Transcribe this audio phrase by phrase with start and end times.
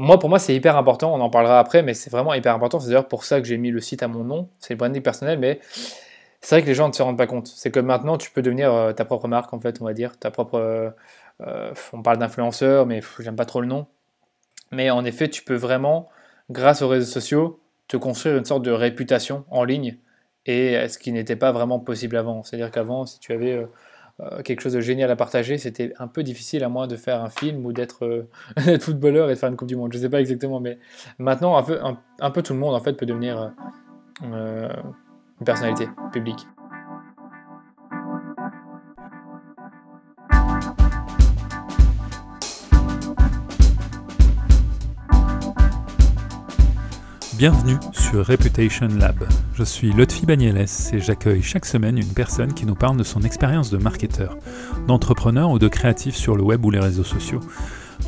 [0.00, 1.14] moi, pour moi, c'est hyper important.
[1.14, 2.80] On en parlera après, mais c'est vraiment hyper important.
[2.80, 4.48] C'est d'ailleurs pour ça que j'ai mis le site à mon nom.
[4.58, 5.60] C'est le branding personnel, mais
[6.40, 7.48] c'est vrai que les gens ne se rendent pas compte.
[7.48, 10.18] C'est que maintenant, tu peux devenir euh, ta propre marque, en fait, on va dire.
[10.18, 10.54] Ta propre.
[10.54, 10.88] Euh,
[11.42, 13.86] euh, on parle d'influenceur, mais j'aime pas trop le nom.
[14.72, 16.08] Mais en effet, tu peux vraiment,
[16.50, 19.98] grâce aux réseaux sociaux, te construire une sorte de réputation en ligne.
[20.46, 22.42] Et ce qui n'était pas vraiment possible avant.
[22.42, 23.66] C'est-à-dire qu'avant, si tu avais
[24.44, 27.30] quelque chose de génial à partager, c'était un peu difficile à moins de faire un
[27.30, 28.26] film ou d'être
[28.80, 29.92] footballeur et de faire une Coupe du Monde.
[29.92, 30.78] Je ne sais pas exactement, mais
[31.18, 33.52] maintenant, un peu, tout le monde peut devenir
[34.22, 34.68] une
[35.44, 36.46] personnalité publique.
[47.40, 49.26] Bienvenue sur Reputation Lab.
[49.54, 53.22] Je suis Lotfi Bagneles et j'accueille chaque semaine une personne qui nous parle de son
[53.22, 54.36] expérience de marketeur,
[54.86, 57.40] d'entrepreneur ou de créatif sur le web ou les réseaux sociaux.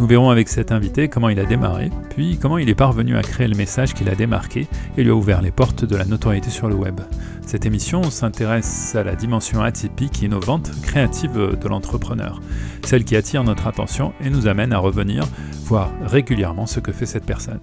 [0.01, 3.23] Nous verrons avec cet invité comment il a démarré, puis comment il est parvenu à
[3.23, 6.51] créer le message qu'il a démarqué et lui a ouvert les portes de la notoriété
[6.51, 7.01] sur le web.
[7.47, 12.41] Cette émission s'intéresse à la dimension atypique, innovante, créative de l'entrepreneur,
[12.85, 15.25] celle qui attire notre attention et nous amène à revenir
[15.65, 17.61] voir régulièrement ce que fait cette personne.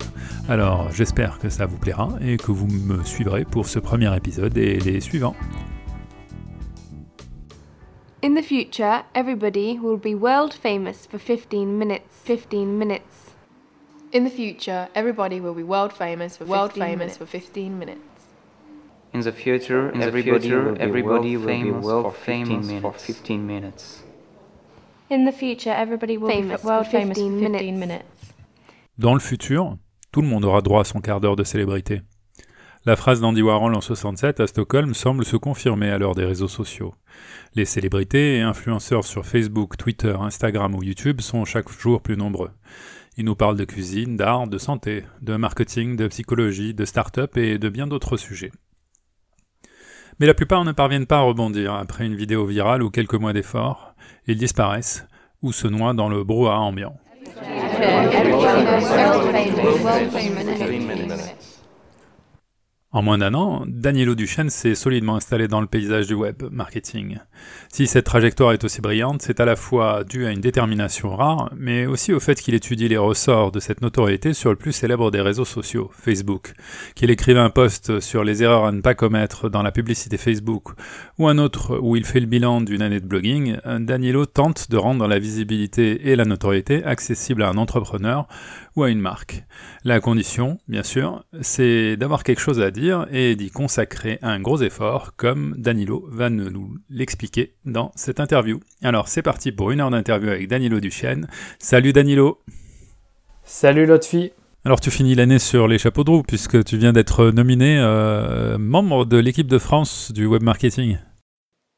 [0.48, 4.58] Alors j'espère que ça vous plaira et que vous me suivrez pour ce premier épisode
[4.58, 5.36] et les suivants.
[8.22, 12.06] In the future, everybody will be world famous for 15 minutes.
[12.26, 13.32] 15 minutes.
[14.12, 17.18] In the future, everybody will be world famous for world famous minutes.
[17.18, 18.02] for 15 minutes.
[19.14, 22.94] In the future, In the everybody, future, will, be everybody will be world famous, for
[22.94, 24.04] 15 minutes.
[25.10, 27.80] In the future, everybody will famous be world famous for 15 minutes.
[27.80, 28.06] minutes.
[28.98, 29.78] Dans le futur,
[30.12, 32.02] tout le monde aura droit à son quart d'heure de célébrité.
[32.86, 36.48] La phrase d'Andy Warhol en 67 à Stockholm semble se confirmer à l'heure des réseaux
[36.48, 36.96] sociaux.
[37.54, 42.52] Les célébrités et influenceurs sur Facebook, Twitter, Instagram ou YouTube sont chaque jour plus nombreux.
[43.18, 47.58] Ils nous parlent de cuisine, d'art, de santé, de marketing, de psychologie, de start-up et
[47.58, 48.52] de bien d'autres sujets.
[50.22, 53.34] Mais la plupart ne parviennent pas à rebondir après une vidéo virale ou quelques mois
[53.34, 53.94] d'efforts.
[54.26, 55.06] Ils disparaissent
[55.42, 56.96] ou se noient dans le brouhaha ambiant.
[62.92, 67.20] En moins d'un an, Danielo Duchesne s'est solidement installé dans le paysage du web marketing.
[67.72, 71.52] Si cette trajectoire est aussi brillante, c'est à la fois dû à une détermination rare,
[71.56, 75.12] mais aussi au fait qu'il étudie les ressorts de cette notoriété sur le plus célèbre
[75.12, 76.54] des réseaux sociaux, Facebook,
[76.96, 80.70] qu'il écrivait un post sur les erreurs à ne pas commettre dans la publicité Facebook,
[81.20, 84.78] ou un autre où il fait le bilan d'une année de blogging, Danielo tente de
[84.78, 88.28] rendre la visibilité et la notoriété accessibles à un entrepreneur
[88.76, 89.44] ou à une marque.
[89.84, 92.79] La condition, bien sûr, c'est d'avoir quelque chose à dire
[93.12, 98.60] et d'y consacrer un gros effort, comme Danilo va nous l'expliquer dans cette interview.
[98.82, 101.28] Alors c'est parti pour une heure d'interview avec Danilo Duchesne.
[101.60, 102.42] Salut Danilo
[103.44, 104.32] Salut Lotfi
[104.66, 108.58] alors tu finis l'année sur les chapeaux de roue puisque tu viens d'être nominé euh,
[108.58, 110.98] membre de l'équipe de France du web marketing.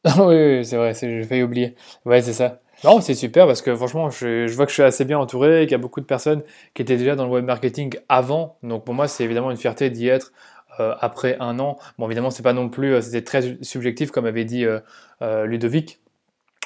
[0.17, 1.75] oui, oui c'est vrai, j'ai failli oublier.
[2.05, 2.59] Ouais, c'est ça.
[2.83, 5.65] Non, c'est super parce que franchement, je, vois que je suis assez bien entouré et
[5.67, 6.41] qu'il y a beaucoup de personnes
[6.73, 8.57] qui étaient déjà dans le web marketing avant.
[8.63, 10.31] Donc pour moi, c'est évidemment une fierté d'y être
[10.79, 11.77] après un an.
[11.97, 15.99] Bon, évidemment, c'est pas non plus, euh, c'était très subjectif comme avait dit euh, Ludovic.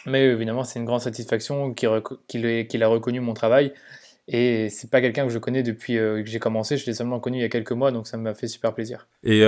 [0.06, 3.74] Mais évidemment, c'est une grande satisfaction qu'il a reconnu mon travail.
[4.28, 7.40] Et c'est pas quelqu'un que je connais depuis que j'ai commencé, je l'ai seulement connu
[7.40, 9.08] il y a quelques mois, donc ça m'a fait super plaisir.
[9.24, 9.42] Et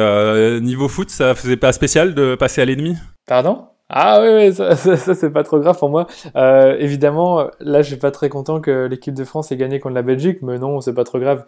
[0.62, 2.96] niveau foot, ça faisait pas spécial de passer à l'ennemi?
[3.28, 3.68] Pardon?
[3.90, 6.08] Ah oui, ça, c'est pas trop grave pour moi.
[6.36, 9.96] Euh, évidemment, là, je suis pas très content que l'équipe de France ait gagné contre
[9.96, 11.46] la Belgique, mais non, c'est pas trop grave.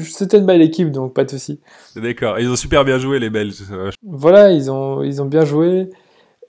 [0.00, 1.60] C'était une belle équipe, donc pas de souci.
[1.96, 2.38] D'accord.
[2.38, 3.62] Ils ont super bien joué les Belges.
[4.02, 5.88] Voilà, ils ont ils ont bien joué.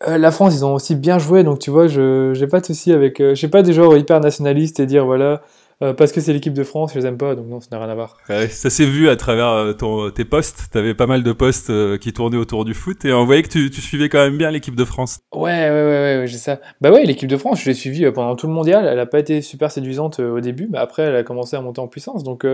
[0.07, 2.65] Euh, la France, ils ont aussi bien joué, donc tu vois, je j'ai pas de
[2.65, 3.19] souci avec.
[3.21, 5.41] Euh, je sais pas des joueurs hyper nationalistes et dire voilà,
[5.81, 7.79] euh, parce que c'est l'équipe de France, je les aime pas, donc non, ça n'a
[7.79, 8.17] rien à voir.
[8.49, 10.69] ça s'est vu à travers euh, ton, tes posts.
[10.71, 13.47] T'avais pas mal de posts euh, qui tournaient autour du foot et on voyait que
[13.47, 15.19] tu, tu suivais quand même bien l'équipe de France.
[15.33, 16.59] Ouais, ouais, ouais, ouais, j'ai ça.
[16.81, 18.85] Bah ouais, l'équipe de France, je l'ai suivie pendant tout le mondial.
[18.85, 21.79] Elle a pas été super séduisante au début, mais après, elle a commencé à monter
[21.79, 22.23] en puissance.
[22.23, 22.45] Donc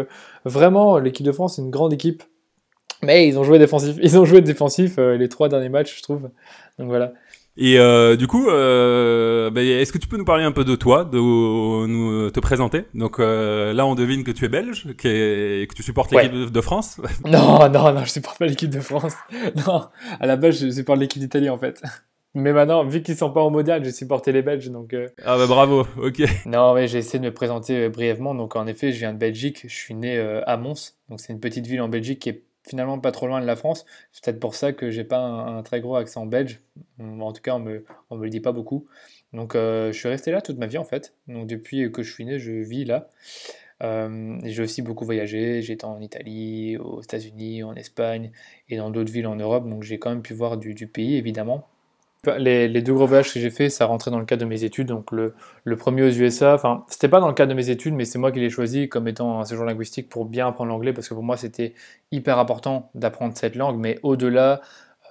[0.44, 2.22] vraiment, l'équipe de France, c'est une grande équipe.
[3.02, 3.98] Mais ils ont joué défensif.
[4.02, 6.30] Ils ont joué défensif les trois derniers matchs, je trouve.
[6.78, 7.14] Donc voilà.
[7.58, 10.76] Et euh, du coup, euh, bah, est-ce que tu peux nous parler un peu de
[10.76, 12.86] toi, de nous te présenter?
[12.94, 16.62] Donc euh, là, on devine que tu es belge, que, que tu supportes l'équipe de
[16.62, 17.00] France.
[17.26, 19.14] Non, non, non, je supporte pas l'équipe de France.
[19.68, 19.88] Non,
[20.20, 21.82] à la base, je supporte l'équipe d'Italie en fait.
[22.34, 24.94] Mais maintenant, vu qu'ils sont pas en mondial, j'ai supporté les Belges, donc.
[24.94, 25.08] Euh.
[25.24, 26.24] Ah bah bravo, ok.
[26.46, 28.36] Non, mais j'ai essayé de me présenter brièvement.
[28.36, 29.62] Donc en effet, je viens de Belgique.
[29.64, 33.00] Je suis né à Mons, donc c'est une petite ville en Belgique qui est finalement
[33.00, 33.86] pas trop loin de la France.
[34.12, 36.62] C'est peut-être pour ça que j'ai pas un, très gros accent belge.
[37.00, 38.88] En tout cas, on me, me le dit pas beaucoup.
[39.34, 41.14] Donc, euh, je suis resté là toute ma vie en fait.
[41.28, 43.10] Donc, depuis que je suis né, je vis là.
[43.84, 48.32] Euh, j'ai aussi beaucoup voyagé, j'étais en Italie, aux États-Unis, en Espagne
[48.70, 51.68] et dans d'autres villes en Europe, donc j'ai quand même pu voir du, pays évidemment.
[52.38, 54.88] Les, deux gros voyages que j'ai fait, ça rentrait dans le cadre de mes études.
[54.88, 55.34] Donc le,
[55.78, 58.32] premier aux USA, enfin c'était pas dans le cadre de mes études, mais c'est moi
[58.32, 61.24] qui l'ai choisi comme étant un séjour linguistique pour bien apprendre l'anglais parce que pour
[61.24, 61.74] moi c'était
[62.12, 64.62] hyper important d'apprendre cette langue, mais au-delà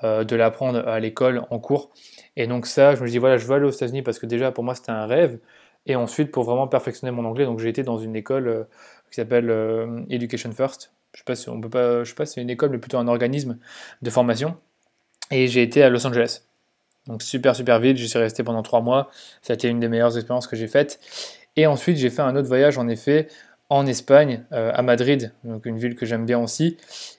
[0.02, 1.90] euh, de l'apprendre à l'école en cours.
[2.36, 4.52] Et donc ça, je me dis voilà, je veux aller aux États-Unis parce que déjà
[4.52, 5.38] pour moi c'était un rêve.
[5.86, 8.64] Et ensuite, pour vraiment perfectionner mon anglais, donc j'ai été dans une école euh,
[9.10, 10.92] qui s'appelle euh, Education First.
[11.12, 12.78] Je sais pas si on peut pas, je sais pas si c'est une école, mais
[12.78, 13.58] plutôt un organisme
[14.02, 14.56] de formation.
[15.30, 16.42] Et j'ai été à Los Angeles.
[17.06, 19.10] Donc super super vite, j'y suis resté pendant trois mois.
[19.42, 21.00] Ça a été une des meilleures expériences que j'ai faites.
[21.56, 23.28] Et ensuite, j'ai fait un autre voyage en effet
[23.70, 26.76] en Espagne, euh, à Madrid, donc une ville que j'aime bien aussi.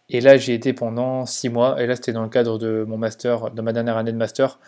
[0.09, 1.81] Et là, j'ai été pendant six mois.
[1.81, 4.59] Et là, c'était dans le cadre de mon master, de ma dernière année de master.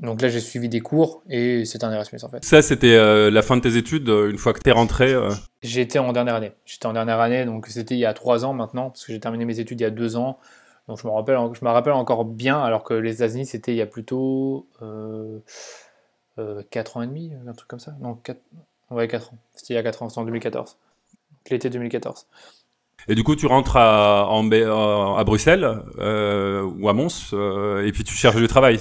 [0.00, 2.42] Donc là, j'ai suivi des cours et c'est un Erasmus en fait.
[2.42, 5.12] Ça, c'était euh, la fin de tes études, euh, une fois que tu es rentré
[5.12, 5.28] euh?
[5.62, 6.52] J'étais en dernière année.
[6.64, 9.20] J'étais en dernière année, donc c'était il y a trois ans maintenant, parce que j'ai
[9.20, 10.38] terminé mes études il y a deux ans.
[10.90, 13.76] Donc je me rappelle, je me rappelle encore bien, alors que les États-Unis, c'était il
[13.76, 14.66] y a plutôt
[16.70, 17.94] quatre ans et demi, un truc comme ça.
[18.00, 18.40] Non, 4...
[18.90, 19.38] ouais, quatre ans.
[19.54, 20.76] C'était il y a quatre ans, c'était en 2014.
[21.48, 22.26] L'été 2014.
[23.06, 25.64] Et du coup, tu rentres à, à Bruxelles
[25.96, 27.32] ou à Mons,
[27.84, 28.80] et puis tu cherches du travail.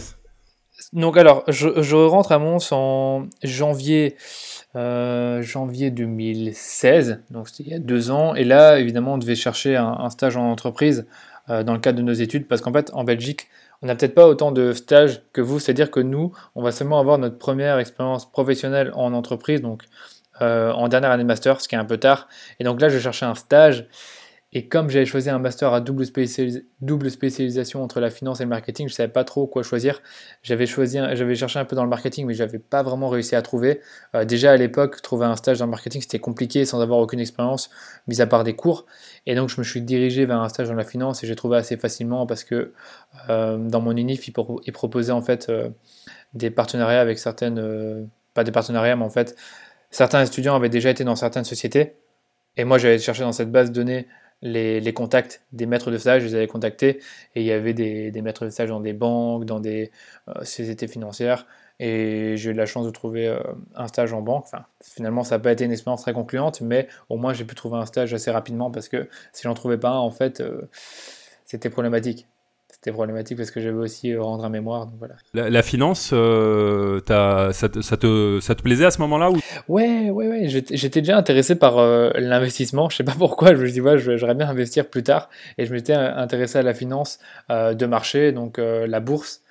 [0.93, 4.15] Donc alors, je, rentre à Mons en janvier,
[4.75, 8.33] euh, janvier 2016, donc c'était il y a deux ans.
[8.35, 11.03] Et là, évidemment, on devait chercher un, stage en entreprise euh,
[11.49, 13.47] dans le cadre de nos études, parce qu'en fait, en Belgique,
[13.81, 16.99] on n'a peut-être pas autant de stages que vous, c'est-à-dire que nous, on va seulement
[16.99, 19.83] avoir notre première expérience professionnelle en entreprise, donc
[20.41, 22.27] euh, en dernière année de master, ce qui est un peu tard.
[22.59, 23.87] Et donc là, je cherchais un stage
[24.51, 28.87] et comme j'avais choisi un master à double, spécialisation entre la finance et le marketing,
[28.87, 30.01] je ne savais pas trop quoi choisir.
[30.41, 33.79] J'avais cherché un peu dans le marketing, mais je n'avais pas vraiment réussi à trouver.
[34.15, 37.19] Euh, déjà à l'époque, trouver un stage dans le marketing, c'était compliqué sans avoir aucune
[37.19, 37.69] expérience,
[38.07, 38.87] mis à part des cours.
[39.27, 41.57] Et donc je me suis dirigé vers un stage dans la finance et j'ai trouvé
[41.57, 42.73] assez facilement parce que
[43.29, 44.33] euh, dans mon unif, il,
[44.73, 45.69] proposait en fait euh,
[46.33, 49.35] des partenariats avec certaines, pas des partenariats, mais en fait,
[49.91, 51.93] certains étudiants avaient déjà été dans certaines sociétés.
[52.57, 54.07] Et moi, j'avais cherché dans cette base de données
[54.41, 56.99] les, contacts des maîtres de stage, je les avais contactés
[57.35, 59.91] et il y avait des, maîtres de stage dans des banques, dans des
[60.29, 61.45] euh, sociétés financières
[61.79, 63.39] et j'ai eu la chance de trouver euh,
[63.75, 64.43] un stage en banque.
[64.45, 67.55] Enfin, finalement, ça n'a pas été une expérience très concluante, mais au moins j'ai pu
[67.55, 70.69] trouver un stage assez rapidement parce que si j'en trouvais pas un, en fait, euh,
[71.45, 72.27] c'était problématique
[72.79, 74.89] c'était problématique parce que j'avais aussi euh, rendre un mémoire.
[74.99, 75.15] voilà.
[75.33, 79.37] la, finance, euh, ça, te, ça, te, ça, te, plaisait à ce moment-là ou...
[79.67, 80.47] Ouais, ouais, ouais.
[80.47, 82.87] J'étais déjà intéressé par euh, l'investissement.
[82.87, 83.53] Je sais pas pourquoi.
[83.53, 85.29] Je me dis, ouais, j'aimerais bien investir plus tard.
[85.57, 89.41] Et je m'étais intéressé à la finance de marché, donc la bourse.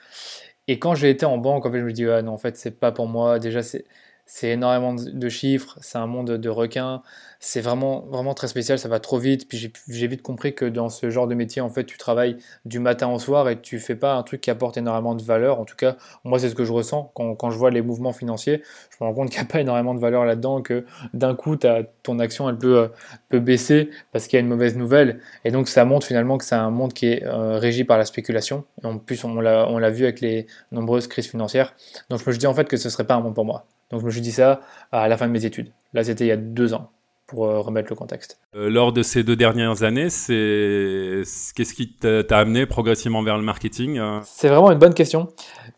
[0.66, 2.56] Et quand j'ai été en banque, en fait, je me dis, ah, non, en fait,
[2.56, 3.38] c'est pas pour moi.
[3.38, 3.84] Déjà, c'est
[4.28, 7.02] c'est énormément de chiffres, c'est un monde de requins,
[7.40, 9.49] c'est vraiment, vraiment très spécial, ça va trop vite.
[9.49, 12.81] Puis j'ai vite compris que dans ce genre de métier, en fait, tu travailles du
[12.81, 15.61] matin au soir et tu fais pas un truc qui apporte énormément de valeur.
[15.61, 18.12] En tout cas, moi, c'est ce que je ressens quand, quand, je vois les mouvements
[18.12, 18.62] financiers.
[18.90, 21.56] Je me rends compte qu'il n'y a pas énormément de valeur là-dedans, que d'un coup,
[22.02, 22.88] ton action, elle peut, euh,
[23.29, 25.20] peut baisser parce qu'il y a une mauvaise nouvelle.
[25.44, 28.05] Et donc, ça montre finalement que c'est un monde qui est euh, régi par la
[28.05, 28.64] spéculation.
[28.82, 31.75] Et en plus, on l'a vu avec les nombreuses crises financières.
[32.11, 33.67] Donc, je me dis en fait que ce serait pas un monde pour moi.
[33.90, 34.61] Donc je me suis dit ça
[34.93, 35.73] à la fin de mes études.
[35.94, 36.90] Là, c'était il y a deux ans
[37.28, 38.40] pour euh, remettre le contexte.
[38.56, 41.22] Euh, lors de ces deux dernières années, c'est
[41.54, 44.18] qu'est-ce qui t'a amené progressivement vers le marketing euh?
[44.25, 45.28] C'est vraiment une bonne question.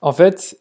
[0.01, 0.59] En fait,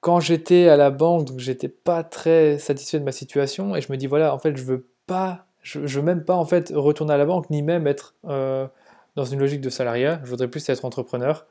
[0.00, 3.92] quand j'étais à la banque, donc j'étais pas très satisfait de ma situation et je
[3.92, 7.12] me dis voilà, en fait, je veux pas, je, veux même pas en fait retourner
[7.12, 10.18] à la banque ni même être dans une logique de salariat.
[10.24, 11.46] Je voudrais plus être entrepreneur.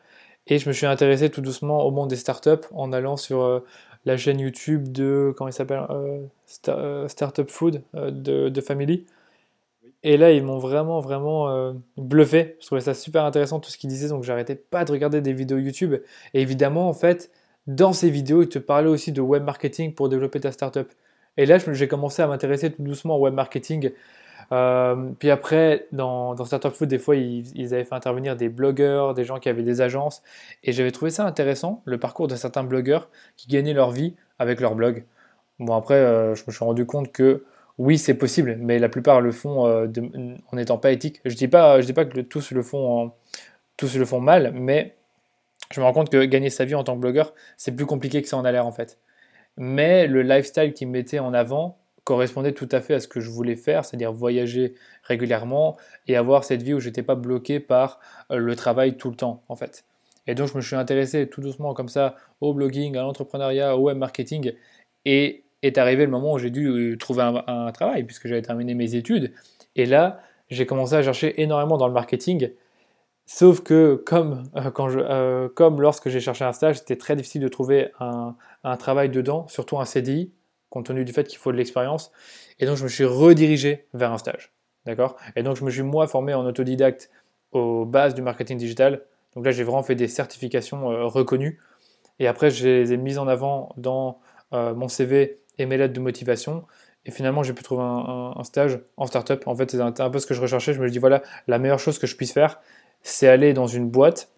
[0.48, 3.62] Et je me suis intéressé tout doucement au monde des startups en allant sur
[4.06, 6.20] la chaîne YouTube de, comment il s'appelle, euh,
[6.70, 9.06] euh, Startup Food euh, de, de, Family.
[10.04, 12.58] Et là, ils m'ont vraiment, vraiment bluffé.
[12.60, 15.32] Je trouvais ça super intéressant tout ce qu'ils disaient, donc j'arrêtais pas de regarder des
[15.32, 15.96] vidéos YouTube.
[16.34, 17.30] Et évidemment, en fait,
[17.68, 20.92] dans ces vidéos, ils te parlaient aussi de web marketing pour développer ta startup.
[21.38, 23.92] Et là, j'ai commencé à m'intéresser tout doucement au web marketing
[24.52, 29.24] euh, puis après, dans, dans Startup des fois, ils, avaient fait intervenir des blogueurs, des
[29.24, 30.22] gens qui avaient des agences.
[30.64, 34.60] Et j'avais trouvé ça intéressant, le parcours de certains blogueurs qui gagnaient leur vie avec
[34.60, 35.06] leur blog.
[35.60, 37.46] Bon, après, euh, je me suis rendu compte que
[37.78, 39.88] oui, c'est possible, mais la plupart le font euh,
[40.52, 41.22] en n'étant pas éthique.
[41.26, 43.12] Je dis pas, dis pas que tous le font,
[43.78, 44.96] tous le font mal, mais
[45.72, 48.22] je me rends compte que gagner sa vie en tant que blogueur, c'est plus compliqué
[48.22, 49.00] que ça en a l'air en fait.
[49.58, 53.30] Mais le lifestyle qu'ils mettaient en avant, correspondait tout à fait à ce que je
[53.30, 55.78] voulais faire, c'est-à-dire voyager régulièrement
[56.08, 58.00] et avoir cette vie où j'étais pas bloqué par
[58.32, 59.86] euh, le travail tout le temps en fait.
[60.28, 63.82] Et donc je me suis intéressé tout doucement comme ça au blogging, à l'entrepreneuriat, au
[63.82, 64.54] web marketing
[65.06, 68.74] et est arrivé le moment où j'ai dû euh, trouver un, travail, puisque j'avais terminé
[68.74, 69.32] mes études.
[69.76, 72.50] Et là, j'ai commencé à chercher énormément dans le marketing.
[73.28, 77.42] Sauf que, comme, euh, quand je, comme lorsque j'ai cherché un stage, c'était très difficile
[77.42, 80.32] de trouver un, un travail dedans, surtout un CDI,
[80.72, 82.12] compte tenu du fait qu'il faut de l'expérience.
[82.60, 84.52] Et donc, je me suis redirigé vers un stage.
[84.88, 85.18] D'accord?
[85.36, 87.12] Et donc, je me suis, moi, formé en autodidacte
[87.52, 89.04] aux bases du marketing digital.
[89.36, 91.60] Donc là, j'ai vraiment fait des certifications euh, reconnues.
[92.20, 94.20] Et après, je les ai mises en avant dans
[94.54, 96.66] euh, mon CV et mes lettres de motivation.
[97.06, 99.48] Et finalement, j'ai pu trouver un, stage en startup.
[99.48, 100.74] En fait, c'est un, un peu ce que je recherchais.
[100.74, 102.62] Je me dis, voilà, la meilleure chose que je puisse faire,
[103.04, 104.30] c'est aller dans une boîte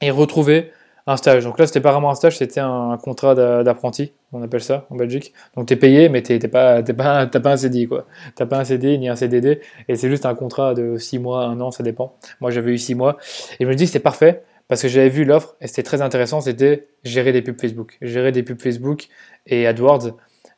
[0.00, 0.72] et retrouver
[1.06, 1.44] un stage.
[1.44, 4.86] Donc là, c'était pas vraiment un stage, c'était un contrat d'a- d'apprenti, on appelle ça
[4.90, 5.32] en Belgique.
[5.56, 8.06] Donc tu es payé, mais n'as pas, t'es pas, t'as pas un CDI, quoi.
[8.36, 11.44] Tu pas un CD ni un CDD, et c'est juste un contrat de 6 mois,
[11.46, 12.16] 1 an, ça dépend.
[12.40, 13.16] Moi, j'avais eu 6 mois,
[13.58, 16.40] et je me dis, c'est parfait, parce que j'avais vu l'offre, et c'était très intéressant,
[16.40, 17.98] c'était gérer des pubs Facebook.
[18.00, 19.08] Gérer des pubs Facebook
[19.46, 20.12] et AdWords.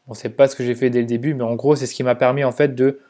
[0.06, 1.94] Bon, c'est pas ce que j'ai fait dès le début, mais en gros, c'est ce
[1.94, 3.00] qui m'a permis, en fait, de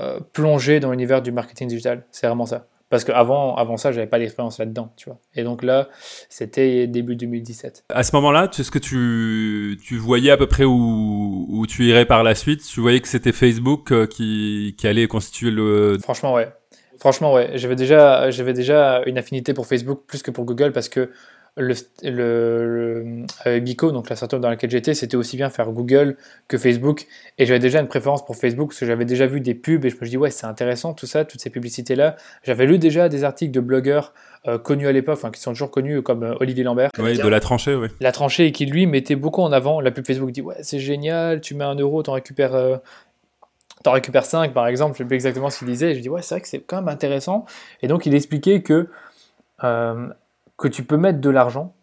[0.00, 2.04] euh, plonger dans l'univers du marketing digital.
[2.12, 2.66] C'est vraiment ça.
[2.90, 5.18] Parce qu'avant avant ça, j'avais pas d'expérience là-dedans, tu vois.
[5.34, 5.88] Et donc là,
[6.30, 7.84] c'était début 2017.
[7.90, 12.06] À ce moment-là, est-ce que tu, tu voyais à peu près où, où tu irais
[12.06, 12.62] par la suite?
[12.66, 15.98] Tu voyais que c'était Facebook euh, qui, qui allait constituer le...
[16.00, 16.48] Franchement, ouais.
[16.98, 17.50] Franchement, ouais.
[17.54, 21.10] J'avais déjà, j'avais déjà une affinité pour Facebook plus que pour Google parce que
[21.58, 21.74] le,
[22.04, 22.12] le,
[23.02, 26.16] le- avec Bico, donc la startup dans laquelle j'étais, c'était aussi bien faire Google
[26.48, 27.06] que Facebook.
[27.36, 29.90] Et j'avais déjà une préférence pour Facebook parce que j'avais déjà vu des pubs et
[29.90, 32.16] je me suis dit, ouais, c'est intéressant tout ça, toutes ces publicités-là.
[32.44, 34.14] J'avais lu déjà des articles de blogueurs
[34.46, 36.90] euh, connus à l'époque, enfin qui sont toujours connus comme euh, Olivier Lambert.
[36.98, 37.88] Ouais, de la tranchée, oui.
[38.00, 40.30] La tranchée et qui lui mettait beaucoup en avant la pub Facebook.
[40.30, 42.54] dit, ouais, c'est génial, tu mets un euro, t'en récupères.
[42.54, 42.76] euh,
[43.84, 45.92] T'en récupères 5 par exemple, je sais plus exactement ce qu'il disait.
[45.92, 47.46] Et je dis ouais, c'est vrai que c'est quand même intéressant.
[47.80, 48.88] Et donc il expliquait que,
[49.62, 50.08] euh,
[50.58, 51.74] que tu peux mettre de l'argent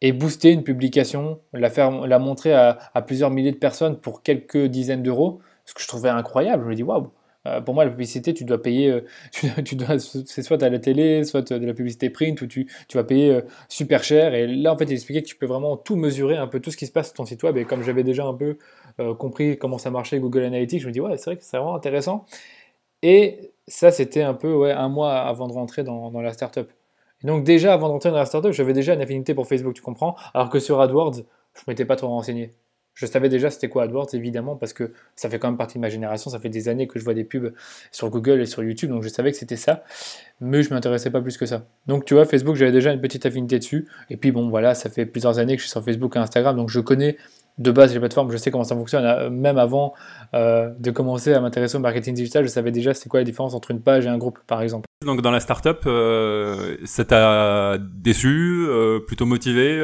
[0.00, 2.76] et booster une publication, la, faire, la montrer à,
[3.06, 6.64] plusieurs milliers de personnes pour quelques dizaines d'euros, ce que je trouvais incroyable.
[6.64, 7.10] Je me dis waouh,
[7.46, 9.00] euh, pour moi la publicité, tu dois payer, euh,
[10.26, 13.40] c'est soit à la télé, soit de la publicité print, où tu, vas payer euh,
[13.68, 14.34] super cher.
[14.34, 16.70] Et là en fait il expliquait que tu peux vraiment tout mesurer, un peu tout
[16.70, 17.56] ce qui se passe sur ton site web.
[17.56, 18.58] Et comme j'avais déjà un peu
[19.18, 21.74] compris comment ça marchait Google Analytics, je me dis ouais, c'est vrai que c'est vraiment
[21.74, 22.26] intéressant.
[23.02, 26.70] Et ça, c'était un peu un mois avant de rentrer dans, dans la startup.
[27.24, 29.82] Donc déjà, avant de rentrer dans la startup, j'avais déjà une affinité pour Facebook, tu
[29.82, 30.14] comprends?
[30.34, 31.16] Alors que sur AdWords,
[31.54, 32.52] je m'étais pas trop renseigné.
[32.94, 35.80] Je savais déjà c'était quoi AdWords, évidemment, parce que ça fait quand même partie de
[35.80, 36.30] ma génération.
[36.30, 37.52] Ça fait des années que je vois des pubs
[37.90, 39.82] sur Google et sur YouTube, donc je savais que c'était ça.
[40.40, 41.66] Mais je m'intéressais pas plus que ça.
[41.88, 43.88] Donc tu vois, Facebook, j'avais déjà une petite affinité dessus.
[44.10, 46.56] Et puis bon, voilà, ça fait plusieurs années que je suis sur Facebook et Instagram,
[46.56, 47.16] donc je connais
[47.58, 49.04] de base les plateformes, je sais comment ça fonctionne.
[49.04, 49.94] Euh, Même avant
[50.34, 53.54] euh, de commencer à m'intéresser au marketing digital, je savais déjà c'est quoi la différence
[53.54, 54.86] entre une page et un groupe, par exemple.
[55.04, 59.82] Donc dans la startup, euh, ça t'a déçu, euh, plutôt motivé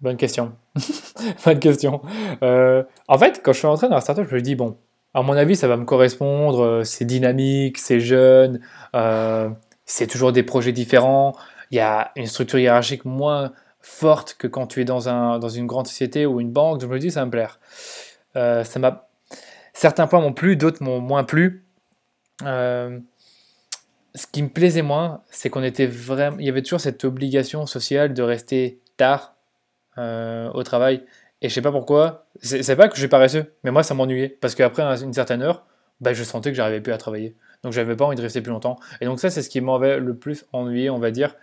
[0.00, 0.52] Bonne question.
[1.44, 2.00] Bonne question.
[2.40, 4.76] En fait, quand je suis rentré dans la startup, je me dis, bon,
[5.12, 8.60] à mon avis, ça va me correspondre, c'est dynamique, c'est jeune,
[9.84, 11.34] c'est toujours des projets différents,
[11.72, 15.48] il y a une structure hiérarchique moins forte que quand tu es dans, un, dans
[15.48, 17.60] une grande société ou une banque, je me dis, ça me plaire.
[18.36, 19.08] Euh, ça.
[19.72, 21.64] Certains points m'ont plu, d'autres m'ont moins plu.
[22.44, 22.98] Euh,
[24.14, 26.36] ce qui me plaisait moins, c'est qu'on était vraiment...
[26.40, 29.36] Il y avait toujours cette obligation sociale de rester tard
[29.98, 31.04] euh, au travail.
[31.40, 33.94] Et je sais pas pourquoi, c'est c'est pas que je suis paresseux, mais moi ça
[33.94, 34.28] m'ennuyait.
[34.28, 35.64] Parce qu'après une certaine heure,
[36.00, 37.36] bah, je sentais que j'arrivais plus à travailler.
[37.62, 38.78] Donc j'avais pas envie de rester plus longtemps.
[39.00, 41.36] Et donc ça, c'est ce qui m'avait le plus ennuyé, on va dire.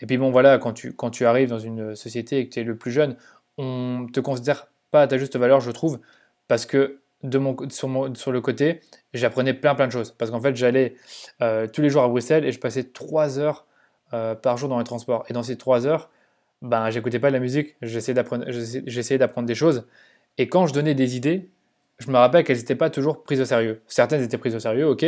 [0.00, 2.60] Et puis bon, voilà, quand tu, quand tu arrives dans une société et que tu
[2.60, 3.16] es le plus jeune,
[3.58, 6.00] on te considère pas à ta juste valeur, je trouve,
[6.48, 8.80] parce que de mon, sur, sur le côté,
[9.14, 10.12] j'apprenais plein plein de choses.
[10.12, 10.94] Parce qu'en fait, j'allais
[11.42, 13.66] euh, tous les jours à Bruxelles et je passais trois heures
[14.12, 15.24] euh, par jour dans les transports.
[15.28, 16.10] Et dans ces trois heures,
[16.62, 19.86] ben, j'écoutais pas de la musique, j'essayais d'apprendre des choses.
[20.38, 21.50] Et quand je donnais des idées,
[21.98, 23.82] je me rappelle qu'elles n'étaient pas toujours prises au sérieux.
[23.86, 25.04] Certaines étaient prises au sérieux, ok,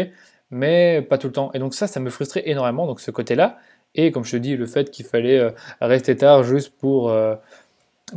[0.51, 1.51] mais pas tout le temps.
[1.53, 3.59] Et donc ça, ça me frustrait énormément, donc ce côté-là.
[3.95, 7.35] Et comme je te dis, le fait qu'il fallait euh, rester tard juste pour, euh,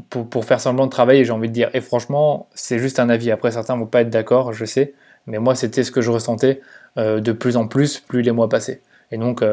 [0.10, 1.70] pour, pour, faire semblant de travailler, j'ai envie de dire.
[1.74, 3.32] Et franchement, c'est juste un avis.
[3.32, 4.94] Après, certains vont pas être d'accord, je sais.
[5.28, 6.62] Mais moi, c'était ce que je ressentais
[6.98, 8.82] euh, de plus en plus, plus les mois passaient.
[9.12, 9.44] Et donc,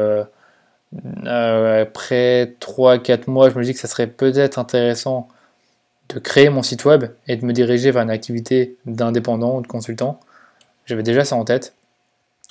[1.25, 5.27] après 3-4 mois, je me dis que ça serait peut-être intéressant
[6.09, 9.67] de créer mon site web et de me diriger vers une activité d'indépendant ou de
[9.67, 10.19] consultant.
[10.85, 11.73] J'avais déjà ça en tête.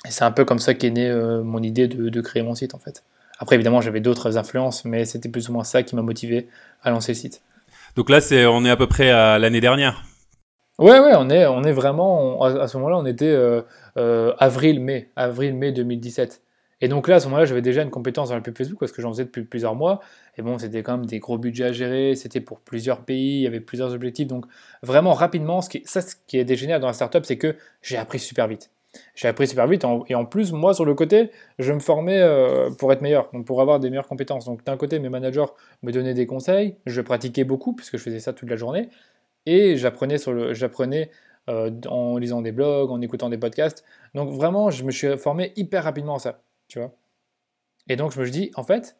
[0.07, 2.73] Et c'est un peu comme ça qu'est née euh, mon idée de, créer mon site
[2.73, 3.03] en fait.
[3.39, 6.47] Après évidemment j'avais d'autres influences, mais c'était plus ou moins ça qui m'a motivé
[6.83, 7.41] à lancer le site.
[7.95, 10.03] Donc là c'est on est à peu près à l'année dernière.
[10.77, 13.35] Ouais ouais on est on est vraiment on, à, ce moment-là on était
[13.97, 16.41] euh, avril mai avril mai 2017.
[16.81, 18.91] Et donc là, à ce moment-là, j'avais déjà une compétence dans la pub Facebook parce
[18.91, 19.99] que j'en faisais depuis plusieurs mois.
[20.37, 23.41] Et bon, c'était quand même des gros budgets à gérer, c'était pour plusieurs pays, il
[23.41, 24.27] y avait plusieurs objectifs.
[24.27, 24.45] Donc
[24.81, 27.97] vraiment rapidement, ce qui, ça, ce qui est génial dans la startup, c'est que j'ai
[27.97, 28.71] appris super vite.
[29.15, 32.69] J'ai appris super vite et en plus, moi, sur le côté, je me formais euh,
[32.71, 34.45] pour être meilleur, donc pour avoir des meilleures compétences.
[34.45, 35.45] Donc d'un côté, mes managers
[35.83, 38.89] me donnaient des conseils, je pratiquais beaucoup puisque je faisais ça toute la journée
[39.45, 41.11] et j'apprenais sur le, j'apprenais
[41.49, 43.83] euh, en lisant des blogs, en écoutant des podcasts.
[44.15, 46.91] Donc vraiment, je me suis formé hyper rapidement à ça, tu vois.
[47.87, 48.97] Et donc je me dis, en fait,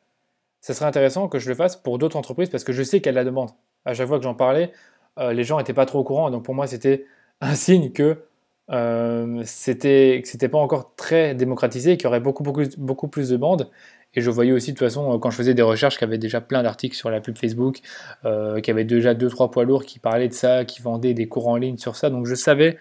[0.62, 3.16] ça serait intéressant que je le fasse pour d'autres entreprises parce que je sais qu'elle
[3.16, 3.50] la demande.
[3.86, 4.72] À chaque fois que j'en parlais,
[5.18, 6.32] euh, les gens n'étaient pas trop au courant.
[6.32, 7.06] Donc pour moi, c'était
[7.42, 8.24] un signe que
[8.72, 13.30] euh, c'était que c'était pas encore très démocratisé, qu'il y aurait beaucoup, beaucoup, beaucoup plus
[13.30, 13.70] de bandes.
[14.16, 16.18] Et je voyais aussi de toute façon, quand je faisais des recherches, qu'il y avait
[16.18, 17.80] déjà plein d'articles sur la pub Facebook,
[18.26, 21.14] euh, qu'il y avait déjà deux trois poids lourds qui parlaient de ça, qui vendaient
[21.14, 22.10] des cours en ligne sur ça.
[22.10, 22.78] Donc je savais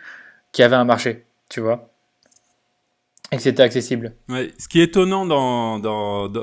[0.53, 1.91] qu'il y avait un marché, tu vois,
[3.31, 4.15] et que c'était accessible.
[4.29, 5.27] Ouais, ce qui est étonnant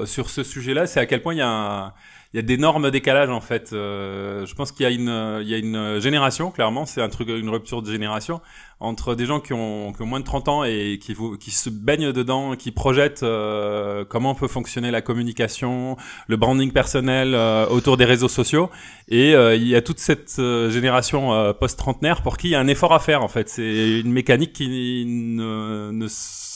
[0.05, 1.93] sur ce sujet-là, c'est à quel point il y a
[2.33, 3.71] d'énormes décalages en fait.
[3.73, 7.91] Euh, je pense qu'il y a une, génération, clairement, c'est un truc, une rupture de
[7.91, 8.41] génération
[8.79, 12.55] entre des gens qui ont, moins de 30 ans et qui, qui se baignent dedans,
[12.55, 15.95] qui projettent euh, comment peut fonctionner la communication,
[16.27, 18.69] le branding personnel euh, autour des réseaux sociaux.
[19.07, 22.67] Et euh, il y a toute cette génération post-trentenaire pour qui il y a un
[22.67, 23.49] effort à faire en fait.
[23.49, 26.07] C'est une mécanique qui ne, ne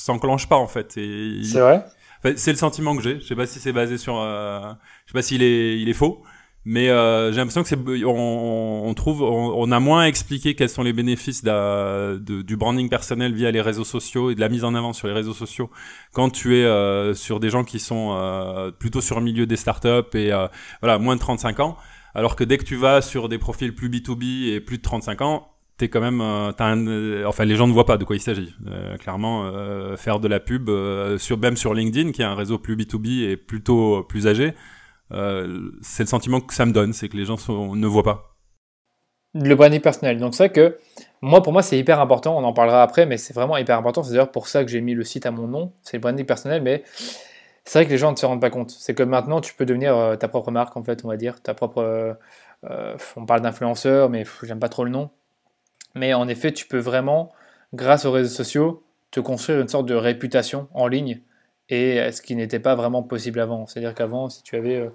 [0.10, 0.94] s'enclenche pas en fait.
[0.94, 1.86] C'est vrai?
[2.36, 3.20] C'est le sentiment que j'ai.
[3.20, 4.60] Je sais pas si c'est basé sur, euh,
[5.06, 6.22] je sais pas s'il est, il est faux,
[6.66, 10.84] mais euh, j'ai l'impression que c'est, on, on, trouve, on, a moins expliqué quels sont
[10.84, 14.76] les bénéfices de, du branding personnel via les réseaux sociaux et de la mise en
[14.76, 15.70] avant sur les réseaux sociaux
[16.12, 20.16] quand tu es euh, sur des gens qui sont plutôt sur le milieu des startups
[20.16, 20.32] et
[20.82, 21.78] voilà moins de 35 ans.
[22.16, 25.22] Alors que dès que tu vas sur des profils plus B2B et plus de 35
[25.22, 25.48] ans,
[25.80, 28.20] t'es quand même, euh, un, euh, enfin les gens ne voient pas de quoi il
[28.20, 28.54] s'agit.
[28.68, 29.50] Euh, clairement,
[29.98, 30.70] faire de la pub
[31.18, 34.54] sur même sur LinkedIn, qui est un réseau plus B2B et plutôt plus âgé,
[35.10, 38.36] c'est le sentiment que ça me donne, c'est que les gens ne voient pas.
[39.36, 40.20] Le branding personnel.
[40.20, 40.78] Donc c'est vrai que
[41.22, 42.36] moi, pour moi, c'est hyper important.
[42.36, 44.02] On en parlera après, mais c'est vraiment hyper important.
[44.02, 45.72] C'est d'ailleurs pour ça que j'ai mis le site à mon nom.
[45.84, 46.84] C'est le branding personnel, mais
[47.64, 48.72] c'est vrai que les gens ne se rendent pas compte.
[48.72, 51.54] C'est que maintenant, tu peux devenir ta propre marque, en fait, on va dire, ta
[51.54, 52.18] propre.
[53.16, 55.12] on parle d'influenceur, mais j'aime pas trop le nom
[55.96, 57.32] mais en effet, tu peux vraiment,
[57.74, 61.22] grâce aux réseaux sociaux, te construire une sorte de réputation en ligne,
[61.70, 63.68] et ce qui n'était pas vraiment possible avant.
[63.68, 64.90] C'est-à-dire qu'avant, si tu avais euh,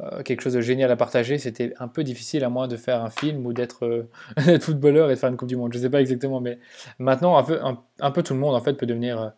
[0.00, 3.02] euh, quelque chose de génial à partager, c'était un peu difficile à moins de faire
[3.02, 5.72] un film ou d'être euh, footballeur et de faire une Coupe du Monde.
[5.72, 6.58] Je ne sais pas exactement, mais
[6.98, 9.32] maintenant, un peu, tout le monde en fait peut devenir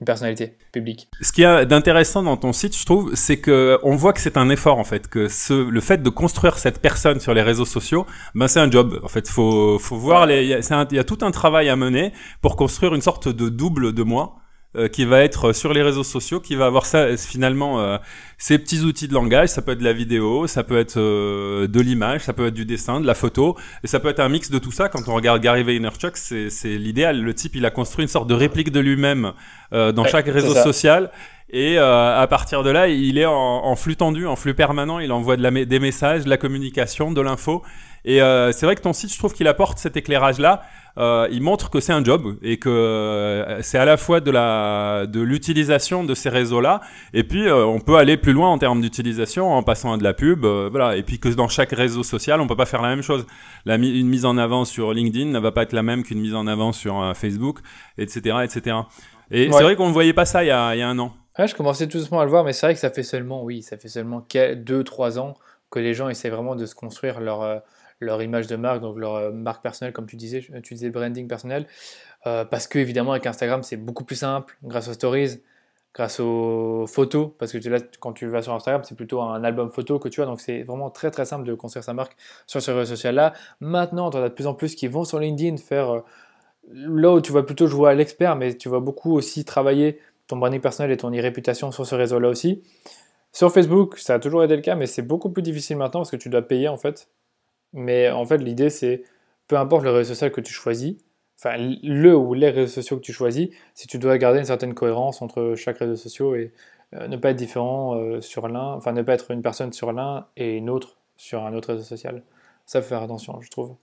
[0.00, 1.08] une personnalité publique.
[1.22, 4.36] Ce qui est d'intéressant dans ton site, je trouve, c'est que on voit que c'est
[4.36, 7.64] un effort en fait, que ce, le fait de construire cette personne sur les réseaux
[7.64, 9.00] sociaux, ben c'est un job.
[9.02, 12.56] En fait, faut faut voir, il y, y, a tout un travail à mener pour
[12.56, 14.36] construire une sorte de double de moi
[14.76, 17.96] euh, qui va être sur les réseaux sociaux, qui va avoir ça finalement euh,
[18.36, 19.48] ces petits outils de langage.
[19.48, 22.54] Ça peut être de la vidéo, ça peut être euh, de l'image, ça peut être
[22.54, 24.90] du dessin, de la photo, et ça peut être un mix de tout ça.
[24.90, 27.22] Quand on regarde Gary Vaynerchuk, c'est l'idéal.
[27.22, 29.32] Le type, il a construit une sorte de réplique de lui-même
[29.72, 31.10] dans chaque réseau social.
[31.48, 34.98] Et à partir de là, il est en, en, flux tendu, en flux permanent.
[34.98, 37.62] Il envoie de la, des messages, de la communication, de l'info.
[38.06, 38.20] Et
[38.52, 40.62] c'est vrai que ton site, je trouve qu'il apporte cet éclairage-là
[40.98, 44.30] euh, il montre que c'est un job et que euh, c'est à la fois de
[44.30, 46.80] la de l'utilisation de ces réseaux-là
[47.12, 50.04] et puis euh, on peut aller plus loin en termes d'utilisation en passant à de
[50.04, 50.96] la pub, euh, voilà.
[50.96, 53.26] Et puis que dans chaque réseau social, on peut pas faire la même chose.
[53.66, 56.34] La une mise en avant sur LinkedIn ne va pas être la même qu'une mise
[56.34, 57.58] en avant sur Facebook,
[57.98, 58.76] etc., etc.
[59.30, 60.98] Et c'est vrai qu'on ne voyait pas ça il y a, il y a un
[60.98, 61.12] an.
[61.38, 63.62] je commençais tout doucement à le voir, mais c'est vrai que ça fait seulement, oui,
[63.62, 65.34] ça fait seulement 2-3 ans
[65.70, 67.62] que les gens essaient vraiment de se construire leur
[68.00, 71.28] leur image de marque, donc leur euh, marque personnelle, comme tu disais, tu disais branding
[71.28, 71.66] personnel.
[72.26, 75.40] Euh, parce que évidemment avec Instagram c'est beaucoup plus simple grâce aux stories,
[75.94, 79.70] grâce aux photos, parce que là, quand tu vas sur Instagram c'est plutôt un album
[79.70, 82.60] photo que tu as, donc c'est vraiment très très simple de construire sa marque sur
[82.60, 83.32] ce réseau social là.
[83.60, 86.00] Maintenant, tu en as de plus en plus qui vont sur LinkedIn faire euh,
[86.72, 90.36] là où tu vas plutôt jouer à l'expert, mais tu vas beaucoup aussi travailler ton
[90.36, 92.62] branding personnel et ton e-réputation sur ce réseau là aussi.
[93.32, 96.10] Sur Facebook, ça a toujours été le cas, mais c'est beaucoup plus difficile maintenant parce
[96.10, 97.08] que tu dois payer en fait
[97.76, 99.04] mais en fait, l'idée, c'est
[99.46, 100.96] peu importe le réseau social que tu choisis,
[101.38, 104.74] enfin le ou les réseaux sociaux que tu choisis, si tu dois garder une certaine
[104.74, 106.52] cohérence entre chaque réseau social et
[106.94, 109.92] euh, ne pas être différent euh, sur l'un, enfin ne pas être une personne sur
[109.92, 112.22] l'un et une autre sur un autre réseau social.
[112.64, 113.76] Ça, faut faire attention, je trouve.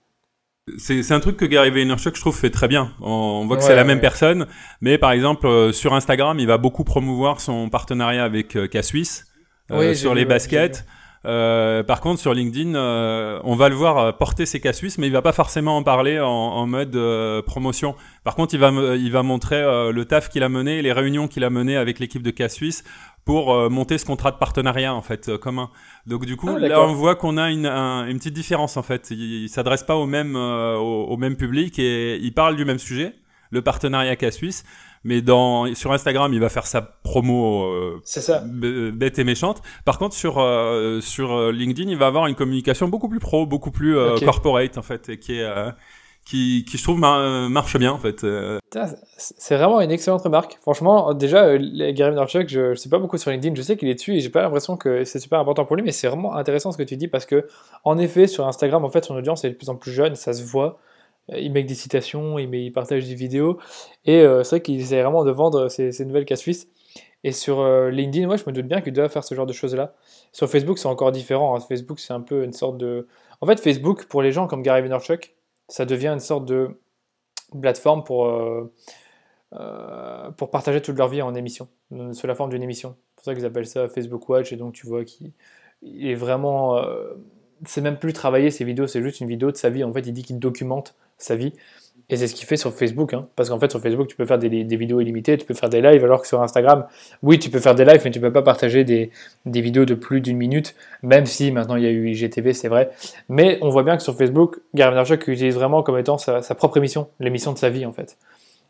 [0.78, 2.94] C'est un truc que Gary Vaynerchuk, je trouve, fait très bien.
[3.00, 4.46] On, voit que c'est la même personne,
[4.80, 9.26] mais par exemple, euh, sur Instagram, il va beaucoup promouvoir son partenariat avec K-Swiss
[9.94, 10.84] sur les baskets.
[11.26, 14.98] Euh, par contre, sur LinkedIn, euh, on va le voir euh, porter ses cas suisses,
[14.98, 17.94] mais il va pas forcément en parler en, en mode euh, promotion.
[18.24, 19.60] Par contre, il va, il va montrer
[19.92, 22.84] le taf qu'il a mené, les réunions qu'il a menées avec l'équipe de cas suisse
[23.24, 25.70] pour monter ce contrat de partenariat en fait commun.
[26.06, 28.82] Donc du coup, Ah, là, on voit qu'on a une, un- une petite différence en
[28.82, 29.10] fait.
[29.10, 32.78] Il, il s'adresse pas au même au, au même public et il parle du même
[32.78, 33.14] sujet,
[33.50, 34.64] le partenariat cas suisse.
[35.04, 38.42] Mais dans, sur Instagram, il va faire sa promo euh, ça.
[38.42, 39.60] bête et méchante.
[39.84, 43.46] Par contre, sur euh, sur euh, LinkedIn, il va avoir une communication beaucoup plus pro,
[43.46, 45.46] beaucoup plus euh, corporate en fait, et qui est
[46.24, 48.24] qui, qui je trouve mar- marche bien en fait.
[49.18, 50.58] C'est vraiment une excellente remarque.
[50.62, 53.94] Franchement, déjà, Gary Vaynerchuk, je ne sais pas beaucoup sur LinkedIn, je sais qu'il est
[53.94, 56.72] dessus et j'ai pas l'impression que c'est super important pour lui, mais c'est vraiment intéressant
[56.72, 57.46] ce que tu dis parce que,
[57.84, 60.32] en effet, sur Instagram, en fait, son audience est de plus en plus jeune, ça
[60.32, 60.78] se voit.
[61.30, 63.58] Euh, Il met des citations, il, met, il partage des vidéos
[64.04, 66.68] et euh, c'est vrai qu'il essaie vraiment de vendre ses, ses nouvelles cas suisses.
[67.24, 69.54] Et sur euh, LinkedIn, moi, je me doute bien qu'il doit faire ce genre de
[69.54, 69.94] choses-là.
[70.32, 71.56] Sur Facebook, c'est encore différent.
[71.56, 71.60] hein.
[71.60, 73.06] Facebook, c'est un peu une sorte de.
[73.40, 75.34] En fait, Facebook, pour les gens comme Gary Vaynerchuk,
[75.68, 76.78] ça devient une sorte de
[77.60, 78.30] plateforme pour.
[80.36, 81.68] pour partager toute leur vie en émission,
[82.12, 82.96] sous la forme d'une émission.
[82.98, 85.32] C'est pour ça qu'ils appellent ça Facebook Watch, et donc tu vois qu'il
[85.80, 86.82] il est vraiment...
[87.64, 89.84] c'est même plus travailler ses vidéos, c'est juste une vidéo de sa vie.
[89.84, 91.52] En fait, il dit qu'il documente sa vie.
[92.10, 93.28] Et c'est ce qu'il fait sur Facebook, hein.
[93.34, 95.80] parce qu'en fait sur Facebook tu peux faire des, vidéos illimitées, tu peux faire des
[95.80, 96.86] lives, alors que sur Instagram,
[97.22, 99.10] oui tu peux faire des lives, mais tu peux pas partager des,
[99.46, 102.68] des vidéos de plus d'une minute, même si maintenant il y a eu IGTV, c'est
[102.68, 102.90] vrai.
[103.30, 106.76] Mais on voit bien que sur Facebook, Gary Vaynerchuk utilise vraiment comme étant sa, propre
[106.76, 108.18] émission, l'émission de sa vie en fait.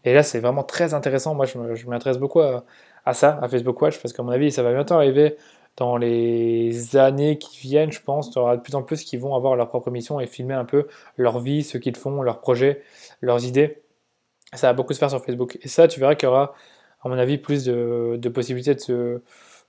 [0.04, 1.34] Et là, c'est vraiment très intéressant.
[1.34, 4.72] Moi, je m'intéresse beaucoup à ça, à Facebook Watch, parce qu'à mon avis, ça va
[4.72, 5.36] bientôt arriver
[5.76, 8.30] dans les années qui viennent, je pense.
[8.30, 10.64] Tu auras de plus en plus qui vont avoir leur propre émission et filmer un
[10.64, 12.82] peu leur vie, ce qu'ils font, leurs projets,
[13.20, 13.82] leurs idées.
[14.52, 15.58] Ça va beaucoup se faire sur Facebook.
[15.62, 16.54] Et ça, tu verras qu'il y aura,
[17.02, 18.76] à mon avis, plus de, possibilités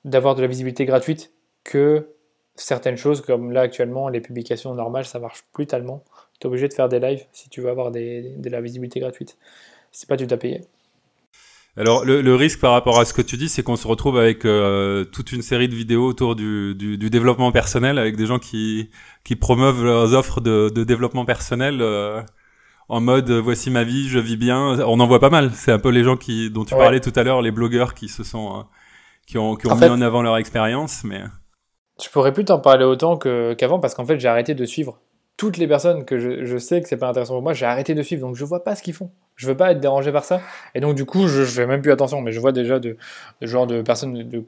[0.03, 2.09] d'avoir de la visibilité gratuite que
[2.55, 6.03] certaines choses, comme là actuellement, les publications normales, ça marche plus tellement.
[6.39, 9.37] Tu es obligé de faire des lives si tu veux avoir de la visibilité gratuite.
[9.91, 10.61] C'est pas du tout à payer.
[11.77, 14.17] Alors le, le risque par rapport à ce que tu dis, c'est qu'on se retrouve
[14.17, 18.25] avec euh, toute une série de vidéos autour du, du, du développement personnel, avec des
[18.25, 18.89] gens qui,
[19.25, 22.21] qui promeuvent leurs offres de, de développement personnel euh,
[22.87, 24.79] en mode euh, voici ma vie, je vis bien.
[24.87, 25.51] On en voit pas mal.
[25.53, 26.79] C'est un peu les gens qui dont tu Ouais.
[26.79, 28.63] parlais tout à l'heure, les blogueurs qui se sont euh,
[29.27, 31.23] qui ont, qui ont En mis fait- en avant leur expérience, mais
[32.01, 34.99] Je pourrais plus t'en parler autant que- qu'avant parce qu'en fait j'ai arrêté de suivre
[35.37, 38.01] toutes les personnes que je, sais que c'est pas intéressant pour moi, j'ai arrêté de
[38.01, 39.11] suivre donc je vois pas ce qu'ils font.
[39.35, 40.41] Je veux pas être dérangé par ça
[40.73, 42.97] et donc du coup je, je fais même plus attention mais je vois déjà de,
[43.41, 44.43] genre de personnes de,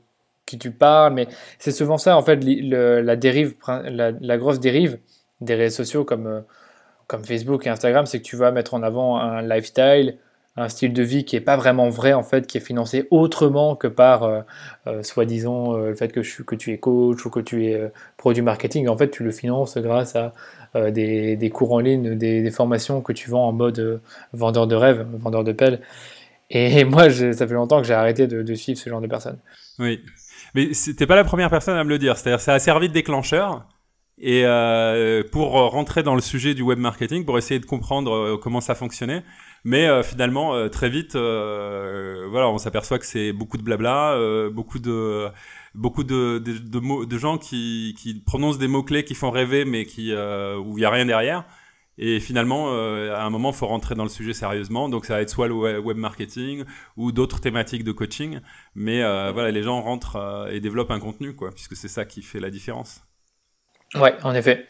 [0.45, 1.27] qui tu parles mais
[1.59, 4.99] c'est souvent ça en fait la dérive la grosse dérive
[5.41, 6.41] des réseaux sociaux comme euh,
[7.07, 10.17] comme Facebook et Instagram c'est que tu vas mettre en avant un lifestyle
[10.57, 13.75] un style de vie qui est pas vraiment vrai en fait qui est financé autrement
[13.75, 14.41] que par euh,
[14.87, 17.75] euh, soi-disant euh, le fait que, je, que tu es coach ou que tu es
[17.75, 20.33] euh, produit marketing, en fait, tu le finances grâce à
[20.91, 24.01] des, des cours en ligne, des, formations que tu vends en mode
[24.33, 25.81] vendeur de rêve, vendeur de pelle.
[26.51, 29.39] Et moi, ça fait longtemps que j'ai arrêté de, suivre ce genre de personnes.
[29.79, 30.01] Oui.
[30.53, 32.15] Mais c'était pas la première personne à me le dire.
[32.15, 33.65] C'est-à-dire, ça a servi de déclencheur.
[34.19, 34.43] Et
[35.31, 39.23] pour rentrer dans le sujet du web marketing, pour essayer de comprendre comment ça fonctionnait.
[39.63, 44.17] Mais euh, finalement, euh, très vite, euh, voilà, on s'aperçoit que c'est beaucoup de blabla,
[44.51, 45.27] beaucoup de
[45.75, 50.13] beaucoup de, de, gens qui, qui prononcent des mots clés qui font rêver, mais qui
[50.13, 51.45] où il y a rien derrière.
[51.99, 54.87] Et finalement, à un moment, faut rentrer dans le sujet sérieusement.
[54.89, 56.63] Donc, ça va être soit le we- web marketing
[56.95, 58.39] ou d'autres thématiques de coaching.
[58.75, 62.39] Mais voilà, les gens rentrent et développent un contenu, quoi, puisque c'est ça qui fait
[62.39, 63.01] la différence.
[63.95, 64.67] Ouais, en effet.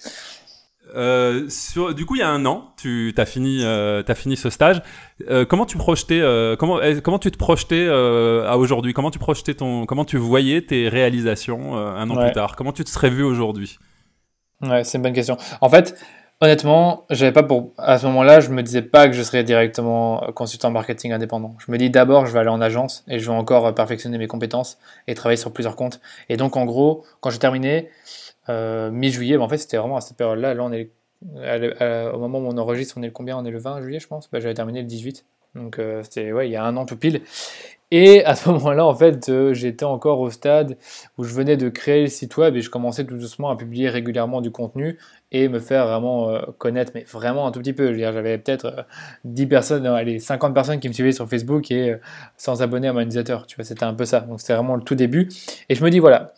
[0.95, 4.37] Euh, sur, du coup, il y a un an, tu as fini, euh, t'as fini
[4.37, 4.81] ce stage.
[5.29, 8.93] Euh, comment tu projetais, euh, comment, comment tu te projetais à aujourd'hui?
[8.93, 12.25] Comment tu projetais ton, comment tu voyais tes réalisations un an Ouais.
[12.25, 12.55] plus tard?
[12.55, 13.77] Comment tu te serais vu aujourd'hui?
[14.61, 15.37] Ouais, c'est une bonne question.
[15.61, 15.95] En fait,
[16.41, 20.31] honnêtement, j'avais pas pour à ce moment-là, je me disais pas que je serais directement
[20.33, 21.55] consultant marketing indépendant.
[21.65, 24.27] Je me dis d'abord, je vais aller en agence et je vais encore perfectionner mes
[24.27, 25.99] compétences et travailler sur plusieurs comptes.
[26.29, 27.89] Et donc, en gros, quand j'ai terminé
[28.49, 30.53] euh, mi-juillet, bah, en fait, c'était vraiment à cette période-là.
[30.53, 30.91] Là, on est
[31.23, 33.37] au moment où on enregistre, on est le combien?
[33.37, 34.29] On est le 20 juillet, je pense.
[34.31, 35.25] Bah, j'avais terminé le 18.
[35.55, 37.21] Donc, euh, c'était ouais, il y a un an tout pile.
[37.89, 40.77] Et à ce moment-là, en fait, euh, j'étais encore au stade
[41.17, 43.87] où je venais de créer le site web et je commençais tout doucement à publier
[43.87, 44.97] régulièrement du contenu
[45.31, 47.93] et me faire vraiment connaître, mais vraiment un tout petit peu.
[47.93, 48.85] J'avais peut-être
[49.23, 51.95] 10 personnes, allez, 50 personnes qui me suivaient sur Facebook et
[52.35, 53.37] sans abonnés à mon newsletter.
[53.47, 54.19] Tu vois, c'était un peu ça.
[54.21, 55.29] Donc c'était vraiment le tout début.
[55.69, 56.33] Et je me dis, voilà,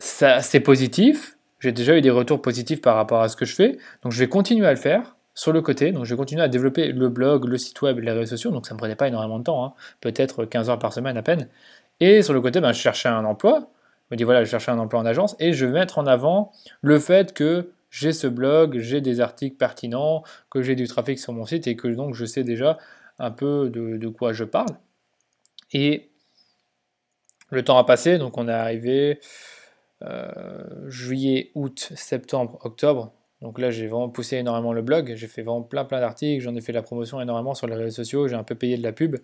[0.00, 1.36] ça, c'est positif.
[1.60, 3.78] J'ai déjà eu des retours positifs par rapport à ce que je fais.
[4.02, 5.92] Donc je vais continuer à le faire sur le côté.
[5.92, 8.50] Donc je vais continuer à développer le blog, le site web, les réseaux sociaux.
[8.50, 9.74] Donc ça me prenait pas énormément de temps, hein.
[10.00, 11.48] peut-être 15 heures par semaine à peine.
[12.00, 13.70] Et sur le côté, ben, je cherchais un emploi.
[14.10, 16.50] me dis voilà, je cherche un emploi en agence et je vais mettre en avant
[16.80, 21.34] le fait que j'ai ce blog, j'ai des articles pertinents, que j'ai du trafic sur
[21.34, 22.78] mon site et que donc je sais déjà
[23.18, 24.70] un peu de, quoi je parle.
[25.72, 26.08] Et
[27.50, 29.59] le temps a passé, donc on est arrivé euh,
[30.86, 33.12] juillet, août, septembre, octobre.
[33.42, 35.14] Donc là, j'ai vraiment poussé énormément le blog.
[35.16, 36.42] J'ai fait vraiment plein plein d'articles.
[36.42, 38.28] J'en ai fait la promotion énormément sur les réseaux sociaux.
[38.28, 39.16] J'ai un peu payé de la pub.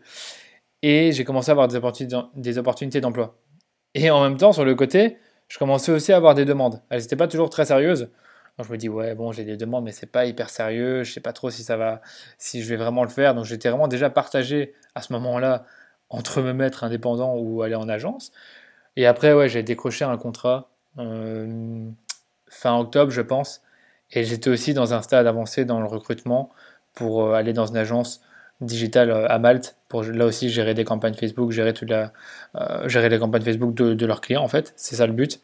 [0.83, 3.39] Et j'ai commencé à avoir des opportunités d'emploi.
[3.95, 5.17] Et en même temps, sur le côté,
[5.49, 6.83] je commençais aussi à avoir des demandes.
[6.91, 8.11] Elles n'étaient pas toujours très sérieuses.
[8.59, 11.12] Donc je me dis ouais bon j'ai des demandes mais c'est pas hyper sérieux, je
[11.12, 12.01] sais pas trop si ça va,
[12.39, 13.35] si je vais vraiment le faire.
[13.35, 15.65] Donc j'étais vraiment déjà partagé à ce moment-là
[16.09, 18.33] entre me mettre indépendant ou aller en agence.
[18.96, 21.88] Et après ouais j'ai décroché un contrat euh,
[22.48, 23.62] fin octobre je pense.
[24.12, 26.50] Et j'étais aussi dans un stade avancé dans le recrutement
[26.94, 28.22] pour euh, aller dans une agence
[28.61, 32.12] digitale euh, à Malte pour là aussi gérer des campagnes Facebook, gérer la,
[32.87, 34.72] gérer les campagnes Facebook de, leurs clients en fait.
[34.76, 35.40] C'est ça le but.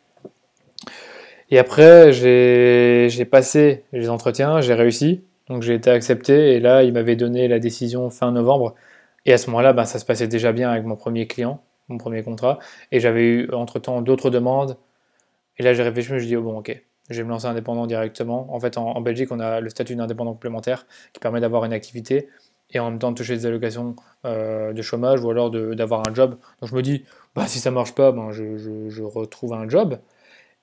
[1.51, 5.23] Et après, j'ai passé les entretiens, j'ai réussi.
[5.49, 8.75] Donc j'ai été accepté et là, il m'avait donné la décision fin novembre.
[9.27, 11.61] Et à ce moment-là, ben, ça se passait déjà bien avec mon premier client,
[11.93, 12.59] mon premier contrat.
[12.91, 14.77] Et j'avais eu entre-temps d'autres demandes.
[15.59, 17.87] Et là, j'ai réfléchi, je me suis oh, bon, ok, je vais me lancer indépendant
[17.87, 18.53] directement.
[18.55, 22.29] En fait, en, Belgique, on a le statut d'indépendant complémentaire qui permet d'avoir une activité
[22.71, 26.15] et en même temps de toucher des allocations euh, de chômage ou alors d'avoir un
[26.15, 26.37] job.
[26.61, 29.99] Donc je me dis, bah, si ça marche pas, ben, je, je retrouve un job.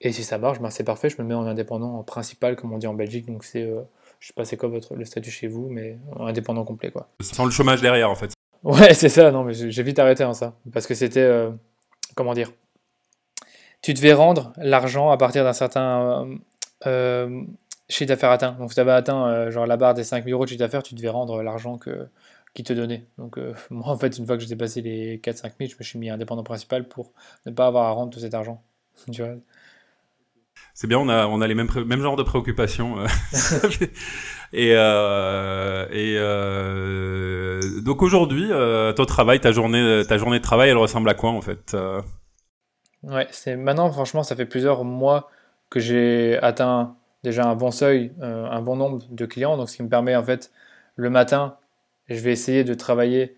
[0.01, 2.77] Et si ça marche, ben c'est parfait, je me mets en indépendant principal, comme on
[2.77, 3.25] dit en Belgique.
[3.25, 3.81] Donc c'est, euh,
[4.19, 7.07] je sais pas c'est quoi votre, le statut chez vous, mais indépendant complet quoi.
[7.21, 8.31] Sans le chômage derrière en fait.
[8.63, 10.55] Ouais, c'est ça, non, mais j'ai vite arrêté en ça.
[10.73, 11.51] Parce que c'était, euh,
[12.15, 12.51] comment dire,
[13.81, 16.27] tu devais rendre l'argent à partir d'un certain
[16.85, 17.43] euh,
[17.89, 18.51] chiffre d'affaires atteint.
[18.53, 20.95] Donc si tu avais atteint genre la barre des 5000 euros de chiffre d'affaires, tu
[20.95, 22.07] devais rendre l'argent que
[22.53, 23.05] qui te donnait.
[23.17, 25.99] Donc moi en fait, une fois que j'ai dépassé les 4-5 000, je me suis
[25.99, 27.11] mis indépendant principal pour
[27.45, 28.61] ne pas avoir à rendre tout cet argent.
[29.11, 29.35] tu vois?
[30.79, 33.01] C'est bien, on a, on a les mêmes, mêmes genres de préoccupations.
[33.01, 33.05] Euh.
[34.53, 38.49] et euh, et euh, donc aujourd'hui,
[38.95, 41.75] ton travail, ta journée, ta journée de travail, elle ressemble à quoi en fait
[43.03, 45.29] Ouais, c'est maintenant, franchement, ça fait plusieurs mois
[45.69, 49.57] que j'ai atteint déjà un bon seuil, un bon nombre de clients.
[49.57, 50.49] Donc, ce qui me permet en fait,
[50.95, 51.57] le matin,
[52.07, 53.35] je vais essayer de travailler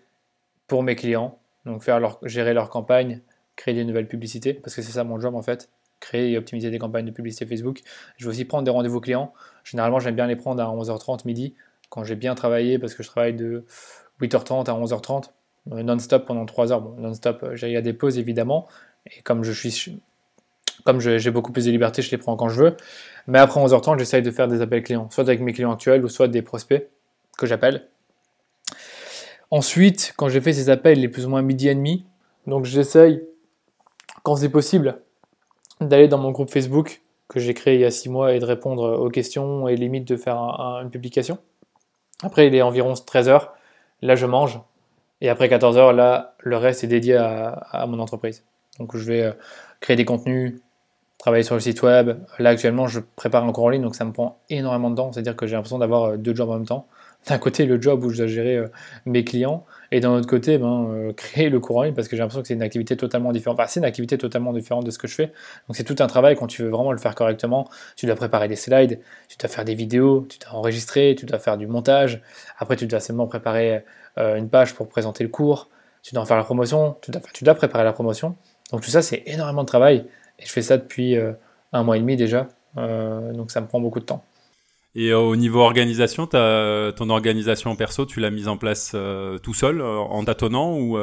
[0.68, 3.20] pour mes clients, donc faire leur, gérer leur campagne,
[3.56, 5.68] créer des nouvelles publicités, parce que c'est ça mon job en fait
[6.02, 7.80] créer et optimiser des campagnes de publicité Facebook.
[8.18, 9.32] Je vais aussi prendre des rendez-vous clients.
[9.64, 11.54] Généralement, j'aime bien les prendre à 11h30 midi,
[11.88, 13.64] quand j'ai bien travaillé, parce que je travaille de
[14.20, 15.30] 8h30 à 11h30,
[15.72, 16.82] euh, non-stop pendant 3 heures.
[16.82, 18.68] Bon, non-stop, euh, il y a des pauses évidemment,
[19.06, 20.00] et comme je suis
[20.84, 22.76] comme j'ai beaucoup plus de liberté, je les prends quand je veux.
[23.28, 26.08] Mais après 11h30, j'essaye de faire des appels clients, soit avec mes clients actuels ou
[26.08, 26.88] soit des prospects
[27.38, 27.88] que j'appelle.
[29.50, 32.04] Ensuite, quand j'ai fait ces appels, il est plus ou moins midi et demi.
[32.46, 33.22] Donc j'essaye,
[34.22, 35.00] quand c'est possible,
[35.88, 38.44] d'aller dans mon groupe Facebook que j'ai créé il y a 6 mois et de
[38.44, 40.38] répondre aux questions et limite de faire
[40.82, 41.38] une publication.
[42.22, 43.48] Après, il est environ 13h,
[44.02, 44.60] là je mange,
[45.20, 48.44] et après 14h, là, le reste est dédié à, mon entreprise.
[48.78, 49.32] Donc je vais euh,
[49.80, 50.60] créer des contenus,
[51.18, 52.18] travailler sur le site web.
[52.38, 55.12] Là actuellement, je prépare un cours en ligne, donc ça me prend énormément de temps,
[55.12, 56.86] c'est-à-dire que j'ai l'impression d'avoir euh, deux jobs en même temps
[57.28, 58.68] d'un côté le job où je dois gérer euh,
[59.06, 62.16] mes clients et d'un autre côté ben, euh, créer le cours en ligne parce que
[62.16, 63.60] j'ai l'impression que c'est une activité totalement différente.
[63.68, 65.26] C'est une activité totalement différente de ce que je fais.
[65.68, 67.68] Donc c'est tout un travail quand tu veux vraiment le faire correctement.
[67.96, 71.38] Tu dois préparer des slides, tu dois faire des vidéos, tu dois enregistrer, tu dois
[71.38, 72.20] faire du montage.
[72.58, 73.84] Après, tu dois seulement préparer
[74.18, 75.68] euh, une page pour présenter le cours.
[76.02, 78.34] Tu dois en faire la promotion, tu dois, tu dois préparer la promotion.
[78.72, 80.06] Donc tout ça, c'est énormément de travail.
[80.40, 81.16] Et je fais ça depuis
[81.72, 82.48] un mois et demi déjà.
[82.76, 84.24] donc ça me prend beaucoup de temps.
[84.94, 89.54] Et euh, au niveau organisation, ton organisation perso, tu l'as mise en place euh, tout
[89.54, 90.98] seul, euh, en tâtonnant ou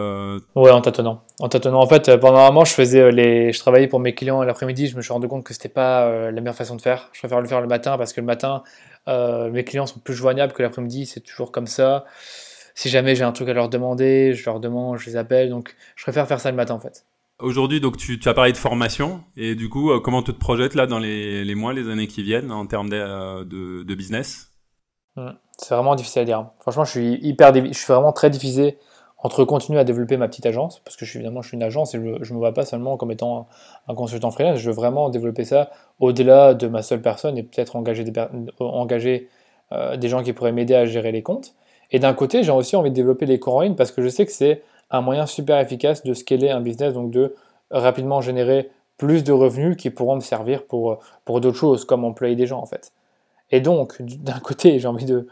[0.56, 1.24] Ouais, en tâtonnant.
[1.40, 1.80] En tâtonnant.
[1.80, 4.88] En fait, pendant un moment, je faisais les, je travaillais pour mes clients l'après-midi.
[4.88, 7.10] Je me suis rendu compte que c'était pas la meilleure façon de faire.
[7.14, 8.64] Je préfère le faire le matin parce que le matin,
[9.08, 11.08] mes clients sont plus joignables que l'après-midi.
[11.08, 12.06] C'est toujours comme ça.
[12.76, 15.50] Si jamais j'ai un truc à leur demander, je leur demande, je les appelle.
[15.50, 17.06] Donc, je préfère faire ça le matin en fait.
[17.40, 20.76] Aujourd'hui, donc tu, as parlé de formation et du coup, euh, comment tu te projettes
[20.76, 24.52] là dans les, mois, les années qui viennent en termes de, euh, business?
[25.16, 25.32] Hmm.
[25.58, 26.50] C'est vraiment difficile à dire.
[26.60, 28.76] Franchement, je suis hyper, je suis vraiment très difficile
[29.18, 31.64] entre continuer à développer ma petite agence parce que je suis évidemment je suis une
[31.64, 33.48] agence et je, ne me vois pas seulement comme étant
[33.88, 34.60] un, consultant freelance.
[34.60, 39.28] Je veux vraiment développer ça au-delà de ma seule personne et peut-être engager des,
[39.72, 41.54] euh, des gens qui pourraient m'aider à gérer les comptes.
[41.92, 44.10] Et d'un côté, j'ai aussi envie de développer les cours en ligne parce que je
[44.10, 47.36] sais que c'est un moyen super efficace de scaler un business, donc de
[47.72, 52.36] rapidement générer plus de revenus qui pourront me servir pour, pour d'autres choses, comme employer
[52.36, 52.92] des gens en fait.
[53.52, 55.28] Et donc, d'un côté, j'ai envie de,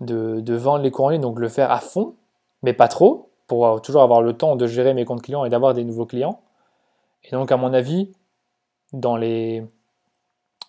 [0.00, 2.14] de, vendre les cours en ligne, donc le faire à fond,
[2.62, 5.74] mais pas trop, pour toujours avoir le temps de gérer mes comptes clients et d'avoir
[5.74, 6.40] des nouveaux clients.
[7.24, 8.12] Et donc, à mon avis,
[8.92, 9.64] dans les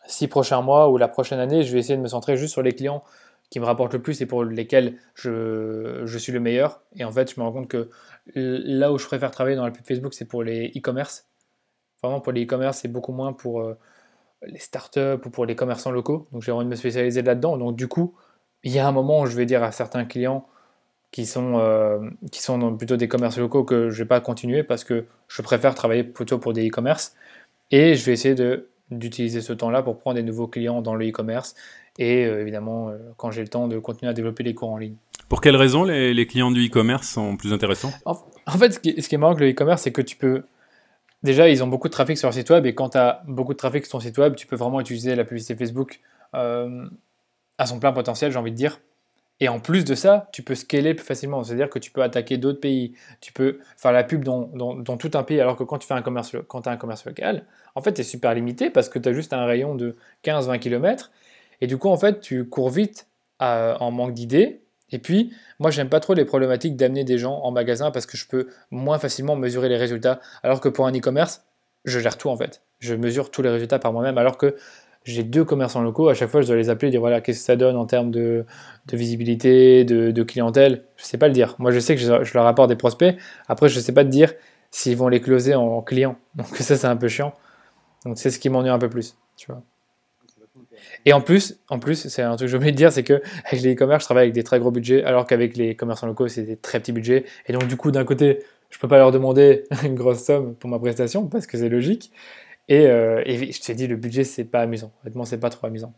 [0.06, 2.62] six prochains mois ou la prochaine année, je vais essayer de me centrer juste sur
[2.62, 3.04] les clients
[3.50, 6.82] qui me rapportent le plus et pour lesquels je, suis le meilleur.
[6.96, 7.90] Et en fait, je me rends compte que
[8.36, 11.28] là où je préfère travailler dans la pub Facebook, c'est pour les e-commerce.
[12.04, 13.78] Vraiment, pour les e-commerce, c'est beaucoup moins pour euh,
[14.44, 16.28] les startups ou pour les commerçants locaux.
[16.32, 17.58] Donc, j'ai envie de me spécialiser là-dedans.
[17.58, 18.16] Donc, du coup,
[18.64, 20.48] il y a un moment où je vais dire à certains clients
[21.12, 24.64] qui sont, euh, qui sont plutôt des commerces locaux que je ne vais pas continuer
[24.64, 27.16] parce que je préfère travailler plutôt pour des e-commerce.
[27.72, 28.36] Et je vais essayer
[28.92, 31.56] d'utiliser ce temps-là pour prendre des nouveaux clients dans le e-commerce
[31.98, 34.96] et euh, évidemment quand j'ai le temps de continuer à développer les cours en ligne.
[35.30, 37.92] Pour quelles raisons les, les clients du e-commerce sont plus intéressants?
[38.06, 38.16] En,
[38.58, 40.44] fait, ce qui, ce qui, est marrant avec le e-commerce, c'est que tu peux
[41.24, 43.54] Déjà, ils ont beaucoup de trafic sur leur site web et quand tu as beaucoup
[43.54, 46.00] de trafic sur ton site web, tu peux vraiment utiliser la publicité Facebook
[46.36, 46.88] euh,
[47.58, 48.80] à son plein potentiel, j'ai envie de dire.
[49.40, 51.44] Et en plus de ça, tu peux scaler plus facilement.
[51.44, 52.94] C'est-à-dire que tu peux attaquer d'autres pays.
[53.22, 55.40] Tu peux faire la pub dans, dans, tout un pays.
[55.40, 58.02] Alors que quand tu fais un commerce, quand as un commerce local, en fait, tu
[58.02, 61.12] es super limité parce que tu as juste un rayon de 15-20 km.
[61.62, 63.08] Et du coup, en fait, tu cours vite
[63.40, 64.62] en manque d'idées.
[64.92, 68.18] Et puis, moi, j'aime pas trop les problématiques d'amener des gens en magasin parce que
[68.18, 70.20] je peux moins facilement mesurer les résultats.
[70.44, 71.44] Alors que pour un e-commerce,
[71.86, 72.62] je gère tout en fait.
[72.80, 74.18] Je mesure tous les résultats par moi-même.
[74.18, 74.56] Alors que
[75.04, 77.40] j'ai deux commerçants locaux, à chaque fois, je dois les appeler et dire voilà, qu'est-ce
[77.40, 78.46] que ça donne en termes de,
[78.92, 80.84] visibilité, de, clientèle?
[80.98, 81.56] Je sais pas le dire.
[81.60, 83.16] Moi, je sais que je, leur apporte des prospects.
[83.48, 84.34] Après, je sais pas te dire
[84.70, 86.18] s'ils vont les closer en, clients.
[86.36, 87.34] Donc, ça, c'est un peu chiant.
[88.06, 89.16] Donc, c'est ce qui m'ennuie un peu plus.
[89.38, 89.62] Tu vois.
[91.06, 93.22] Et en plus, en plus, c'est un truc que j'ai oublié de dire, c'est que
[93.46, 96.28] avec les e-commerce, je travaille avec des très gros budgets, alors qu'avec les commerçants locaux,
[96.28, 97.26] c'est des très petits budgets.
[97.48, 100.70] Et donc, du coup, d'un côté, je peux pas leur demander une grosse somme pour
[100.70, 102.12] ma prestation parce que c'est logique.
[102.68, 104.92] Et, euh, et, je t'ai dit, le budget, c'est pas amusant.
[105.04, 105.94] Honnêtement, c'est pas trop amusant.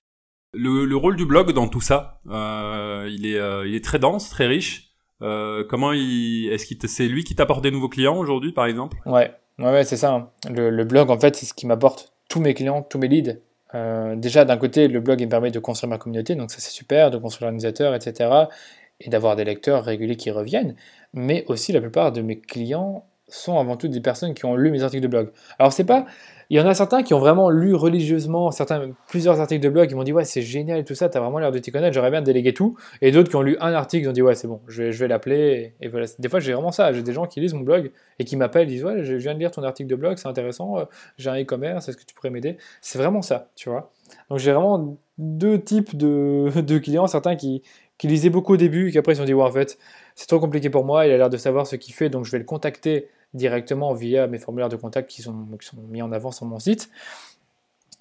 [0.54, 4.00] Le, le, rôle du blog dans tout ça, euh, il, est, euh, il est très
[4.00, 4.88] dense, très riche.
[5.22, 8.98] Comment il, est-ce que c'est lui qui t'apporte des nouveaux clients aujourd'hui, par exemple?
[9.06, 10.14] Ouais, ouais, ouais c'est ça.
[10.14, 10.30] Hein.
[10.50, 13.38] Le, le, blog, en fait, c'est ce qui m'apporte tous mes clients, tous mes leads.
[13.76, 16.72] Euh, déjà, d'un côté, le blog me permet de construire ma communauté, donc ça c'est
[16.72, 18.30] super, de construire l'organisateur, etc.
[19.00, 20.76] Et d'avoir des lecteurs réguliers qui reviennent.
[21.14, 24.72] Mais aussi, la plupart de mes clients sont avant tout des personnes qui ont lu
[24.72, 25.32] mes articles de blog.
[25.60, 26.06] Alors, c'est pas
[26.50, 29.92] il y en a certains qui ont vraiment lu religieusement certains, plusieurs articles de blog,
[29.92, 32.10] ils m'ont dit ouais c'est génial tout ça, t'as vraiment l'air de t'y connaître, j'aurais
[32.10, 32.76] bien délégué tout.
[33.02, 34.92] Et d'autres qui ont lu un article, ils ont dit ouais c'est bon, je vais,
[34.92, 35.76] je vais l'appeler.
[35.80, 36.08] Et, voilà.
[36.18, 38.68] Des fois j'ai vraiment ça, j'ai des gens qui lisent mon blog et qui m'appellent,
[38.68, 40.86] disent ouais je viens de lire ton article de blog, c'est intéressant, euh,
[41.18, 42.58] j'ai un e-commerce, est-ce que tu pourrais m'aider?
[42.82, 43.92] C'est vraiment ça, tu vois.
[44.32, 47.62] Donc j'ai vraiment deux types de, de clients, certains qui,
[48.00, 49.78] qui lisaient beaucoup au début et qui après ils se sont dit ouais en fait
[50.16, 52.32] c'est trop compliqué pour moi, il a l'air de savoir ce qu'il fait, donc je
[52.32, 56.12] vais le contacter directement via mes formulaires de contact qui sont, qui sont mis en
[56.12, 56.90] avant sur mon site.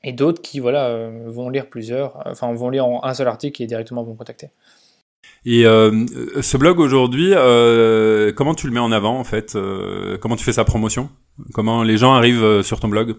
[0.04, 3.66] Et d'autres qui voilà, euh, vont lire plusieurs, enfin vont lire un seul article et
[3.66, 4.50] directement vont me contacter.
[5.44, 6.06] Et euh,
[6.40, 9.56] ce blog aujourd'hui, euh, comment tu le mets en avant en fait
[10.20, 11.10] Comment tu fais sa promotion?
[11.52, 13.16] Comment les gens arrivent sur ton blog?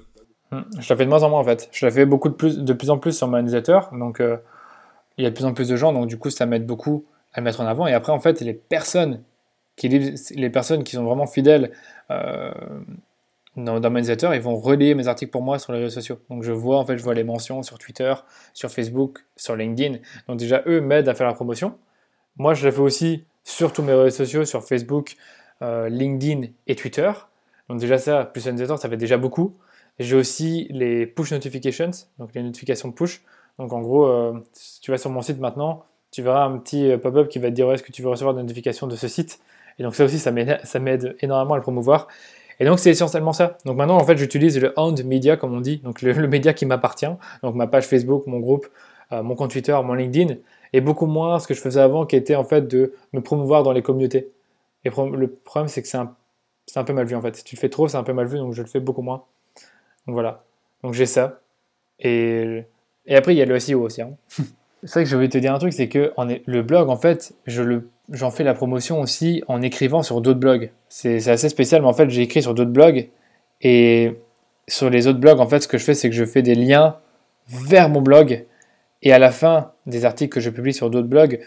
[0.51, 1.69] Hmm, Je la fais de moins en moins en fait.
[1.71, 3.79] Je la fais beaucoup de plus, de plus en plus sur mon newsletter.
[3.91, 4.21] Donc
[5.17, 7.05] il y a de plus en plus de gens, donc du coup ça m'aide beaucoup
[7.33, 7.87] à le mettre en avant.
[7.87, 9.21] Et après en fait les personnes
[9.87, 11.71] les personnes qui sont vraiment fidèles
[12.11, 12.51] euh,
[13.55, 16.19] dans, dans, newsletter, ils vont relayer mes articles pour moi sur les réseaux sociaux.
[16.29, 18.13] Donc je vois en fait, je vois les mentions sur Twitter,
[18.53, 19.97] sur Facebook, sur LinkedIn.
[20.27, 21.75] Donc déjà eux m'aident à faire la promotion.
[22.37, 25.15] Moi je la fais aussi sur tous mes réseaux sociaux, sur Facebook,
[25.61, 27.11] euh, LinkedIn et Twitter.
[27.67, 29.55] Donc déjà ça, plus un newsletter, ça fait déjà beaucoup.
[29.99, 33.21] J'ai aussi les push notifications, donc les notifications push.
[33.57, 36.97] Donc en gros, euh, si tu vas sur mon site maintenant, tu verras un petit
[36.97, 39.39] pop-up qui va te dire est-ce que tu veux recevoir des notifications de ce site?
[39.79, 42.07] Et donc ça aussi, ça m'aide énormément à le promouvoir.
[42.59, 43.57] Et donc c'est essentiellement ça.
[43.65, 46.65] Donc maintenant, en fait, j'utilise le Hound Media, comme on dit, donc le, média qui
[46.65, 47.09] m'appartient,
[47.41, 48.67] donc ma page Facebook, mon groupe,
[49.13, 50.35] euh, mon compte Twitter, mon LinkedIn,
[50.73, 53.63] et beaucoup moins ce que je faisais avant, qui était en fait de me promouvoir
[53.63, 54.29] dans les communautés.
[54.83, 57.35] Et le problème, c'est que c'est un, peu mal vu en fait.
[57.37, 59.01] Si tu le fais trop, c'est un peu mal vu, donc je le fais beaucoup
[59.01, 59.23] moins.
[60.05, 60.43] Donc voilà.
[60.83, 61.39] Donc j'ai ça.
[61.99, 62.63] Et,
[63.09, 64.01] après, il y a le SEO aussi.
[64.01, 64.11] Hein.
[64.83, 67.33] c'est vrai que je vais te dire un truc, c'est que le blog, en fait,
[67.45, 70.71] je le j'en fais la promotion aussi en écrivant sur d'autres blogs.
[70.87, 73.09] C'est assez spécial, mais en fait, j'ai écrit sur d'autres blogs.
[73.61, 74.15] Et
[74.67, 76.55] sur les autres blogs, en fait, ce que je fais, c'est que je fais des
[76.55, 76.97] liens
[77.47, 78.45] vers mon blog.
[79.01, 81.39] Et à la fin des articles que je publie sur d'autres blogs,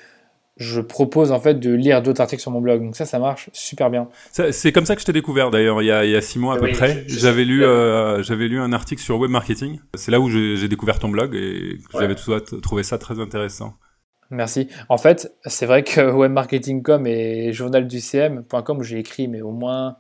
[0.59, 2.83] je propose en fait de lire d'autres articles sur mon blog.
[2.83, 4.09] Donc ça, ça marche super bien.
[4.31, 6.59] C'est comme ça que je t'ai découvert d'ailleurs, il, il, y a six mois à
[6.59, 7.05] peu près.
[7.09, 9.81] J'avais lu, euh, j'avais lu un article sur web marketing.
[9.95, 13.75] C'est là où j'ai découvert ton blog et j'avais trouvé ça très intéressant.
[14.33, 14.69] Merci.
[14.89, 19.99] En fait, c'est vrai que webmarketing.com et journalducm.com, où j'ai écrit mais au moins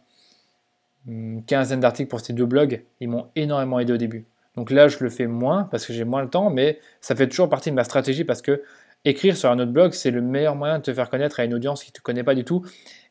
[1.07, 4.24] une quinzaine d'articles pour ces deux blogs, ils m'ont énormément aidé au début.
[4.57, 7.28] Donc là, je le fais moins parce que j'ai moins le temps, mais ça fait
[7.28, 8.62] toujours partie de ma stratégie parce que
[9.05, 11.53] écrire sur un autre blog, c'est le meilleur moyen de te faire connaître à une
[11.53, 12.64] audience qui ne te connaît pas du tout.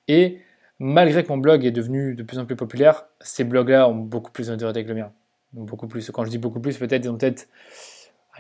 [0.07, 0.39] Et
[0.79, 4.31] malgré que mon blog est devenu de plus en plus populaire, ces blogs-là ont beaucoup
[4.31, 5.11] plus d'intérêt que le mien.
[5.53, 6.09] Beaucoup plus.
[6.09, 7.47] Quand je dis beaucoup plus, peut-être ils ont peut-être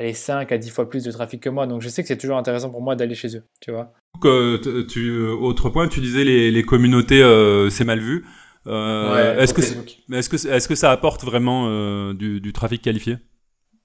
[0.01, 1.67] allez, 5 à 10 fois plus de trafic que moi.
[1.67, 3.91] Donc je sais que c'est toujours intéressant pour moi d'aller chez eux, tu vois.
[4.15, 8.25] Donc, euh, tu, euh, autre point, tu disais les, les communautés, euh, c'est mal vu.
[8.67, 12.81] Euh, Ouais, est-ce que, est-ce que, est-ce que ça apporte vraiment euh, du, du trafic
[12.81, 13.17] qualifié?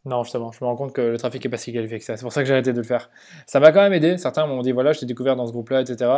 [0.05, 2.17] Non, justement, je me rends compte que le trafic est pas si qualifié que ça.
[2.17, 3.11] C'est pour ça que j'ai arrêté de le faire.
[3.47, 4.19] Ça m'a quand même aidé.
[4.19, 6.11] Certains m'ont dit voilà, je t'ai découvert dans ce groupe-là, etc.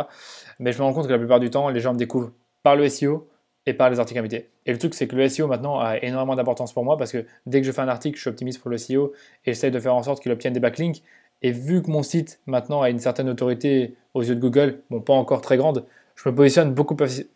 [0.59, 2.31] Mais je me rends compte que la plupart du temps, les gens me découvrent
[2.61, 3.27] par le SEO
[3.65, 4.49] et par les articles invités.
[4.65, 7.25] Et le truc, c'est que le SEO maintenant a énormément d'importance pour moi parce que
[7.45, 9.13] dès que je fais un article, je suis optimiste pour le SEO
[9.45, 11.03] et j'essaie de faire en sorte qu'il obtienne des backlinks.
[11.41, 15.01] Et vu que mon site maintenant a une certaine autorité aux yeux de Google, bon,
[15.01, 15.85] pas encore très grande,
[16.15, 17.27] je me positionne beaucoup, plus-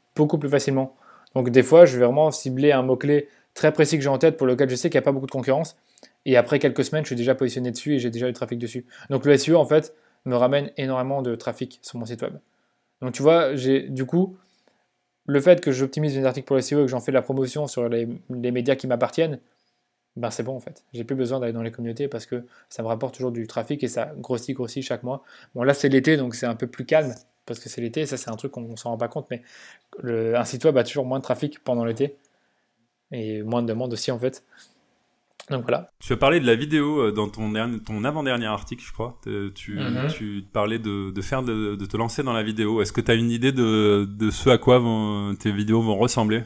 [0.50, 0.96] facilement.
[1.36, 4.38] Donc des fois, je vais vraiment cibler un mot-clé très précis que j'ai en tête
[4.38, 5.78] pour lequel je sais qu'il n'y a pas beaucoup de concurrence.
[6.26, 8.86] Et après quelques semaines, je suis déjà positionné dessus et j'ai déjà du trafic dessus.
[9.10, 9.94] Donc le SEO, en fait,
[10.26, 12.34] me ramène énormément de trafic sur mon site web.
[13.02, 14.38] Donc tu vois, j'ai du coup,
[15.26, 17.22] le fait que j'optimise mes articles pour le SEO et que j'en fais de la
[17.22, 19.40] promotion sur les, médias qui m'appartiennent,
[20.16, 20.84] ben c'est bon en fait.
[20.94, 23.84] J'ai plus besoin d'aller dans les communautés parce que ça me rapporte toujours du trafic
[23.84, 25.24] et ça grossit, grossit chaque mois.
[25.56, 27.14] Bon là c'est l'été donc c'est un peu plus calme
[27.46, 29.42] parce que c'est l'été, ça c'est un truc qu'on s'en rend pas compte, mais
[30.02, 32.18] le- un site web a toujours moins de trafic pendant l'été
[33.12, 34.44] et moins de demandes aussi en fait.
[35.50, 35.90] Donc voilà.
[36.00, 39.20] Tu as parlé de la vidéo euh, dans ton, dernier- ton avant-dernier article, je crois.
[39.28, 40.08] Euh, Tu, Mhm.
[40.08, 42.82] tu parlais de, de faire de, de te lancer dans la vidéo.
[42.82, 45.98] Est-ce que tu as une idée de, de ce à quoi vont- tes vidéos vont
[45.98, 46.44] ressembler?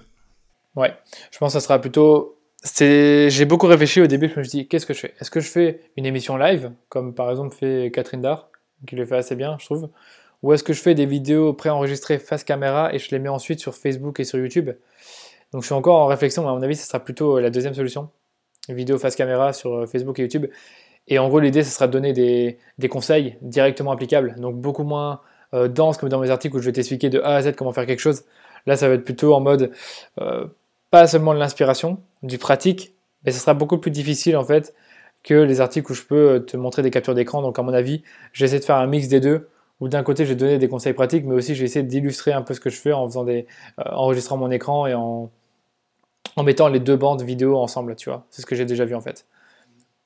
[0.75, 0.95] Ouais,
[1.31, 2.33] je pense que ça sera plutôt.
[2.79, 5.13] J'ai beaucoup réfléchi au début, je me suis dit, qu'est-ce que je fais?
[5.19, 8.49] Est-ce que je fais une émission live, comme par exemple fait Catherine Dard,
[8.87, 9.89] qui le fait assez bien, je trouve?
[10.43, 13.59] Ou est-ce que je fais des vidéos préenregistrées face caméra et je les mets ensuite
[13.59, 14.71] sur Facebook et sur YouTube?
[15.53, 17.73] Donc je suis encore en réflexion, mais à mon avis, ce sera plutôt la deuxième
[17.75, 18.09] solution.
[18.69, 20.45] Vidéo face caméra sur euh, Facebook et YouTube.
[21.07, 24.83] Et en gros, l'idée, ce sera de donner des, des conseils directement applicables, donc beaucoup
[24.83, 25.21] moins
[25.53, 27.71] euh, dense comme dans mes articles où je vais t'expliquer de A à Z comment
[27.71, 28.25] faire quelque chose.
[28.65, 29.71] Là, ça va être plutôt en mode
[30.19, 30.45] euh,
[30.91, 32.93] pas seulement de l'inspiration, du pratique,
[33.25, 34.73] mais ce sera beaucoup plus difficile en fait
[35.23, 37.41] que les articles où je peux te montrer des captures d'écran.
[37.41, 38.03] Donc à mon avis,
[38.33, 39.49] j'essaie de faire un mix des deux,
[39.79, 42.41] où d'un côté te donner des conseils pratiques, mais aussi je vais essayer d'illustrer un
[42.41, 43.45] peu ce que je fais en faisant des,
[43.77, 45.29] enregistrant mon écran et en,
[46.37, 48.25] en mettant les deux bandes vidéo ensemble, tu vois.
[48.29, 49.25] C'est ce que j'ai déjà vu en fait.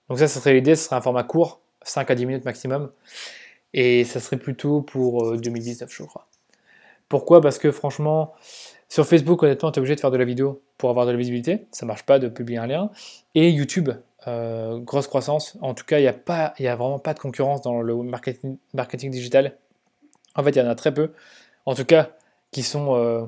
[0.09, 2.91] Donc ça, ce serait l'idée, ce serait un format court, 5 à 10 minutes maximum,
[3.73, 6.27] et ça serait plutôt pour euh, 2019, je crois.
[7.09, 7.41] Pourquoi?
[7.41, 8.34] Parce que franchement,
[8.88, 11.17] sur Facebook, honnêtement, tu es obligé de faire de la vidéo pour avoir de la
[11.17, 11.65] visibilité.
[11.71, 12.89] Ça marche pas de publier un lien.
[13.36, 13.89] Et YouTube,
[14.27, 15.57] euh, grosse croissance.
[15.61, 17.95] En tout cas, il n'y a, pas- y a vraiment pas de concurrence dans le
[17.97, 19.57] marketing, marketing digital.
[20.36, 21.11] En fait, il y en a très peu.
[21.65, 22.11] En tout cas,
[22.51, 23.25] qui sont euh,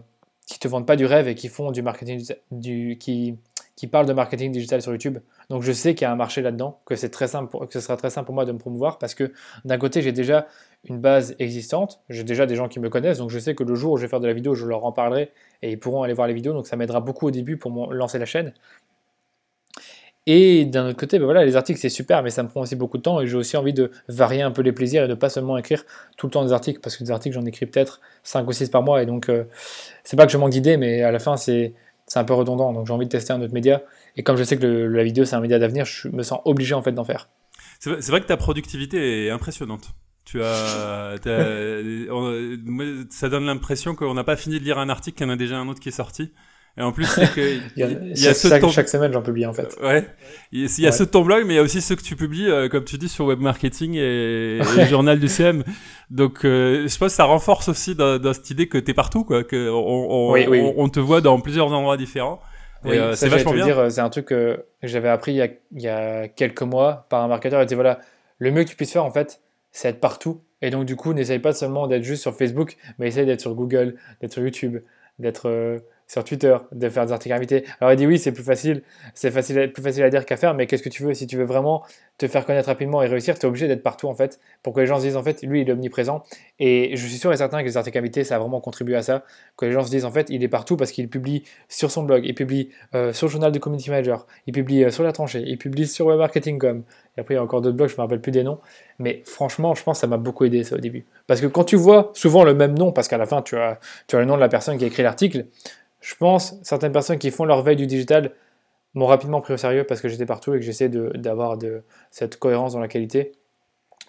[0.48, 4.14] qui te vendent pas du rêve et qui font du marketing du qui parlent de
[4.14, 5.18] marketing digital sur YouTube.
[5.50, 7.80] Donc je sais qu'il y a un marché là-dedans, que c'est très simple, que ce
[7.82, 9.34] sera très simple pour moi de me promouvoir parce que
[9.66, 10.48] d'un côté j'ai déjà
[10.86, 13.76] une base existante, j'ai déjà des gens qui me connaissent, donc je sais que le
[13.76, 15.32] jour où je vais faire de la vidéo, je leur en parlerai
[15.62, 18.20] et ils pourront aller voir les vidéos, donc ça m'aidera beaucoup au début pour lancer
[18.20, 18.54] la chaîne.
[20.26, 22.78] Et d'un autre côté, ben voilà, les articles c'est super, mais ça me prend aussi
[22.78, 25.16] beaucoup de temps et j'ai aussi envie de varier un peu les plaisirs et de
[25.16, 25.84] pas seulement écrire
[26.16, 28.70] tout le temps des articles, parce que des articles j'en écris peut-être 5 ou 6
[28.70, 29.44] par mois et donc euh,
[30.06, 31.74] c'est pas que je manque d'idées, mais à la fin c'est
[32.16, 33.82] un peu redondant, donc j'ai envie de tester un autre média.
[34.16, 36.40] Et comme je sais que le- la vidéo c'est un média d'avenir, je me sens
[36.46, 37.28] obligé en fait d'en faire.
[37.80, 39.90] C'est vrai, que ta productivité est impressionnante.
[40.24, 41.16] Tu as,
[42.12, 45.34] on- ça donne l'impression qu'on n'a pas fini de lire un article, qu'il y en
[45.34, 46.32] a déjà un autre qui est sorti.
[46.78, 47.40] Et en plus, c'est que
[47.76, 49.76] Il y a, il y a ce chaque, semaine j'en publie en fait.
[49.84, 50.06] Ouais.
[50.52, 50.92] Il y a, Ouais.
[50.92, 52.84] ceux de ton blog, mais il y a aussi ceux que tu publies, euh, comme
[52.84, 55.64] tu dis, sur Web Marketing et, et le journal du CM.
[56.10, 59.24] Donc, euh, je pense que ça renforce aussi dans, dans cette idée que t'es partout,
[59.24, 59.44] quoi.
[59.44, 59.76] Que on,
[60.30, 60.74] on, Oui, oui, on- oui.
[60.78, 62.40] on te voit dans plusieurs endroits différents.
[62.86, 63.66] Oui, euh, ça, c'est vachement te bien.
[63.66, 67.06] dire, c'est un truc que j'avais appris il y, a, il y a quelques mois
[67.10, 67.62] par un marketeur.
[67.62, 68.00] Il disait voilà,
[68.40, 69.40] le mieux que tu puisses faire en fait,
[69.72, 70.42] c'est être partout.
[70.62, 73.54] Et donc du coup, n'essaye pas seulement d'être juste sur Facebook, mais essaye d'être sur
[73.56, 74.80] Google, d'être sur YouTube,
[75.20, 77.66] d'être euh, sur Twitter, de faire des articles invités.
[77.80, 78.84] Alors il dit oui, c'est plus facile,
[79.14, 81.14] c'est plus facile à dire qu'à faire, mais qu'est-ce que tu veux?
[81.14, 81.84] Si tu veux vraiment
[82.18, 84.80] te faire connaître rapidement et réussir, tu es obligé d'être partout en fait, pour que
[84.80, 86.24] les gens se disent en fait, lui il est omniprésent.
[86.60, 89.02] Et je suis sûr et certain que les articles invités, ça a vraiment contribué à
[89.02, 89.24] ça,
[89.58, 92.04] que les gens se disent en fait, il est partout parce qu'il publie sur son
[92.04, 95.12] blog, il publie euh, sur le journal de Community Manager, il publie euh, sur la
[95.12, 96.84] tranchée, il publie sur Web Marketing.com.
[97.16, 98.60] Et après, il y a encore d'autres blogs, je me rappelle plus des noms.
[99.00, 101.06] Mais franchement, je pense que ça m'a beaucoup aidé ça au début.
[101.28, 103.80] Parce que quand tu vois souvent le même nom, parce qu'à la fin, tu as,
[104.08, 105.46] tu as le nom de la personne qui a écrit l'article,
[106.04, 108.32] je pense certaines personnes qui font leur veille du digital
[108.94, 111.82] m'ont rapidement pris au sérieux parce que j'étais partout et que j'essaie d'avoir de,
[112.12, 113.32] cette cohérence dans la qualité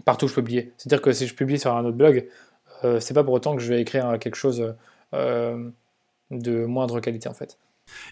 [0.05, 0.73] partout où je publiais.
[0.77, 2.27] C'est-à-dire que si je publie sur un autre blog,
[2.83, 4.75] euh, c'est pas pour autant que je vais écrire euh, quelque chose
[5.15, 5.71] euh,
[6.33, 7.59] de moindre qualité en fait.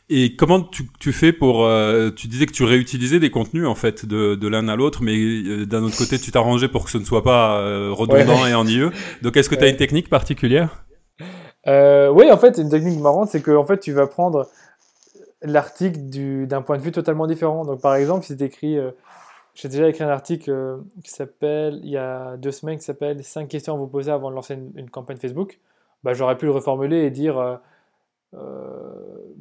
[0.08, 1.64] Et comment tu, tu fais pour...
[1.64, 5.02] euh, tu disais que tu réutilisais des contenus, en fait, de, de l'un à l'autre,
[5.02, 8.42] mais euh, d'un autre côté, tu t'arrangeais pour que ce ne soit pas euh, redondant
[8.42, 8.50] Ouais.
[8.50, 8.90] et ennuyeux.
[9.22, 9.70] Donc, est-ce que tu as Ouais.
[9.70, 10.84] une technique particulière?
[11.68, 14.48] Euh, oui, en fait, une technique marrante, c'est que en fait, tu vas prendre
[15.42, 17.64] l'article du- d'un point de vue totalement différent.
[17.64, 18.92] Donc, par exemple, si tu écris, euh,
[19.54, 23.24] j'ai déjà écrit un article euh, qui s'appelle, il y a deux semaines, qui s'appelle
[23.24, 25.60] 5 questions à vous poser avant de lancer une, une campagne Facebook.
[26.04, 27.56] Bah, j'aurais pu le reformuler et dire euh,
[28.34, 29.34] euh,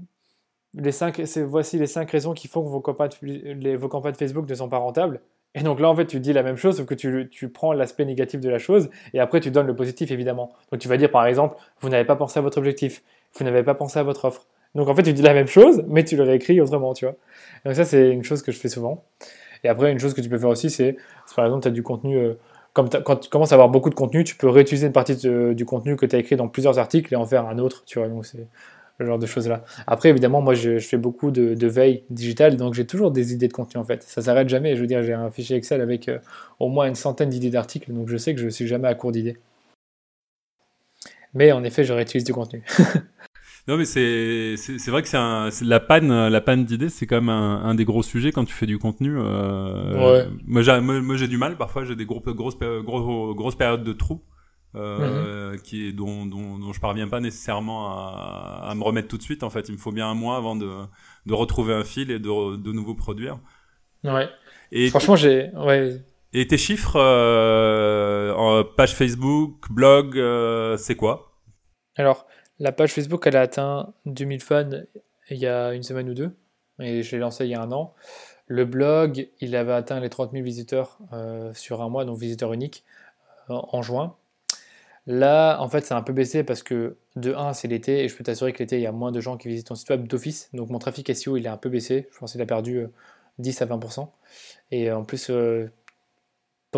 [0.74, 4.48] les cinq, voici les 5 raisons qui font que vos campagnes, les- vos campagnes Facebook
[4.50, 5.22] ne sont pas rentables.
[5.54, 7.74] Et donc là, en fait, tu dis la même chose, sauf que tu, tu prends
[7.74, 10.54] l'aspect négatif de la chose et après, tu donnes le positif, évidemment.
[10.72, 13.04] Donc, tu vas dire, par exemple, vous n'avez pas pensé à votre objectif,
[13.38, 14.46] vous n'avez pas pensé à votre offre.
[14.76, 17.16] Donc, en fait, tu dis la même chose, mais tu le réécris autrement, tu vois.
[17.66, 19.04] Donc, ça, c'est une chose que je fais souvent.
[19.66, 20.96] Et après, une chose que tu peux faire aussi, c'est,
[21.36, 22.34] par exemple, tu as du contenu, euh,
[22.74, 25.98] quand tu commences à avoir beaucoup de contenu, tu peux réutiliser une partie du contenu
[25.98, 28.08] que tu as écrit dans plusieurs articles et en faire un autre, tu vois.
[28.08, 28.48] Donc, c'est
[29.06, 29.64] genre de choses-là.
[29.88, 33.34] Après, évidemment, moi, je, je fais beaucoup de, de veille digitale, donc j'ai toujours des
[33.34, 34.04] idées de contenu, en fait.
[34.04, 34.76] Ça s'arrête jamais.
[34.76, 36.20] Je veux dire, j'ai un fichier Excel avec euh,
[36.60, 39.12] au moins une centaine d'idées d'articles, donc je sais que je suis jamais à court
[39.12, 39.38] d'idées.
[41.34, 42.64] Mais en effet, je réutilise du contenu.
[43.68, 46.90] Non, mais c'est c'est c'est vrai que c'est un c'est la panne la panne d'idées,
[46.90, 49.14] c'est quand même un, un des gros sujets quand tu fais du contenu.
[49.18, 50.28] Euh, Ouais.
[50.48, 51.86] Moi, j'ai moi, moi, j'ai du mal parfois.
[51.86, 54.22] J'ai des gros, grosses péri- gros, grosses périodes de trous.
[54.76, 59.18] Euh, qui est dont, dont, dont je parviens pas nécessairement à, à me remettre tout
[59.18, 60.70] de suite en fait il me faut bien un mois avant de,
[61.26, 63.38] de retrouver un fil et de, de nouveau produire
[64.06, 64.30] Ouais.
[64.72, 65.52] et, Franchement, j'ai.
[65.58, 66.02] Ouais.
[66.32, 71.34] et tes chiffres euh, en page Facebook blog euh, c'est quoi?
[71.98, 72.26] Alors,
[72.60, 74.70] la page Facebook, elle a atteint 2000 fans
[75.30, 76.32] il y a une semaine ou deux,
[76.80, 77.94] et je l'ai lancé il y a un an.
[78.48, 80.98] Le blog, il avait atteint les 30 000 visiteurs
[81.54, 82.84] sur un mois, donc visiteurs uniques,
[83.50, 84.16] en juin.
[85.08, 88.16] Là, en fait, c'est un peu baissé parce que de 1, c'est l'été, et je
[88.16, 90.08] peux t'assurer que l'été, il y a moins de gens qui visitent ton site web
[90.08, 90.50] d'office.
[90.54, 92.08] Donc mon trafic SEO, il est un peu baissé.
[92.14, 92.88] Je pense qu'il a perdu euh,
[93.40, 94.08] 10 à 20%.
[94.72, 95.72] Et en plus, euh,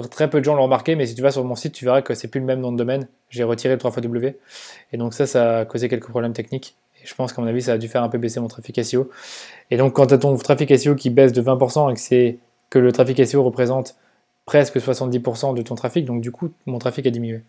[0.09, 2.01] très peu de gens l'ont remarqué, mais si tu vas sur mon site, tu verras
[2.01, 3.07] que c'est plus le même nom de domaine.
[3.30, 4.38] J'ai retiré le 3 W.
[4.91, 6.76] Et donc ça, ça a causé quelques problèmes techniques.
[7.03, 8.84] Et je pense qu'à mon avis, ça a dû faire un peu baisser mon trafic
[8.84, 9.09] SEO.
[9.69, 12.91] Et donc quand tu as ton trafic SEO qui baisse de 20% et que le
[12.91, 13.95] trafic SEO représente
[14.45, 17.43] presque 70% de ton trafic, donc du coup, mon trafic a diminué.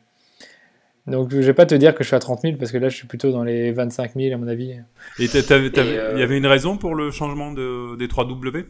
[1.06, 2.88] Donc je vais pas te dire que je suis à 30 000 parce que là,
[2.88, 4.74] je suis plutôt dans les 25 000 à mon avis.
[5.18, 8.66] et t'avais- il euh, y avait une raison pour le changement de, des 3 W?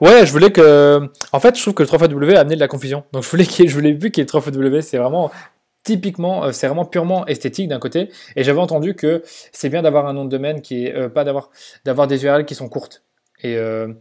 [0.00, 1.08] Ouais, je voulais que.
[1.32, 3.04] En fait, je trouve que le 3xW a amené de la confusion.
[3.12, 4.80] Donc, je voulais, qu'il je voulais plus qu'il y ait 3xW.
[4.80, 5.30] C'est vraiment
[5.84, 8.08] typiquement, euh, c'est vraiment purement esthétique d'un côté.
[8.36, 9.22] Et j'avais entendu que
[9.52, 10.94] c'est bien d'avoir un nom de domaine qui est.
[10.94, 11.50] euh, pas d'avoir,
[11.84, 13.02] d'avoir des URL qui sont courtes.
[13.42, 13.92] Et euh,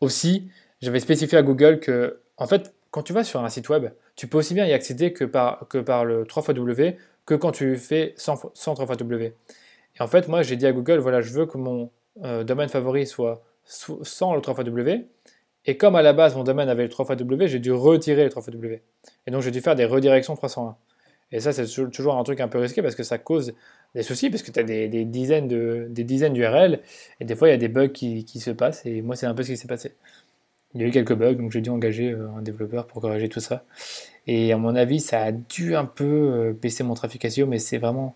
[0.00, 0.48] aussi,
[0.82, 3.86] j'avais spécifié à Google que, en fait, quand tu vas sur un site web,
[4.20, 6.96] tu peux aussi bien y accéder que par, que par le 3xW
[7.26, 9.32] que quand tu fais sans, sans 3xW.
[9.96, 11.90] Et en fait, moi, j'ai dit à Google, voilà, je veux que mon
[12.24, 15.06] euh, domaine favori soit sans le 3xW.
[15.66, 18.80] Et comme à la base mon domaine avait le 3xW, j'ai dû retirer le 3xW.
[19.26, 20.76] Et donc j'ai dû faire des redirections 301.
[21.32, 23.54] Et ça, c'est tou- toujours un truc un peu risqué parce que ça cause
[23.94, 26.80] des soucis, parce que tu as des, des dizaines de, des dizaines d'URL,
[27.20, 29.26] et des fois il y a des bugs qui, qui se passent, et moi c'est
[29.26, 29.92] un peu ce qui s'est passé.
[30.74, 33.28] Il y a eu quelques bugs, donc j'ai dû engager euh, un développeur pour corriger
[33.28, 33.64] tout ça.
[34.26, 37.58] Et à mon avis, ça a dû un peu euh, baisser mon trafic SEO, mais
[37.58, 38.14] c'est vraiment.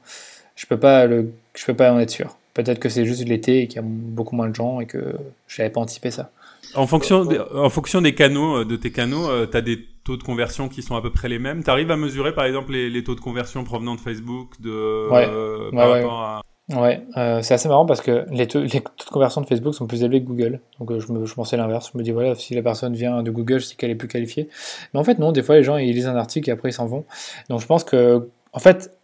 [0.55, 2.37] Je peux pas le, je peux pas en être sûr.
[2.55, 5.15] Peut-être que c'est juste l'été et qu'il y a beaucoup moins de gens et que
[5.49, 6.31] je n'avais pas anticipé ça.
[6.77, 10.17] En fonction, des, en fonction des canaux, euh, de tes canaux, tu as des taux
[10.17, 11.65] de conversion qui sont à peu près les mêmes.
[11.65, 15.09] Tu arrives à mesurer, par exemple, les, les taux de conversion provenant de Facebook, de,
[15.11, 15.27] Ouais.
[15.29, 16.01] euh, Ouais, par ouais.
[16.03, 16.43] rapport à...
[16.71, 18.81] Ouais, euh, c'est assez marrant parce que les taux, de
[19.13, 20.61] conversion de Facebook sont plus élevés que Google.
[20.81, 21.91] Donc euh, je, me, pensais l'inverse.
[21.93, 24.49] Je me dis, voilà, si la personne vient de Google, c'est qu'elle est plus qualifiée.
[24.93, 26.73] Mais en fait, non, des fois, les gens, ils lisent un article et après, ils
[26.73, 27.05] s'en vont.
[27.51, 28.97] Donc je pense que, en fait,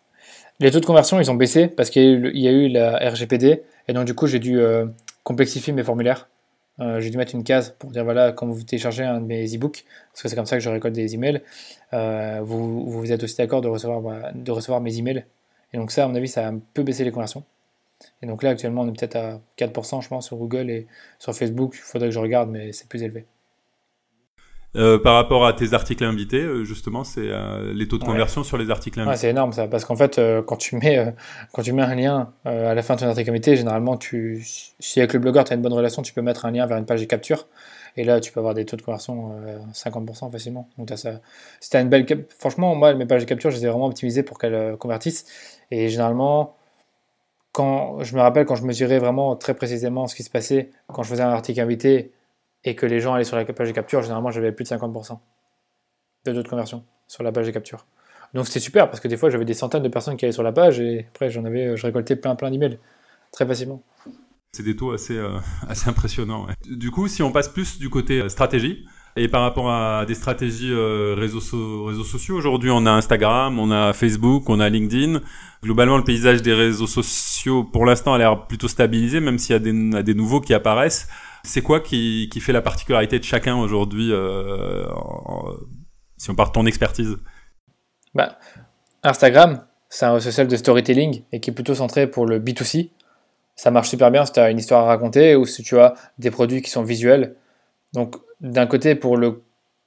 [0.59, 3.63] les taux de conversion, ils ont baissé parce qu'il y a eu, la RGPD.
[3.89, 4.87] Et donc, du coup, j'ai dû euh,
[5.23, 6.29] complexifier mes formulaires.
[6.99, 9.85] J'ai dû mettre une case pour dire, voilà, quand vous téléchargez un de mes e-books,
[10.13, 11.43] parce que c'est comme ça que je récolte des emails,
[11.93, 15.27] euh, vous, vous êtes aussi d'accord de recevoir, de recevoir mes emails.
[15.73, 17.45] Et donc ça, à mon avis, ça a un peu baissé les conversions.
[18.23, 20.87] Et donc là, actuellement, on est peut-être à 4%, je pense, sur Google et
[21.19, 21.75] sur Facebook.
[21.77, 23.27] Il faudrait que je regarde, mais c'est plus élevé.
[24.77, 28.11] Euh, par rapport à tes articles invités, euh, justement, c'est euh, les taux de Ouais.
[28.11, 29.23] conversion sur les articles Ouais, invités.
[29.23, 31.13] c'est énorme ça, parce qu'en fait, euh, quand, tu mets,
[31.53, 34.45] quand tu mets un lien à la fin de ton article invité, généralement, tu,
[34.79, 36.79] si avec le blogueur tu as une bonne relation, tu peux mettre un lien vers
[36.79, 37.49] une page de capture.
[37.97, 40.69] Et là, tu peux avoir des taux de conversion euh, 50% facilement.
[40.79, 41.21] Donc, t'as ça.
[41.59, 42.07] Si une belle
[42.39, 45.27] Franchement, moi, mes pages de capture, je les ai vraiment optimisées pour qu'elles convertissent.
[45.71, 46.57] Et généralement,
[47.53, 51.03] quand je me rappelle quand je mesurais vraiment très précisément ce qui se passait quand
[51.03, 52.13] je faisais un article invité
[52.65, 55.19] et que les gens allaient sur la page de capture, généralement, j'avais plus de 50%
[56.27, 57.87] de taux de conversion sur la page de capture.
[58.35, 60.43] Donc c'était super parce que des fois j'avais des centaines de personnes qui allaient sur
[60.43, 62.79] la page et après j'en avais, je récoltais plein plein d'emails
[63.33, 63.83] très facilement.
[64.53, 66.47] C'est des taux assez, euh, assez impressionnants.
[66.67, 68.85] Du coup, si on passe plus du côté euh, stratégie,
[69.17, 71.41] Et par rapport à des stratégies euh, réseaux,
[71.85, 75.21] réseaux sociaux, aujourd'hui on a Instagram, on a Facebook, on a LinkedIn.
[75.63, 79.57] Globalement, le paysage des réseaux sociaux, pour l'instant, a l'air plutôt stabilisé, même s'il y
[79.57, 81.09] a des, nouveaux qui apparaissent.
[81.45, 84.87] C'est quoi qui, qui fait la particularité de chacun aujourd'hui, euh,
[86.17, 87.19] si on part de ton expertise?
[88.15, 88.39] Bah,
[89.03, 92.91] Instagram, c'est un réseau social de storytelling et qui est plutôt centré pour le B2C.
[93.57, 95.95] Ça marche super bien si tu as une histoire à raconter ou si tu as
[96.19, 97.37] des produits qui sont visuels.
[97.93, 99.43] Donc, d'un côté, pour, le,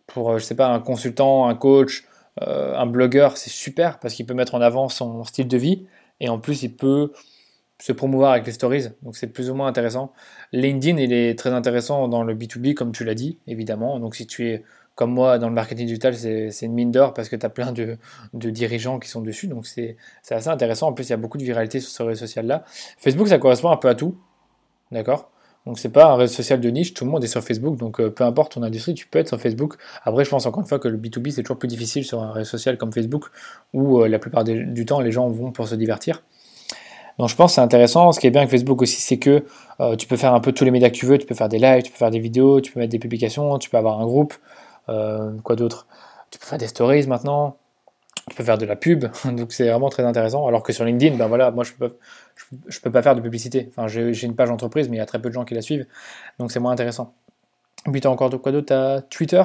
[0.07, 2.05] pour euh, je sais pas, un consultant, un coach,
[2.41, 5.85] euh, un blogueur, c'est super parce qu'il peut mettre en avant son style de vie
[6.19, 7.11] et en plus, il peut
[7.81, 8.87] se promouvoir avec les stories.
[9.01, 10.13] Donc, c'est plus ou moins intéressant.
[10.53, 13.99] LinkedIn, il est très intéressant dans le B2B, comme tu l'as dit, évidemment.
[13.99, 14.63] Donc, si tu es
[14.95, 17.71] comme moi dans le marketing digital, c'est une mine d'or parce que tu as plein
[17.71, 17.97] de,
[18.33, 19.47] de dirigeants qui sont dessus.
[19.47, 20.87] Donc, c'est c'est assez intéressant.
[20.87, 22.63] En plus, il y a beaucoup de viralité sur ce réseau social-là.
[22.97, 24.15] Facebook, ça correspond un peu à tout.
[24.91, 25.32] D'accord?
[25.65, 28.01] Donc c'est pas un réseau social de niche, tout le monde est sur Facebook, donc
[28.01, 29.75] euh, peu importe ton industrie, tu peux être sur Facebook.
[30.03, 32.33] Après, je pense encore une fois que le B2B c'est toujours plus difficile sur un
[32.33, 33.27] réseau social comme Facebook,
[33.73, 36.23] où euh, la plupart du temps les gens vont pour se divertir.
[37.17, 38.11] Donc je pense que c'est intéressant.
[38.11, 39.45] Ce qui est bien avec Facebook aussi, c'est que
[39.79, 41.49] euh, tu peux faire un peu tous les médias que tu veux, tu peux faire
[41.49, 44.01] des lives, tu peux faire des vidéos, tu peux mettre des publications, tu peux avoir
[44.01, 44.33] un groupe,
[44.87, 45.87] quoi d'autre?
[46.31, 47.57] Tu peux faire des stories maintenant,
[48.29, 50.47] tu peux faire de la pub, donc c'est vraiment très intéressant.
[50.47, 51.97] Alors que sur LinkedIn, ben voilà, moi je peux
[52.81, 53.71] peux pas faire de publicité.
[53.87, 55.85] J'ai une page entreprise, mais il y a très peu de gens qui la suivent,
[56.39, 57.13] donc c'est moins intéressant.
[57.91, 59.03] Puis t'as encore quoi d'autre?
[59.09, 59.43] Twitter?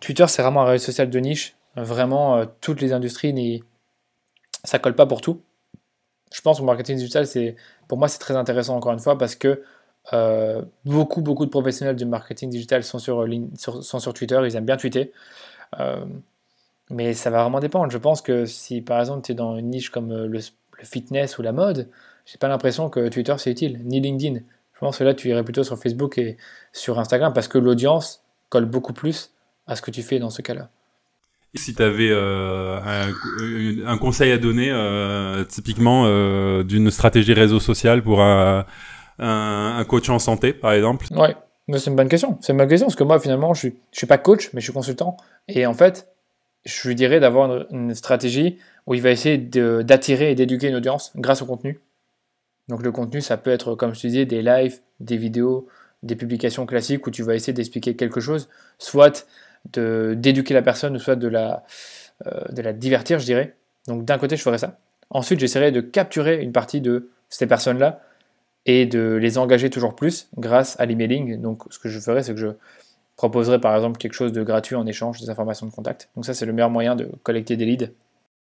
[0.00, 1.56] Twitter, c'est vraiment un réseau social de niche.
[1.76, 3.62] Vraiment, euh, toutes les industries,
[4.64, 5.42] ça colle pas pour tout.
[6.32, 7.26] Je pense que marketing digital,
[7.88, 9.62] pour moi, c'est très intéressant encore une fois parce que
[10.12, 14.76] euh, beaucoup, beaucoup de professionnels du marketing digital sont sur, sur Twitter, ils aiment bien
[14.76, 15.12] tweeter.
[16.90, 17.90] Euh, mais ça va vraiment dépendre.
[17.90, 20.84] Je pense que si par exemple tu es dans une niche comme euh, le, le
[20.84, 21.88] fitness ou la mode,
[22.26, 24.40] j'ai pas l'impression que Twitter c'est utile, ni LinkedIn.
[24.74, 26.36] Je pense que là tu irais plutôt sur Facebook et
[26.72, 29.32] sur Instagram parce que l'audience colle beaucoup plus
[29.66, 30.68] à ce que tu fais dans ce cas-là.
[31.54, 33.08] Si tu avais un,
[33.86, 38.66] un conseil à donner, euh, typiquement euh, d'une stratégie réseau social pour un,
[39.18, 41.06] un, un coach en santé, par exemple?
[41.10, 41.34] Ouais,
[41.72, 42.36] c'est une bonne question.
[42.42, 44.60] C'est une bonne question parce que moi finalement je suis, je suis pas coach mais
[44.60, 45.16] je suis consultant
[45.48, 46.08] et en fait
[46.64, 51.12] je lui dirais d'avoir une, stratégie où il va essayer d'attirer et d'éduquer une audience
[51.16, 51.80] grâce au contenu.
[52.68, 55.68] Donc le contenu ça peut être comme je te disais des lives, des vidéos,
[56.02, 58.48] des publications classiques où tu vas essayer d'expliquer quelque chose,
[58.78, 59.26] soit
[59.66, 61.64] d'éduquer la personne soit de la
[62.26, 63.56] euh, de la divertir je dirais.
[63.86, 64.78] Donc d'un côté je ferais ça.
[65.10, 68.02] Ensuite j'essaierai de capturer une partie de ces personnes là
[68.66, 71.40] et de les engager toujours plus grâce à l'emailing.
[71.40, 72.48] Donc ce que je ferais, c'est que je
[73.18, 76.08] proposerais par exemple quelque chose de gratuit en échange des informations de contact.
[76.14, 77.90] Donc ça, c'est le meilleur moyen de collecter des leads.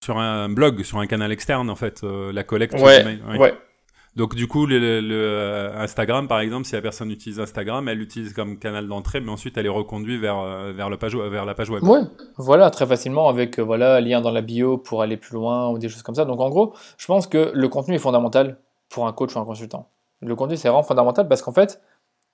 [0.02, 2.74] Sur un blog, sur un canal externe, en fait, euh, la collecte.
[2.74, 3.04] Ouais.
[3.06, 3.38] Oui.
[3.38, 3.54] ouais.
[4.16, 8.32] Donc du coup, le, euh, Instagram, par exemple, si la personne utilise Instagram, elle l'utilise
[8.32, 11.54] comme canal d'entrée, mais ensuite elle est reconduite vers, euh, vers, le page, vers la
[11.54, 11.82] page web.
[11.82, 12.00] Ouais,
[12.36, 15.88] voilà, très facilement avec voilà, lien dans la bio pour aller plus loin ou des
[15.88, 16.24] choses comme ça.
[16.24, 18.58] Donc en gros, je pense que le contenu est fondamental
[18.88, 19.88] pour un coach ou un consultant.
[20.20, 21.80] Le contenu, c'est vraiment fondamental parce qu'en fait,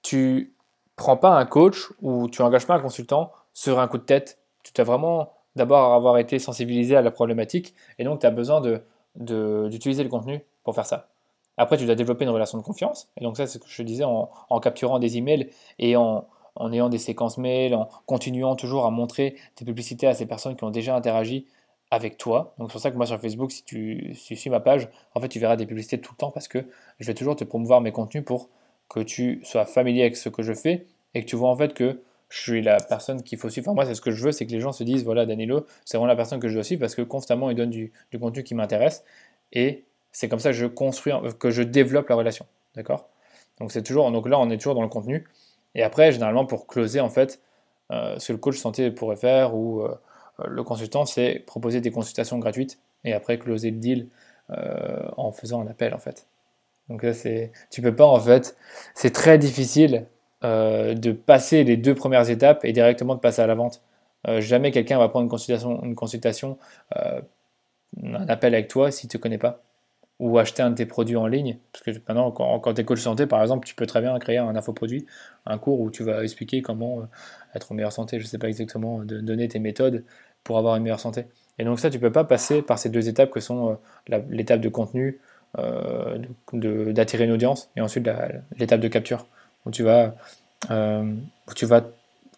[0.02, 0.54] tu
[1.00, 4.38] prends pas un coach ou tu engages pas un consultant sur un coup de tête.
[4.62, 8.60] Tu dois vraiment d'abord avoir été sensibilisé à la problématique et donc tu as besoin
[8.60, 8.82] de,
[9.16, 11.08] de- d'utiliser le contenu pour faire ça.
[11.56, 13.08] Après, tu dois développer une relation de confiance.
[13.16, 15.48] Et donc ça, c'est ce que je disais en, en capturant des emails
[15.78, 20.12] et en, en ayant des séquences mails, en continuant toujours à montrer tes publicités à
[20.14, 21.46] ces personnes qui ont déjà interagi
[21.90, 22.54] avec toi.
[22.58, 24.88] Donc c'est pour ça que moi sur Facebook, si tu, si tu suis ma page,
[25.14, 26.58] en fait tu verras des publicités tout le temps parce que
[26.98, 28.48] je vais toujours te promouvoir mes contenus pour
[28.90, 31.72] que tu sois familier avec ce que je fais et que tu vois en fait
[31.72, 33.68] que je suis la personne qu'il faut suivre.
[33.68, 35.66] Enfin, moi, c'est ce que je veux, c'est que les gens se disent, voilà, Danilo,
[35.84, 38.18] c'est vraiment la personne que je dois suivre parce que constamment, il donne du, du
[38.18, 39.04] contenu qui m'intéresse
[39.52, 42.46] et c'est comme ça que je construis, que je développe la relation.
[42.74, 43.08] D'accord?
[43.58, 45.26] Donc c'est toujours, donc là, on est toujours dans le contenu.
[45.74, 47.40] Et après, généralement, pour closer, en fait,
[47.90, 49.94] euh, ce que le coach santé pourrait faire ou euh,
[50.46, 54.08] le consultant, c'est proposer des consultations gratuites et après closer le deal
[54.50, 56.26] euh, en faisant un appel, en fait.
[56.90, 58.56] Donc là, c'est, tu peux pas, en fait,
[58.94, 60.06] c'est très difficile
[60.44, 63.82] euh, de passer les deux premières étapes et directement de passer à la vente.
[64.28, 66.58] Euh, jamais quelqu'un va prendre une consultation, une consultation
[66.96, 67.22] euh,
[68.02, 69.62] un appel avec toi s'il ne te connaît pas
[70.18, 71.58] ou acheter un de tes produits en ligne.
[71.72, 74.36] Parce que maintenant, quand, tu es coach santé, par exemple, tu peux très bien créer
[74.36, 75.06] un infoproduit,
[75.46, 77.04] un cours où tu vas expliquer comment euh,
[77.54, 78.18] être en meilleure santé.
[78.20, 80.04] Je ne sais pas exactement, de donner tes méthodes
[80.44, 81.24] pour avoir une meilleure santé.
[81.58, 83.78] Et donc ça, tu ne peux pas passer par ces deux étapes que sont
[84.10, 85.29] euh, l'étape de contenu, euh,
[86.52, 88.08] d'attirer une audience, et ensuite
[88.58, 89.26] l'étape de capture,
[89.66, 90.14] où tu vas,
[90.70, 91.14] euh,
[91.48, 91.82] où tu vas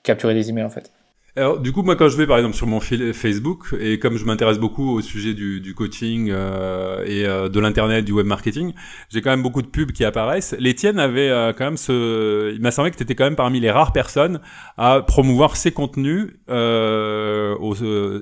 [0.03, 0.91] capturer des emails en fait.
[1.35, 4.27] Alors, du coup, moi, quand je vais par exemple sur mon Facebook, et comme je
[4.27, 8.75] m'intéresse beaucoup au sujet du, coaching euh, et euh, de l'internet, du web marketing,
[9.09, 10.55] j'ai quand même beaucoup de pubs qui apparaissent.
[10.59, 12.53] Les tiennes avaient euh, quand même ce.
[12.55, 14.41] Il m'a semblé que tu étais quand même parmi les rares personnes
[14.77, 17.57] à promouvoir ces contenus euh,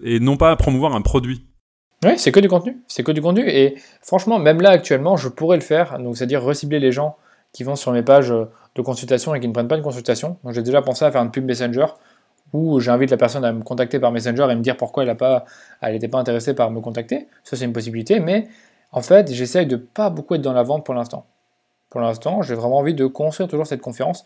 [0.04, 1.44] et non pas à promouvoir un produit.
[2.04, 2.78] Oui, c'est que du contenu.
[2.88, 3.46] C'est que du contenu.
[3.48, 5.98] Et franchement, même là, actuellement, je pourrais le faire.
[5.98, 7.16] Donc, c'est-à-dire recibler les gens
[7.52, 10.38] qui vont sur mes pages euh, de consultation et qui ne prennent pas de consultation.
[10.42, 11.86] Donc, j'ai déjà pensé à faire une pub Messenger
[12.52, 16.08] où j'invite la personne à me contacter par Messenger et me dire pourquoi elle n'était
[16.08, 17.28] pas intéressée par me contacter.
[17.44, 18.18] Ça, c'est une possibilité.
[18.18, 18.48] Mais
[18.92, 21.26] en fait, j'essaye de pas beaucoup être dans la vente pour l'instant.
[21.90, 24.24] Pour l'instant, j'ai vraiment envie de construire toujours cette confiance.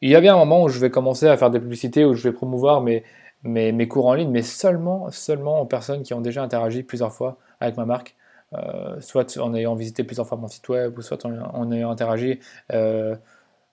[0.00, 2.14] Il y a bien un moment où je vais commencer à faire des publicités, où
[2.14, 3.04] je vais promouvoir mes,
[3.42, 7.38] mes, cours en ligne, mais seulement, seulement aux personnes qui ont déjà interagi plusieurs fois
[7.60, 8.16] avec ma marque,
[8.54, 12.40] euh, soit en ayant visité plusieurs fois mon site web, ou soit en, ayant interagi
[12.72, 13.16] euh,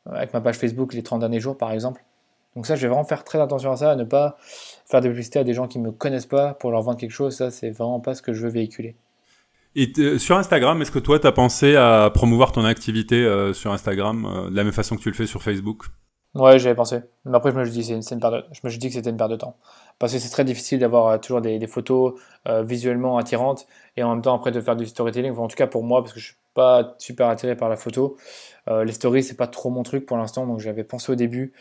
[0.09, 2.03] avec ma page Facebook les 30 derniers jours, par exemple.
[2.55, 4.37] Donc ça, je vais vraiment faire très attention à ça, à ne pas
[4.85, 7.11] faire des publicités à des gens qui ne me connaissent pas pour leur vendre quelque
[7.11, 7.35] chose.
[7.35, 8.95] Ça, c'est vraiment pas ce que je veux véhiculer.
[9.75, 13.53] Et t- sur Instagram, est-ce que toi, tu as pensé à promouvoir ton activité euh,
[13.53, 15.85] sur Instagram euh, de la même façon que tu le fais sur Facebook?
[16.37, 16.99] Ouais, j'avais pensé.
[17.25, 19.57] Mais après, je me suis dit, que c'était une perte de temps.
[19.97, 22.13] Parce que c'est très difficile d'avoir euh, toujours des, photos
[22.47, 23.65] euh, visuellement attirantes
[23.95, 25.35] et en même temps après de faire du storytelling.
[25.35, 28.17] En tout cas pour moi, parce que je suis pas super attiré par la photo.
[28.67, 31.53] Euh, les stories, c'est pas trop mon truc pour l'instant, donc j'avais pensé au début.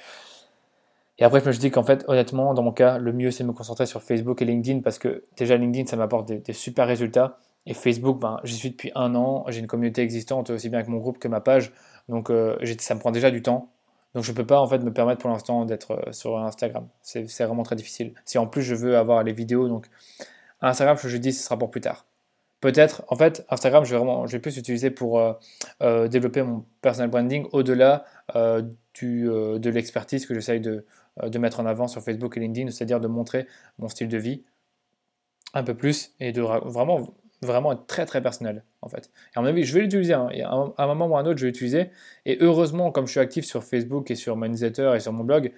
[1.18, 3.43] Et après, je me suis dit qu'en fait, honnêtement, dans mon cas, le mieux c'est
[3.45, 6.87] de me concentrer sur Facebook et LinkedIn parce que déjà LinkedIn, ça m'apporte des, super
[6.87, 7.39] résultats.
[7.64, 10.89] Et Facebook, ben, j'y suis depuis un an, j'ai une communauté existante aussi bien avec
[10.89, 11.72] mon groupe que ma page,
[12.09, 12.31] donc
[12.79, 13.70] ça me prend déjà du temps.
[14.17, 16.89] Donc je peux pas en fait me permettre pour l'instant d'être euh, sur Instagram.
[17.03, 18.14] C'est vraiment très difficile.
[18.25, 19.89] Si en plus je veux avoir les vidéos, donc
[20.62, 22.07] Instagram, je dis ce sera pour plus tard.
[22.62, 25.35] Peut-être, en fait, Instagram, je vais vraiment, je vais plus l'utiliser pour euh,
[25.83, 30.87] euh, développer mon personal branding au-delà de l'expertise que j'essaye de,
[31.39, 33.47] mettre en avant sur Facebook et LinkedIn, c'est-à-dire de montrer
[33.79, 34.45] mon style de vie
[35.53, 39.11] un peu plus et de ra- vraiment, vraiment être très très personnel en fait.
[39.34, 40.14] Et à mon avis, je vais l'utiliser.
[40.14, 40.28] hein.
[40.45, 41.91] À un, moment ou à un autre, je vais l'utiliser.
[42.24, 45.24] Et heureusement, comme je suis actif sur Facebook et sur ma newsletter et sur mon
[45.24, 45.53] blog,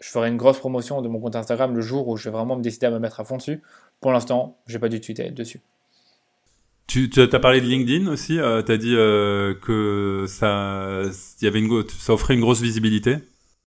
[0.00, 2.56] je ferai une grosse promotion de mon compte Instagram le jour où je vais vraiment
[2.56, 3.62] me décider à me mettre à fond dessus.
[4.00, 5.60] Pour l'instant, j'ai pas du tout été dessus.
[6.86, 8.36] Tu, tu as parlé de LinkedIn aussi.
[8.36, 11.02] tu as dit euh, que ça,
[11.40, 13.18] y avait une, ça offrait une grosse visibilité.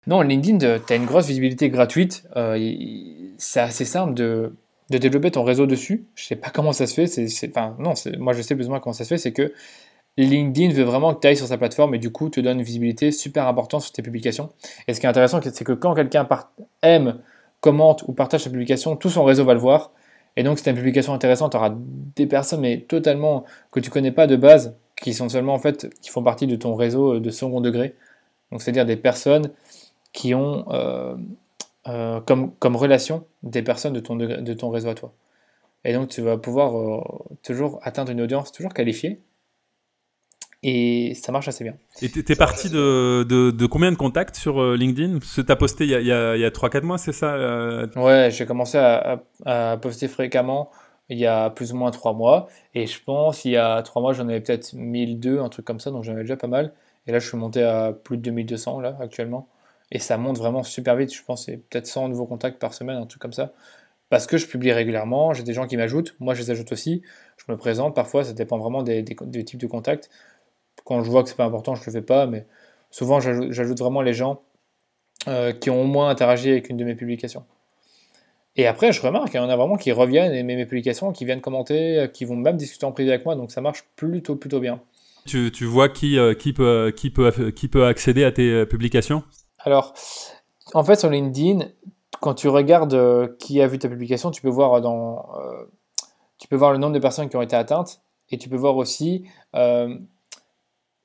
[0.08, 2.24] Non, LinkedIn, tu as une grosse visibilité gratuite.
[2.36, 2.58] Euh,
[3.38, 4.54] c'est assez simple de,
[4.92, 6.06] de développer ton réseau dessus.
[6.16, 7.08] Je sais pas comment ça se fait.
[7.08, 9.18] C'est, enfin, non, moi je sais plus ou moins comment ça se fait.
[9.18, 9.54] C'est que
[10.18, 12.66] LinkedIn veut vraiment que tu ailles sur sa plateforme et du coup te donne une
[12.66, 14.50] visibilité super importante sur tes publications.
[14.88, 16.28] Et ce qui est intéressant, c'est que quand quelqu'un
[16.84, 17.20] aime,
[17.62, 19.92] commente ou partage sa publication, tout son réseau va le voir.
[20.36, 21.58] Et donc, si tu une publication intéressante, tu
[22.16, 25.88] des personnes, mais totalement que tu connais pas de base, qui sont seulement en fait,
[26.02, 27.96] qui font partie de ton réseau de second degré.
[28.52, 29.52] Donc, c'est-à-dire des personnes
[30.12, 31.16] qui ont euh,
[31.88, 35.14] euh, comme, comme relation des personnes de ton, degré- de ton réseau à toi.
[35.86, 37.02] Et donc, tu vas pouvoir euh,
[37.44, 39.22] toujours atteindre une audience toujours qualifiée.
[40.64, 41.74] Et ça marche assez bien.
[42.04, 45.18] Et t'es t'es parti de, de, de combien de contacts sur euh, LinkedIn?
[45.18, 47.14] Que t'as posté il y a, il y a, il y a 3-4 mois, c'est
[47.14, 47.36] ça
[47.96, 50.70] Ouais, j'ai commencé à, à- à poster fréquemment
[51.10, 52.48] il y a plus ou moins trois mois.
[52.76, 55.80] Et je pense il y a trois mois, j'en avais peut-être 1002, un truc comme
[55.80, 56.74] ça, donc j'en avais déjà pas mal.
[57.08, 59.48] Et là, je suis monté à plus de 2200 là, actuellement.
[59.92, 61.14] Et ça monte vraiment super vite.
[61.14, 63.54] Je pense c'est peut-être 100 nouveaux contacts par semaine, un truc comme ça.
[64.12, 67.02] Parce que je publie régulièrement, j'ai des gens qui m'ajoutent, moi je les ajoute aussi.
[67.38, 70.10] Je me présente, parfois ça dépend vraiment des, types de contacts.
[70.84, 72.46] Quand je vois que c'est pas important, je le fais pas, mais
[72.89, 74.42] souvent j'ajoute vraiment les gens
[75.30, 77.46] euh, qui ont au moins interagi avec une de mes publications.
[78.58, 81.24] Et après, je remarque, il y en a vraiment qui reviennent aimer mes publications, qui
[81.24, 84.36] viennent commenter, euh, qui vont même discuter en privé avec moi, donc ça marche plutôt
[84.36, 84.82] plutôt bien.
[85.26, 89.24] tu, vois qui, euh, qui, peut, accéder à tes publications?
[89.64, 89.93] Alors,
[90.74, 91.68] en fait, sur LinkedIn,
[92.20, 95.66] quand tu regardes euh, qui a vu ta publication, tu peux voir dans, euh,
[96.38, 98.01] tu peux voir le nombre de personnes qui ont été atteintes
[98.32, 99.95] et tu peux voir aussi euh,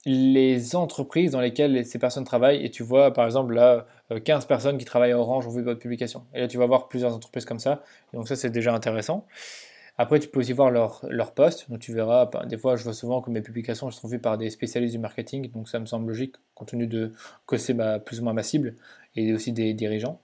[0.07, 2.65] les entreprises dans lesquelles ces personnes travaillent.
[2.65, 5.63] Et tu vois, par exemple, là, euh, 15 personnes qui travaillent à Orange ont vu
[5.63, 6.25] votre publication.
[6.33, 7.83] Et là, tu vas voir plusieurs entreprises comme ça.
[8.15, 9.27] Donc ça, c'est déjà intéressant.
[9.99, 11.71] Après, tu peux aussi voir leurs leur posts.
[11.71, 14.37] Donc tu verras, ben, des fois, je vois souvent que mes publications sont vues par
[14.37, 15.51] des spécialistes du marketing.
[15.53, 17.13] Donc ça me semble logique, compte tenu de
[17.47, 18.75] que c'est ma- plus ou moins ma cible
[19.15, 20.21] et aussi des dirigeants.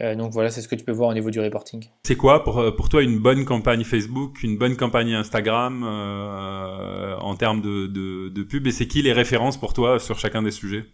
[0.00, 1.88] Euh, donc voilà, c'est ce que tu peux voir au niveau du reporting.
[2.02, 7.16] C'est quoi pour, euh, pour toi une bonne campagne Facebook, une bonne campagne Instagram euh,
[7.18, 8.66] en termes de, de, de pub?
[8.66, 10.84] Et c'est qui les références pour toi sur chacun des sujets?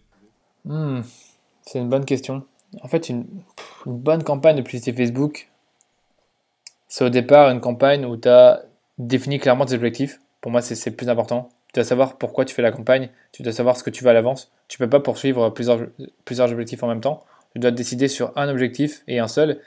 [0.65, 1.01] Hmm,
[1.63, 2.43] c'est une bonne question.
[2.83, 3.25] En fait, une
[3.85, 5.49] bonne campagne de publicité Facebook,
[6.91, 8.63] c'est au départ une campagne où tu as
[8.97, 10.19] défini clairement tes objectifs.
[10.41, 11.47] Pour moi, c'est le plus important.
[11.67, 14.09] Tu dois savoir pourquoi tu fais la campagne, tu dois savoir ce que tu veux
[14.09, 14.51] à l'avance.
[14.67, 15.87] Tu peux pas poursuivre plusieurs,
[16.25, 17.23] plusieurs objectifs en même temps.
[17.53, 19.61] Tu dois te décider sur un objectif et un seul.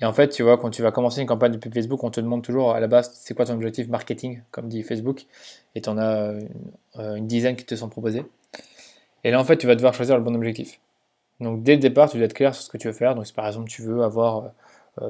[0.00, 2.10] Et en fait, tu vois, quand tu vas commencer une campagne de pub Facebook, on
[2.10, 5.26] te demande toujours à la base, c'est quoi ton objectif marketing, comme dit Facebook?
[5.74, 6.34] Et tu en as
[6.94, 8.24] une, une dizaine qui te sont proposés.
[9.24, 10.78] Et là, en fait, tu vas devoir choisir le bon objectif.
[11.40, 13.16] Donc, dès le départ, tu dois être clair sur ce que tu veux faire.
[13.16, 14.48] Donc, si par exemple, tu veux avoir euh,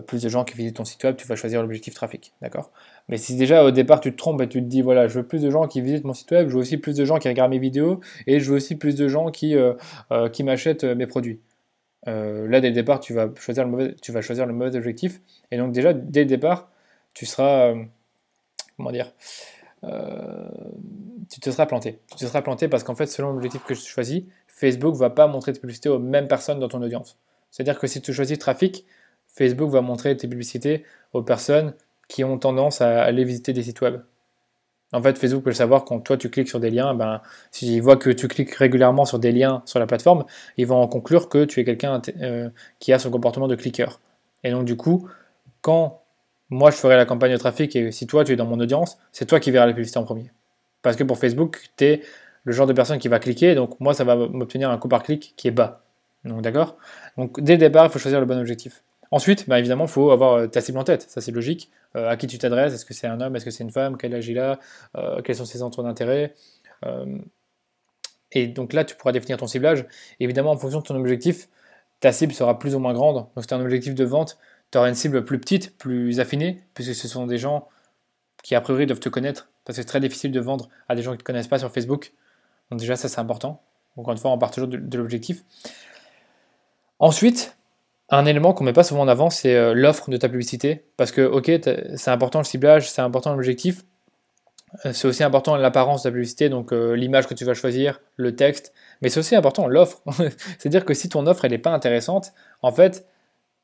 [0.07, 2.33] plus de gens qui visitent ton site web, tu vas choisir l'objectif trafic.
[2.43, 2.71] D'accord?
[3.09, 5.27] Mais si déjà au départ tu te trompes et tu te dis voilà, je veux
[5.27, 7.29] plus de gens qui visitent mon site web, je veux aussi plus de gens qui
[7.29, 9.75] regardent mes vidéos et je veux aussi plus de gens qui, euh,
[10.13, 11.41] euh, qui m'achètent mes produits.
[12.07, 15.21] là, dès le départ, tu vas, choisir le mauvais, tu vas choisir le mauvais objectif.
[15.51, 16.71] Et donc, déjà, dès le départ,
[17.15, 17.75] tu seras.
[18.77, 19.13] comment dire
[21.31, 21.99] Tu te seras planté.
[22.11, 25.27] Tu te seras planté parce qu'en fait, selon l'objectif que tu choisis, Facebook va pas
[25.27, 27.19] montrer tes publicités aux mêmes personnes dans ton audience.
[27.51, 28.85] C'est-à-dire que si tu choisis trafic,
[29.39, 31.73] Facebook va montrer tes publicités aux personnes
[32.09, 34.01] qui ont tendance à aller visiter des sites web.
[34.93, 37.21] En fait, Facebook peut le savoir quand toi tu cliques sur des liens, ben,
[37.53, 40.25] s'il voit que tu cliques régulièrement sur des liens sur la plateforme,
[40.57, 42.49] ils vont en conclure que tu es quelqu'un euh,
[42.81, 44.01] qui a son comportement de cliqueur.
[44.45, 45.09] Et donc du coup,
[45.61, 46.03] quand
[46.51, 48.99] moi je ferai la campagne de trafic et si toi tu es dans mon audience,
[49.13, 50.33] c'est toi qui verras la publicité en premier.
[50.83, 52.03] Parce que pour Facebook, tu es
[52.45, 55.03] le genre de personne qui va cliquer, donc moi ça va m'obtenir un coût par
[55.03, 55.83] clic qui est bas.
[56.25, 56.77] Donc d'accord?
[57.19, 58.83] Donc dès le départ, il faut choisir le bon objectif.
[59.11, 61.71] Ensuite, bah, évidemment, il faut avoir euh, ta cible en tête, ça c'est logique.
[61.97, 62.75] Euh, à qui tu t'adresses?
[62.75, 63.35] Est-ce que c'est un homme?
[63.37, 63.97] Est-ce que c'est une femme?
[63.97, 64.59] Quel âge il a?
[64.97, 66.35] Euh, Quels sont ses centres d'intérêt?
[68.31, 69.87] Et donc là, tu pourras définir ton ciblage.
[70.21, 71.49] évidemment, en fonction de ton objectif,
[72.01, 73.17] ta cible sera plus ou moins grande.
[73.17, 74.39] Donc si tu as un objectif de vente,
[74.71, 77.69] tu auras une cible plus petite, plus affinée, puisque ce sont des gens
[78.43, 81.03] qui a priori doivent te connaître, parce que c'est très difficile de vendre à des
[81.03, 82.13] gens qui ne te connaissent pas sur Facebook.
[82.71, 83.63] Donc déjà, ça c'est important.
[83.97, 85.43] Encore une fois, on part toujours de l'objectif.
[87.01, 87.58] Ensuite,
[88.11, 90.85] un élément qu'on met pas souvent en avant, c'est euh, l'offre de ta publicité.
[90.97, 91.51] Parce que, ok,
[91.97, 93.85] c'est important le ciblage, c'est important l'objectif.
[94.87, 98.01] Euh, c'est aussi important l'apparence de ta publicité, donc euh, l'image que tu vas choisir,
[98.17, 98.73] le texte.
[99.03, 100.03] Mais c'est aussi important l'offre.
[100.59, 102.33] C'est-à-dire que si ton offre n'est pas intéressante,
[102.63, 103.07] en fait,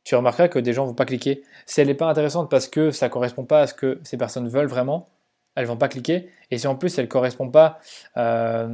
[0.05, 1.43] tu remarqueras que des gens vont pas cliquer.
[1.65, 4.49] Si elle n'est pas intéressante parce que ça correspond pas à ce que ces personnes
[4.49, 5.09] veulent vraiment,
[5.55, 6.29] elles vont pas cliquer.
[6.51, 7.79] Et si en plus elle correspond pas
[8.15, 8.69] à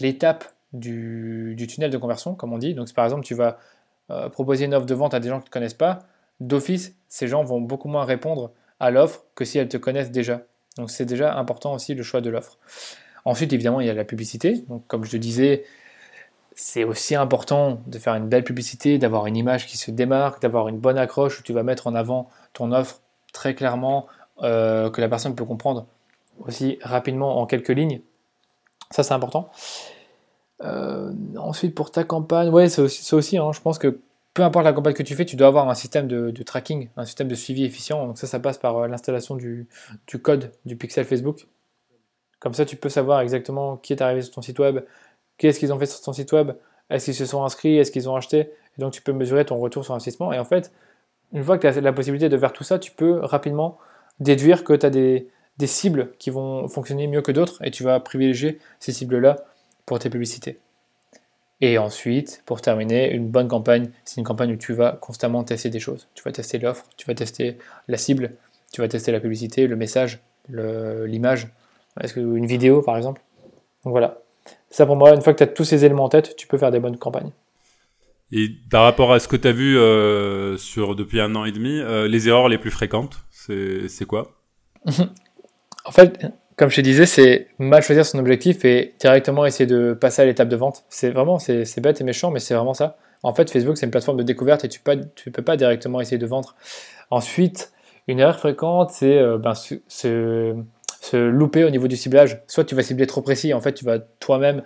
[0.00, 3.58] l'étape du, tunnel de conversion, comme on dit, donc par exemple tu vas
[4.10, 6.00] euh, proposer une offre de vente à des gens qui ne te connaissent pas,
[6.40, 10.42] d'office, ces gens vont beaucoup moins répondre à l'offre que si elles te connaissent déjà.
[10.76, 12.58] Donc c'est déjà important aussi le choix de l'offre.
[13.24, 14.64] Ensuite, évidemment, il y a la publicité.
[14.68, 15.64] Donc comme je te disais,
[16.54, 20.68] c'est aussi important de faire une belle publicité, d'avoir une image qui se démarque, d'avoir
[20.68, 23.00] une bonne accroche où tu vas mettre en avant ton offre
[23.32, 24.06] très clairement,
[24.42, 25.86] euh, que la personne peut comprendre
[26.38, 28.00] aussi rapidement en quelques lignes.
[28.90, 29.50] Ça, c'est important.
[30.64, 34.00] Euh, ensuite, pour ta campagne, ouais, c'est aussi, aussi hein, je pense que
[34.32, 37.04] peu importe la campagne que tu fais, tu dois avoir un système de, tracking, un
[37.04, 38.06] système de suivi efficient.
[38.06, 39.68] Donc ça, ça passe par euh, l'installation du,
[40.22, 41.46] code du pixel Facebook.
[42.40, 44.80] Comme ça, tu peux savoir exactement qui est arrivé sur ton site web,
[45.38, 46.52] qu'est-ce qu'ils ont fait sur ton site web,
[46.90, 48.50] est-ce qu'ils se sont inscrits, est-ce qu'ils ont acheté.
[48.76, 50.32] Et donc, tu peux mesurer ton retour sur investissement.
[50.32, 50.72] Et en fait,
[51.32, 53.78] une fois que tu as la possibilité de faire tout ça, tu peux rapidement
[54.20, 57.84] déduire que tu as des, des cibles qui vont fonctionner mieux que d'autres et tu
[57.84, 59.44] vas privilégier ces cibles-là
[59.86, 60.58] pour tes publicités.
[61.60, 65.70] Et ensuite, pour terminer, une bonne campagne, c'est une campagne où tu vas constamment tester
[65.70, 66.08] des choses.
[66.14, 67.58] Tu vas tester l'offre, tu vas tester
[67.88, 68.32] la cible,
[68.72, 71.48] tu vas tester la publicité, le message, l'image,
[72.00, 73.22] est-ce une vidéo par exemple.
[73.84, 74.18] Donc voilà.
[74.70, 76.58] Ça pour moi, une fois que tu as tous ces éléments en tête, tu peux
[76.58, 77.30] faire des bonnes campagnes.
[78.32, 81.52] Et par rapport à ce que tu as vu euh, sur depuis un an et
[81.52, 84.32] demi, euh, les erreurs les plus fréquentes, c'est quoi?
[85.86, 86.26] En fait,
[86.56, 90.24] comme je te disais, c'est mal choisir son objectif et directement essayer de passer à
[90.24, 90.84] l'étape de vente.
[90.88, 92.96] C'est vraiment, c'est bête et méchant, mais c'est vraiment ça.
[93.22, 96.00] En fait, Facebook, c'est une plateforme de découverte et tu ne tu peux pas directement
[96.00, 96.54] essayer de vendre.
[97.10, 97.72] Ensuite,
[98.06, 100.54] une erreur fréquente, c'est euh, ben, se,
[101.12, 102.42] louper au niveau du ciblage.
[102.46, 104.62] Soit tu vas cibler trop précis, en fait, tu vas toi-même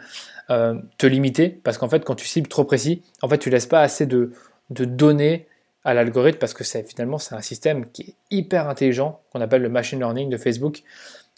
[0.50, 3.66] euh, te limiter, parce qu'en fait, quand tu cibles trop précis, en fait, tu laisses
[3.66, 4.32] pas assez de,
[4.70, 5.46] de données
[5.84, 9.68] à l'algorithme, parce que finalement, c'est un système qui est hyper intelligent, qu'on appelle le
[9.68, 10.82] machine learning de Facebook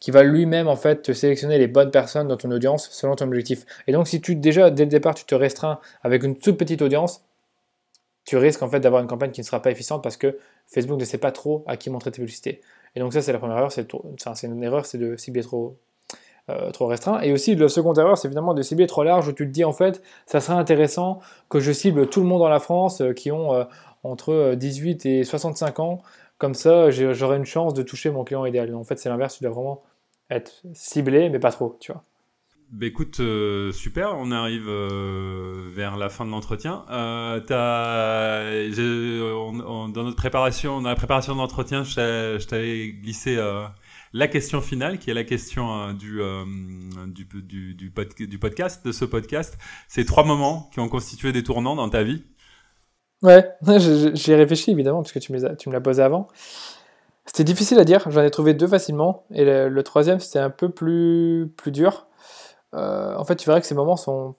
[0.00, 3.26] qui va lui-même en fait te sélectionner les bonnes personnes dans ton audience selon ton
[3.26, 3.64] objectif.
[3.86, 6.82] Et donc si tu déjà dès le départ tu te restreins avec une toute petite
[6.82, 7.24] audience,
[8.24, 10.98] tu risques en fait d'avoir une campagne qui ne sera pas efficiente parce que Facebook
[10.98, 12.60] ne sait pas trop à qui montrer tes publicités.
[12.96, 13.86] Et donc ça c'est la première erreur, c'est
[14.42, 15.76] une erreur, c'est de cibler trop
[16.50, 17.20] euh, trop restreint.
[17.20, 19.64] Et aussi, le second erreur, c'est évidemment de cibler trop large, où tu te dis,
[19.64, 23.12] en fait, ça serait intéressant que je cible tout le monde dans la France euh,
[23.12, 23.64] qui ont euh,
[24.02, 25.98] entre 18 et 65 ans.
[26.38, 28.74] Comme ça, j'aurai une chance de toucher mon client idéal.
[28.74, 29.82] En fait, c'est l'inverse, tu dois vraiment
[30.30, 32.02] être ciblé, mais pas trop, tu vois.
[32.72, 36.84] Bah écoute, euh, super, on arrive euh, vers la fin de l'entretien.
[36.88, 37.40] Euh,
[39.88, 43.36] dans notre préparation, dans la préparation de l'entretien, je t'avais glissé
[44.12, 46.20] la question finale, qui est la question du,
[47.08, 47.24] du,
[47.74, 49.58] du, du, podcast, de ce podcast.
[49.88, 52.22] C'est trois moments qui ont constitué des tournants dans ta vie.
[53.24, 53.48] Ouais,
[54.14, 56.28] j'y ai réfléchi évidemment, parce que tu me, tu me l'as posé avant.
[57.26, 60.68] C'était difficile à dire, j'en ai trouvé deux facilement, et le, troisième c'était un peu
[60.68, 62.06] plus, plus dur.
[62.74, 64.34] Euh, en fait, tu verrais que ces moments sont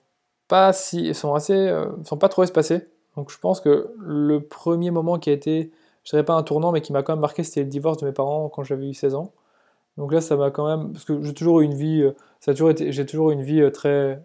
[0.48, 2.88] pas si, sont assez, euh, sont pas trop espacés.
[3.16, 5.72] Donc je pense que le premier moment qui a été,
[6.04, 8.06] je dirais pas un tournant, mais qui m'a quand même marqué, c'était le divorce de
[8.06, 9.32] mes parents quand j'avais eu 16 ans.
[9.98, 12.04] Donc là, ça m'a quand même, parce que j'ai toujours eu une vie,
[12.40, 14.22] ça a toujours été, j'ai toujours eu une vie très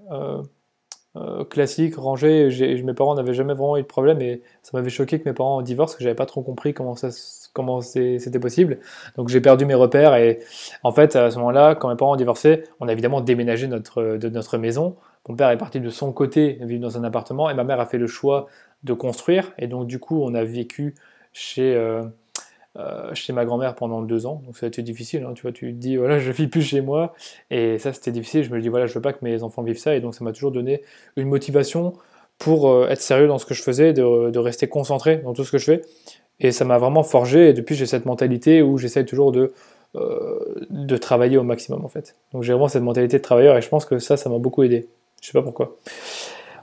[1.17, 2.49] euh, classique, rangé.
[2.83, 5.61] Mes parents n'avaient jamais vraiment eu de problème et ça m'avait choqué que mes parents
[5.61, 7.11] divorcent, que j'avais pas trop compris comment ça
[7.57, 8.77] comment c'était possible.
[9.17, 10.39] Donc j'ai perdu mes repères et
[10.83, 14.17] en fait à ce moment-là, quand mes parents ont divorcé, on a évidemment déménagé notre,
[14.17, 14.95] de notre maison.
[15.27, 17.87] Mon père est parti de son côté vivre dans un appartement et ma mère a
[17.87, 18.45] fait le choix
[18.83, 20.93] de construire et donc du coup on a vécu
[21.33, 22.03] chez euh,
[22.77, 25.23] euh, chez ma grand-mère pendant deux ans, donc ça a été difficile.
[25.23, 27.15] Hein, tu vois, tu te dis voilà, je vis plus chez moi,
[27.49, 28.43] et ça c'était difficile.
[28.43, 30.23] Je me dis voilà, je veux pas que mes enfants vivent ça, et donc ça
[30.23, 30.83] m'a toujours donné
[31.15, 31.93] une motivation
[32.37, 35.51] pour euh, être sérieux dans ce que je faisais, de, rester concentré dans tout ce
[35.51, 35.81] que je fais,
[36.39, 37.49] et ça m'a vraiment forgé.
[37.49, 39.53] Et depuis j'ai cette mentalité où j'essaie toujours de
[39.95, 42.15] euh, de travailler au maximum en fait.
[42.33, 44.63] Donc j'ai vraiment cette mentalité de travailleur, et je pense que ça, ça m'a beaucoup
[44.63, 44.87] aidé.
[45.21, 45.77] Je sais pas pourquoi.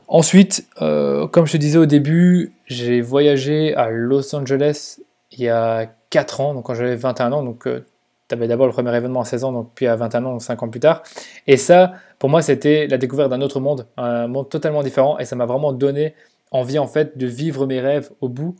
[0.06, 4.98] Ensuite, comme je te disais au début, j'ai voyagé à Los Angeles
[5.38, 7.84] il y a 4 ans, donc quand j'avais 21 ans, donc euh,
[8.28, 10.62] tu avais d'abord le premier événement à 16 ans, donc puis à 21 ans, 5
[10.62, 11.02] ans plus tard.
[11.46, 15.24] Et ça, pour moi, c'était la découverte d'un autre monde, un monde totalement différent, et
[15.24, 16.14] ça m'a vraiment donné
[16.50, 18.54] envie en fait de vivre mes rêves au bout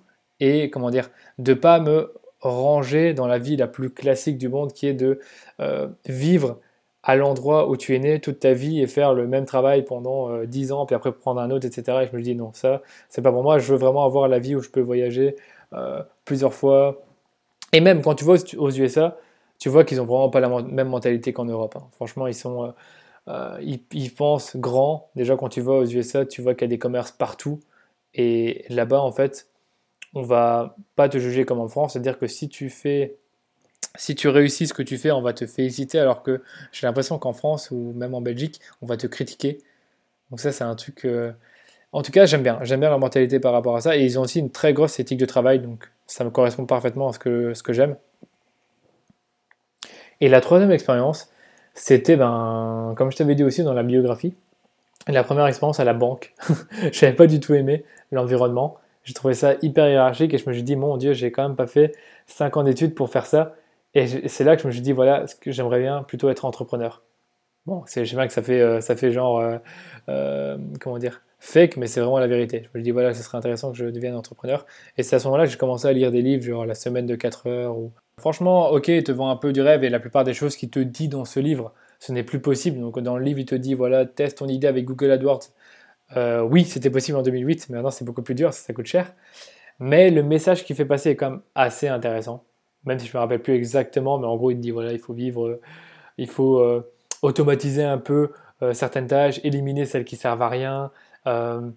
[0.47, 4.73] et comment dire, de pas me ranger dans la vie la plus classique du monde,
[4.73, 5.21] qui est de
[5.61, 6.59] euh, vivre
[7.03, 10.43] à l'endroit où tu es né toute ta vie et faire le même travail pendant
[10.45, 11.99] 10 euh, ans, puis après prendre un autre, etc.
[12.03, 13.59] Et je me dis non, ça, c'est pas pour moi.
[13.59, 15.37] Je veux vraiment avoir la vie où je peux voyager
[16.25, 17.03] plusieurs fois,
[17.75, 19.19] et même quand tu vas aux USA,
[19.59, 21.75] tu vois qu'ils ont vraiment pas la même mentalité qu'en Europe.
[21.77, 21.89] Hein.
[21.91, 22.71] Franchement, ils sont, euh,
[23.29, 23.59] euh,
[23.93, 25.11] ils, pensent grand.
[25.17, 27.59] Déjà, quand tu vas aux USA, tu vois qu'il y a des commerces partout.
[28.15, 29.49] Et là-bas, en fait,
[30.15, 31.93] on va pas te juger comme en France.
[31.93, 33.17] C'est-à-dire que si tu fais,
[33.97, 35.99] si tu réussis ce que tu fais, on va te féliciter.
[35.99, 36.43] Alors que
[36.73, 39.59] j'ai l'impression qu'en France ou même en Belgique, on va te critiquer.
[40.31, 41.05] Donc ça, c'est un truc.
[41.05, 41.33] Euh,
[41.93, 42.59] en tout cas, j'aime bien.
[42.63, 43.97] J'aime bien leur mentalité par rapport à ça.
[43.97, 45.61] Et ils ont aussi une très grosse éthique de travail.
[45.61, 47.97] Donc ça me correspond parfaitement à ce que, ce que j'aime.
[50.21, 51.31] Et la troisième expérience,
[51.75, 54.35] c'était, ben, comme je t'avais dit aussi dans la biographie,
[55.09, 56.33] la première expérience à la banque.
[56.93, 58.79] je n'avais pas du tout aimé l'environnement.
[59.05, 61.57] J'ai trouvé ça hyper hiérarchique et je me suis dit, mon Dieu, j'ai quand même
[61.57, 61.93] pas fait
[62.27, 63.55] 5 ans d'études pour faire ça.
[63.95, 66.45] Et c'est là que je me suis dit, voilà, ce que j'aimerais bien plutôt être
[66.45, 67.03] entrepreneur.
[67.67, 69.57] Bon, je sais bien que ça fait, euh, ça fait genre, euh,
[70.09, 72.69] euh, comment dire, fake, mais c'est vraiment la vérité.
[72.73, 74.67] Je me dis, voilà, ce serait intéressant que je devienne entrepreneur.
[74.99, 77.07] Et c'est à ce moment-là que j'ai commencé à lire des livres, genre La semaine
[77.07, 77.79] de 4 heures.
[77.79, 77.93] Ou...
[78.21, 80.71] Franchement, ok, il te vend un peu du rêve et la plupart des choses qu'il
[80.71, 82.81] te dit dans ce livre, ce n'est plus possible.
[82.81, 85.45] Donc dans le livre, il te dit, voilà, teste ton idée avec Google AdWords.
[86.17, 89.15] Euh, oui, c'était possible en 2008, mais maintenant c'est beaucoup plus dur, ça, coûte cher.
[89.81, 92.45] Mais le message qu'il fait passer est quand même assez intéressant.
[92.85, 94.99] Même si je ne me rappelle plus exactement, mais en gros, il dit, voilà, il
[94.99, 95.61] faut vivre,
[96.19, 96.93] il faut euh,
[97.23, 98.33] automatiser un peu
[98.63, 100.93] euh, certaines tâches, éliminer celles qui servent à rien,
[101.27, 101.71] euh,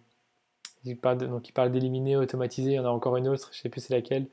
[0.86, 3.60] il parle donc il parle d'éliminer, automatiser, il y en a encore une autre, je
[3.62, 4.28] sais plus c'est laquelle.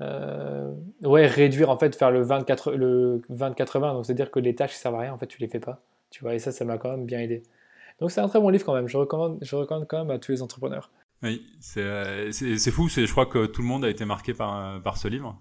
[0.00, 4.72] Euh, ouais, réduire en fait, faire le 24 le 20-80, donc c'est-à-dire que les tâches
[4.72, 5.80] qui servent à rien, en fait, tu les fais pas.
[6.10, 7.42] Tu vois, et ça, ça m'a quand même bien aidé.
[8.00, 10.18] Donc c'est un très bon livre quand même, je recommande, je recommande quand même à
[10.18, 10.90] tous les entrepreneurs.
[11.22, 12.30] Oui, c'est euh,
[12.72, 15.38] fou, je crois que tout le monde a été marqué par, par ce livre.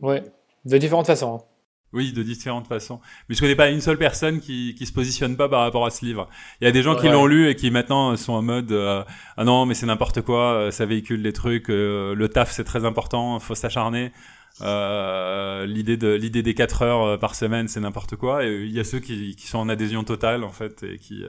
[0.00, 0.24] Ouais,
[0.64, 1.36] de différentes façons.
[1.36, 1.56] Hein.
[1.92, 3.00] Oui, de différentes façons.
[3.28, 5.90] Mais je connais pas une seule personne qui qui se positionne pas par rapport à
[5.90, 6.28] ce livre.
[6.60, 9.04] Il y a des gens qui l'ont lu et qui maintenant sont en mode euh,
[9.36, 12.64] ah non mais c'est n'importe quoi, euh, ça véhicule des trucs, euh, le taf c'est
[12.64, 14.12] très important, faut s'acharner.
[14.60, 18.44] l'idée de l'idée des 4 heures par semaine c'est n'importe quoi.
[18.44, 21.24] Et il y a ceux qui qui sont en adhésion totale en fait et qui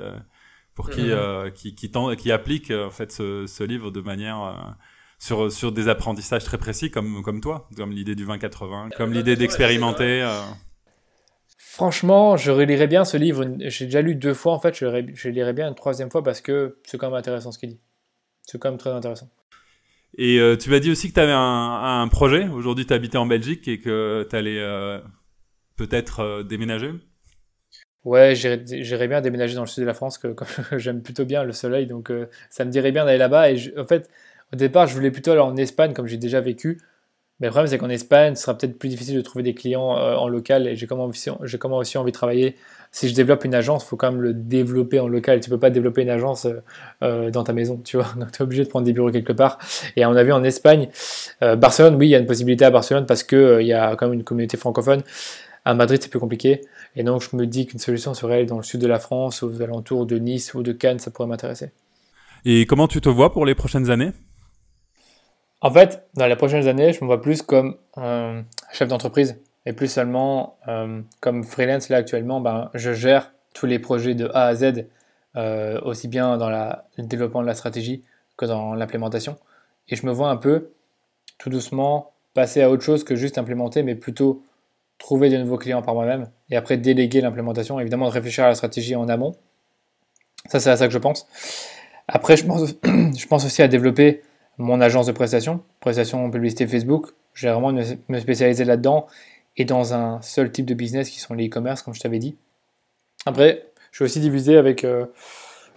[0.78, 1.52] pour qui mhm.
[1.52, 4.78] qui qui, qui appliquent en fait ce, ce livre de manière
[5.20, 9.36] sur, sur des apprentissages très précis comme, comme toi, comme l'idée du 20-80, comme l'idée
[9.36, 10.22] d'expérimenter.
[10.22, 10.42] Euh.
[11.58, 13.46] Franchement, je relirais bien ce livre.
[13.60, 14.76] J'ai déjà lu deux fois en fait.
[14.76, 17.70] Je, je lirais bien une troisième fois parce que c'est quand même intéressant ce qu'il
[17.70, 17.80] dit.
[18.44, 19.30] C'est quand même très intéressant.
[20.18, 22.48] Et euh, tu m'as dit aussi que tu avais un, un, projet.
[22.48, 25.00] Aujourd'hui, tu habitais en Belgique et que tu allais euh,
[25.76, 26.92] peut-être déménager.
[28.08, 30.34] Ouais, j'irais bien déménager dans le sud de la France, que,
[30.78, 32.12] j'aime plutôt bien le soleil, donc
[32.50, 33.52] ça me dirait bien d'aller là-bas.
[33.52, 34.10] Et en fait,
[34.54, 36.80] au départ, je voulais plutôt aller en Espagne, comme j'ai déjà vécu.
[37.40, 39.96] Mais le problème, c'est qu'en Espagne, ce sera peut-être plus difficile de trouver des clients
[39.96, 40.68] euh, en local.
[40.68, 41.30] Et j'ai aussi,
[41.60, 42.56] comment aussi envie de travailler.
[42.92, 45.40] Si je développe une agence, il faut quand même le développer en local.
[45.40, 46.64] Tu peux pas développer une agence euh,
[47.04, 48.08] euh, dans ta maison, tu vois.
[48.18, 49.60] Donc, tu es obligé de prendre des bureaux quelque part.
[49.96, 50.90] Et on a vu en Espagne,
[51.42, 54.08] Barcelone, oui, il y a une possibilité à Barcelone parce qu'il il y a quand
[54.08, 55.04] même une communauté francophone.
[55.64, 56.62] À Madrid, c'est plus compliqué.
[56.96, 59.62] Et donc, je me dis qu'une solution serait dans le sud de la France, aux
[59.62, 61.72] alentours de Nice ou de Cannes, ça pourrait m'intéresser.
[62.46, 64.12] Et comment tu te vois pour les prochaines années?
[65.62, 67.78] En fait, dans les prochaines années, je me vois plus comme
[68.72, 71.90] chef d'entreprise et plus seulement euh, comme freelance.
[71.90, 74.86] Là, actuellement, ben, je gère tous les projets de A à Z,
[75.36, 78.04] euh, aussi bien dans la, le développement de la stratégie
[78.38, 79.38] que dans l'implémentation.
[79.90, 80.70] Et je me vois un peu,
[81.38, 84.44] tout doucement, passer à autre chose que juste implémenter, mais plutôt
[85.00, 87.80] trouver de nouveaux clients par moi-même et après déléguer l'implémentation.
[87.80, 89.36] Évidemment, de réfléchir à la stratégie en amont.
[90.48, 91.28] Ça, c'est à ça que je pense.
[92.08, 92.76] Après, je pense,
[93.46, 94.22] aussi à développer
[94.58, 97.12] mon agence de prestation, prestation publicité Facebook.
[97.34, 99.08] J'ai vraiment me spécialiser là-dedans
[99.58, 102.38] et dans un seul type de business qui sont les e-commerce, comme je t'avais dit.
[103.26, 105.06] Après, je vais aussi diviser avec euh,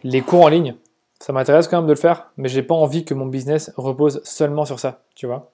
[0.05, 0.77] les cours en ligne.
[1.18, 4.23] Ça m'intéresse quand même de le faire, mais j'ai pas envie que mon business repose
[4.25, 5.53] seulement sur ça, tu vois.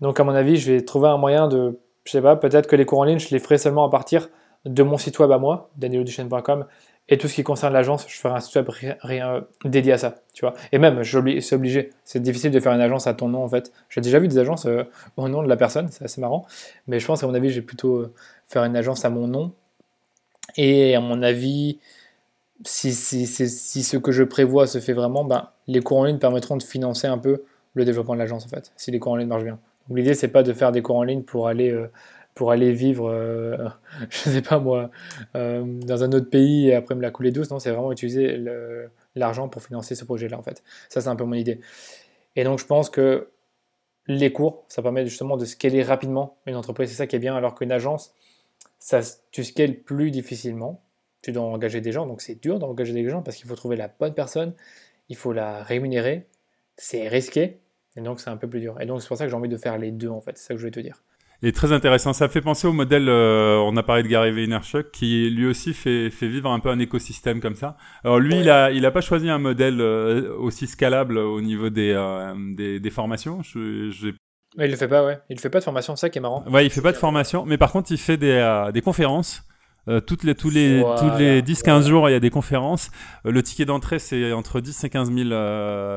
[0.00, 2.76] Donc à mon avis, je vais trouver un moyen de, je sais pas, peut-être que
[2.76, 4.28] les cours en ligne, je les ferai seulement à partir
[4.64, 6.66] de mon site web à moi, danieloduchesne.com,
[7.12, 8.68] et tout ce qui concerne l'agence, je ferai un site web
[9.00, 10.54] rien, dédié à ça, tu vois.
[10.70, 11.90] Et même, c'est obligé.
[12.04, 13.72] C'est difficile de faire une agence à ton nom, en fait.
[13.88, 14.84] J'ai déjà vu des agences euh,
[15.16, 16.46] au nom de la personne, c'est assez marrant.
[16.86, 18.14] Mais je pense, à mon avis, je vais plutôt euh,
[18.46, 19.52] faire une agence à mon nom.
[20.56, 21.80] Et à mon avis,
[22.64, 26.18] si, si, si, ce que je prévois se fait vraiment, ben, les cours en ligne
[26.18, 27.42] permettront de financer un peu
[27.74, 29.58] le développement de l'agence, en fait, si les cours en ligne marchent bien.
[29.88, 31.70] L'idée, c'est pas de faire des cours en ligne pour aller...
[31.70, 31.90] Euh,
[32.34, 33.68] pour aller vivre, euh,
[34.08, 34.90] je sais pas moi,
[35.34, 37.50] euh, dans un autre pays et après me la couler douce.
[37.50, 38.42] Non, c'est vraiment utiliser
[39.14, 40.62] l'argent pour financer ce projet-là, en fait.
[40.88, 41.60] Ça, c'est un peu mon idée.
[42.36, 43.28] Et donc, je pense que
[44.06, 46.90] les cours, ça permet justement de scaler rapidement une entreprise.
[46.90, 48.14] C'est ça qui est bien, alors qu'une agence,
[48.78, 49.00] ça,
[49.30, 50.82] tu scales plus difficilement.
[51.22, 53.76] Tu dois engager des gens, donc c'est dur d'engager des gens parce qu'il faut trouver
[53.76, 54.54] la bonne personne,
[55.10, 56.26] il faut la rémunérer,
[56.78, 57.58] c'est risqué,
[57.96, 58.80] et donc c'est un peu plus dur.
[58.80, 60.44] Et donc c'est pour ça que j'ai envie de faire les deux en fait, c'est
[60.48, 61.02] ça que je voulais te dire
[61.48, 62.12] est très intéressant.
[62.12, 65.72] Ça fait penser au modèle, euh, on a parlé de Gary Vaynerchuk, qui lui aussi
[65.72, 67.76] fait, fait vivre un peu un écosystème comme ça.
[68.04, 71.70] Alors lui, il a, il a pas choisi un modèle euh, aussi scalable au niveau
[71.70, 73.42] des, euh, des, des, formations.
[73.42, 74.12] Je,
[74.58, 75.18] il le fait pas, ouais.
[75.30, 76.44] Il fait pas de formation, c'est ça qui est marrant.
[76.48, 79.42] Ouais, il fait pas de formation, mais par contre, il fait des, des conférences.
[80.06, 82.90] toutes les, tous les, tous les 10-15 jours, il y a des conférences.
[83.24, 85.28] le ticket d'entrée, c'est entre 10 et 15 000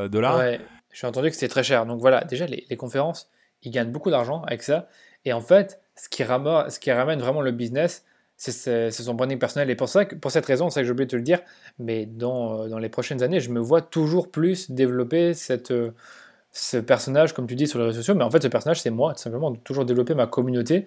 [0.08, 0.38] dollars.
[0.38, 0.62] Ouais,
[0.94, 1.86] j'ai entendu que c'était très cher.
[1.86, 3.30] Donc voilà, déjà, les, conférences,
[3.64, 4.88] ils gagnent beaucoup d'argent avec ça.
[5.26, 8.06] Et en fait, ce qui ramène, vraiment le business,
[8.38, 9.70] c'est son branding personnel.
[9.70, 11.40] Et pour, ça, pour cette raison, c'est que j'ai oublié de te le dire,
[11.80, 15.34] mais dans, euh, dans, les prochaines années, je me vois toujours plus développer
[15.72, 15.92] euh,
[16.52, 18.16] ce personnage, comme tu dis, sur les réseaux sociaux.
[18.16, 20.86] Mais en fait, ce personnage, c'est moi, tout simplement, toujours développer ma communauté,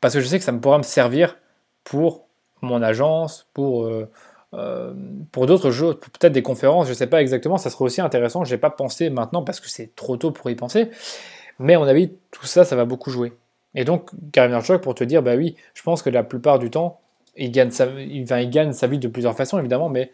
[0.00, 1.36] parce que je sais que ça me pourra me servir
[1.82, 2.28] pour
[2.62, 4.08] mon agence, pour, euh,
[5.32, 8.44] pour d'autres jeux, peut-être des conférences, je ne sais pas exactement, ça serait aussi intéressant.
[8.44, 10.90] Je n'ai pas pensé maintenant parce que c'est trop tôt pour y penser.
[11.58, 13.32] Mais à mon avis, tout ça, ça va beaucoup jouer.
[13.74, 16.70] Et donc, Gary Vaynerchuk, pour te dire, bah oui, je pense que la plupart du
[16.70, 17.00] temps,
[17.36, 20.12] il gagne sa, il, gagne sa vie de plusieurs façons, évidemment, mais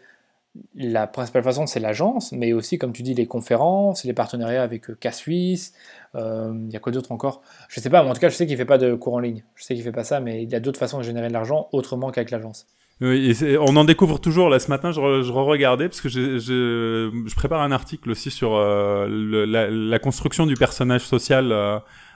[0.75, 4.89] la principale façon, c'est l'agence, mais aussi, comme tu dis, les conférences, les partenariats avec
[4.89, 5.73] euh, K-Suisse.
[6.15, 7.41] Euh, il y a quoi d'autre encore?
[7.69, 9.19] Je sais pas, mais en tout cas, je sais qu'il fait pas de cours en
[9.19, 9.43] ligne.
[9.55, 11.33] Je sais qu'il fait pas ça, mais il y a d'autres façons de générer de
[11.33, 12.67] l'argent autrement qu'avec l'agence.
[13.01, 14.49] Oui, on en découvre toujours.
[14.49, 19.07] Là, ce matin, je, re-regardais parce que je, je, prépare un article aussi sur euh,
[19.47, 21.51] la, la, construction du personnage social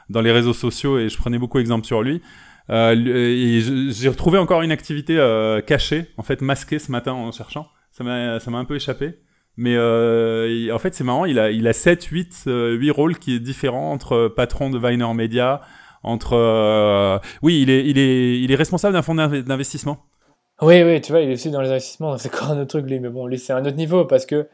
[0.09, 2.21] dans les réseaux sociaux et je prenais beaucoup exemple sur lui.
[2.69, 7.67] Euh, j'ai retrouvé encore une activité euh, cachée, en fait masquée ce matin en cherchant.
[7.91, 9.19] Ça m'a un peu échappé.
[9.57, 13.35] Mais euh, en fait, c'est marrant, il a, il a 7, 8, 8 rôles qui
[13.35, 15.61] est différents entre patron de Viner Media,
[16.03, 17.21] entre...
[17.41, 20.05] oui, il est, il, est, il est responsable d'un fonds d'investissement.
[20.61, 22.89] Oui, oui, tu vois, il est aussi dans les investissements, c'est encore un autre truc,
[22.89, 22.99] lui.
[22.99, 24.47] Mais bon, lui, c'est un autre niveau parce que,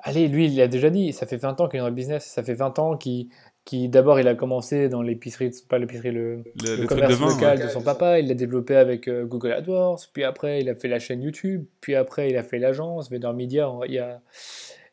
[0.00, 2.24] allez, lui, il a déjà dit, ça fait 20 ans qu'il est dans le business,
[2.24, 3.28] ça fait 20 ans qu'il
[3.68, 7.82] qui d'abord il a commencé dans l'épicerie, pas l'épicerie, le, le, commerce local de son
[7.82, 11.20] papa, il l'a développé avec euh, Google AdWords, puis après il a fait la chaîne
[11.20, 14.22] YouTube, puis après il a fait l'agence Vendor Media il y, a,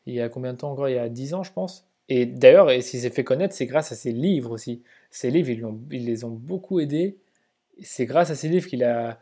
[0.04, 0.90] il y a combien de temps encore?
[0.90, 1.86] Il y a 10 ans je pense.
[2.10, 4.82] Et d'ailleurs, s'il s'est fait connaître, c'est grâce à ses livres aussi.
[5.10, 7.16] Ses livres, ils, ils les ont beaucoup aidés.
[7.82, 9.18] C'est grâce à ses livres qu'il a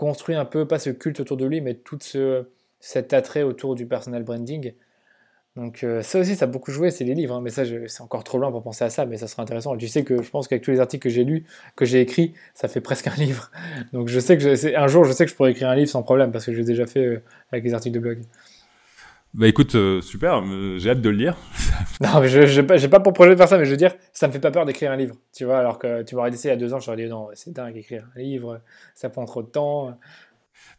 [0.00, 2.46] construit un peu, pas ce culte autour de lui, mais tout ce,
[2.78, 4.72] cet attrait autour du personal branding.
[5.56, 8.00] Donc euh, ça aussi, ça a beaucoup joué, c'est les livres, hein, mais ça, c'est
[8.00, 9.76] encore trop loin pour penser à ça, mais ça sera intéressant.
[9.76, 11.44] Tu sais que je pense qu'avec tous les articles que j'ai lus,
[11.76, 13.50] que j'ai écrits, ça fait presque un livre.
[13.92, 16.02] Donc je sais que un jour, je sais que je pourrais écrire un livre sans
[16.02, 17.22] problème, parce que j'ai déjà fait euh,
[17.52, 18.20] avec les articles de blog.
[19.32, 20.42] Bah écoute, euh, super,
[20.78, 21.36] j'ai hâte de le lire.
[22.00, 24.26] non, mais je n'ai pas, pour projet de faire ça, mais je veux dire, ça
[24.26, 26.48] me fait pas peur d'écrire un livre, tu vois, alors que tu m'aurais dit il
[26.48, 28.60] y a deux ans, je t'aurais dit non, c'est dingue écrire un livre,
[28.94, 29.96] ça prend trop de temps.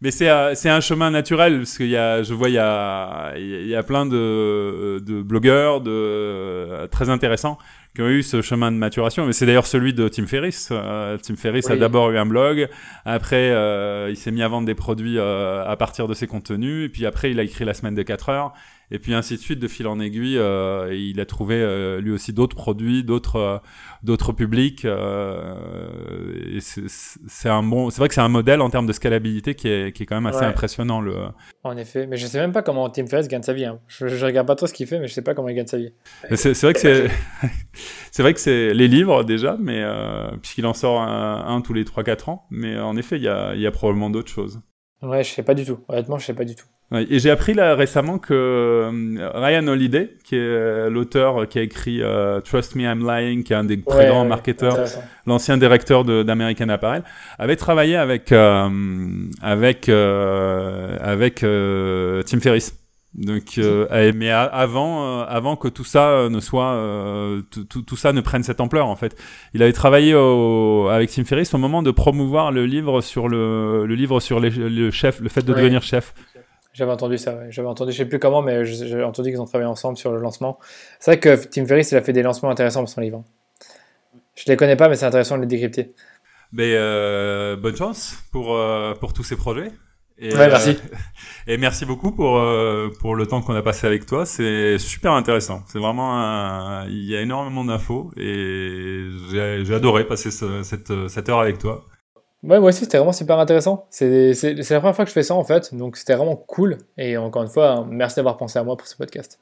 [0.01, 3.33] Mais c'est euh, un chemin naturel parce qu'il y a, je vois, il y a,
[3.37, 7.57] y a plein de, de blogueurs de, euh, très intéressants
[7.95, 9.25] qui ont eu ce chemin de maturation.
[9.25, 10.69] Mais c'est d'ailleurs celui de Tim Ferriss.
[10.71, 12.69] Euh, Tim Ferriss a d'abord eu un blog,
[13.05, 13.49] après
[14.09, 17.31] il s'est mis à vendre des produits à partir de ses contenus, et puis après
[17.31, 18.53] il a écrit La semaine de 4 heures.
[18.93, 22.11] Et puis ainsi de suite, de fil en aiguille, euh, il a trouvé euh, lui
[22.11, 23.57] aussi d'autres produits, d'autres euh,
[24.03, 24.83] d'autres publics.
[24.83, 29.69] et c'est un bon, c'est vrai que c'est un modèle en termes de scalabilité qui
[29.69, 30.99] est, qui est quand même assez impressionnant.
[30.99, 31.15] Le...
[31.63, 33.65] En effet, mais je sais même pas comment Tim Ferriss gagne sa vie.
[33.65, 33.79] Hein.
[33.87, 35.67] Je, je, regarde pas trop ce qu'il fait, mais je sais pas comment il gagne
[35.67, 35.93] sa vie.
[36.33, 37.07] C'est vrai que c'est
[38.11, 39.85] c'est vrai que c'est les livres déjà, mais
[40.41, 42.45] puisqu'il en sort un, un tous les 3-4 ans.
[42.49, 44.59] Mais en effet, il y a, y a probablement d'autres choses.
[45.01, 45.79] Ouais, je sais pas du tout.
[45.87, 46.65] Honnêtement, je sais pas du tout.
[47.09, 51.63] et j'ai appris là récemment que euh, Ryan Holiday, qui est euh, l'auteur qui a
[51.63, 54.77] écrit euh, Trust Me I'm Lying, qui est un des très grands marketeurs,
[55.25, 57.03] l'ancien directeur d'American Apparel,
[57.39, 62.80] avait travaillé avec avec avec Tim Ferriss.
[63.13, 67.97] Donc, euh, mais avant, euh, avant que tout ça euh, ne soit, euh, tout, tout,
[67.97, 69.17] ça ne prenne cette ampleur en fait.
[69.53, 73.85] Il avait travaillé au, avec Tim Ferriss au moment de promouvoir le livre sur le,
[73.85, 76.13] le livre sur les, le chef, le fait de devenir chef.
[76.73, 77.47] J'avais entendu ça, ouais.
[77.49, 80.19] j'avais entendu, je sais plus comment, mais j'ai entendu qu'ils ont travaillé ensemble sur le
[80.19, 80.57] lancement.
[81.01, 83.25] C'est vrai que Tim Ferriss, il a fait des lancements intéressants pour son livre.
[84.35, 85.93] Je les connais pas, mais c'est intéressant de les décrypter.
[86.53, 86.77] Mais
[87.57, 88.57] bonne chance pour,
[89.01, 89.73] pour tous ces projets.
[90.21, 90.69] Et, ouais, merci.
[90.69, 90.95] Euh,
[91.47, 94.25] et merci beaucoup pour, euh, pour le temps qu'on a passé avec toi.
[94.25, 95.63] C'est super intéressant.
[95.67, 96.85] C'est vraiment un...
[96.87, 101.85] Il y a énormément d'infos et j'ai adoré passer cette, cette heure avec toi.
[102.43, 103.87] Ouais, moi aussi, c'était vraiment super intéressant.
[103.89, 104.33] C'est
[104.69, 105.75] la première fois que je fais ça, en fait.
[105.75, 106.77] Donc, c'était vraiment cool.
[106.97, 109.39] Et encore une fois, merci d'avoir pensé à moi pour ce podcast.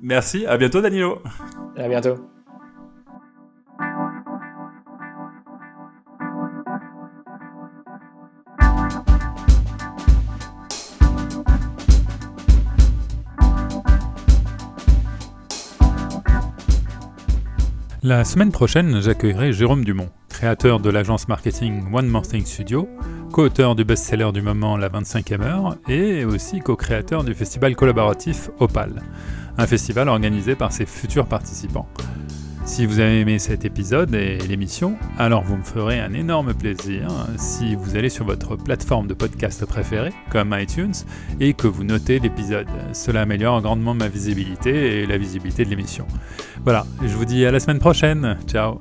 [0.00, 0.46] Merci.
[0.46, 1.20] À bientôt, Danilo.
[1.76, 2.16] À bientôt.
[18.06, 22.88] La semaine prochaine, j'accueillerai Jérôme Dumont, créateur de l'agence marketing One More Thing Studio,
[23.32, 29.02] co-auteur du best-seller du moment La 25e heure et aussi co-créateur du festival collaboratif Opal,
[29.58, 31.88] un festival organisé par ses futurs participants.
[32.66, 37.08] Si vous avez aimé cet épisode et l'émission, alors vous me ferez un énorme plaisir
[37.38, 40.92] si vous allez sur votre plateforme de podcast préférée, comme iTunes,
[41.40, 42.66] et que vous notez l'épisode.
[42.92, 46.06] Cela améliore grandement ma visibilité et la visibilité de l'émission.
[46.64, 48.36] Voilà, je vous dis à la semaine prochaine.
[48.46, 48.76] Ciao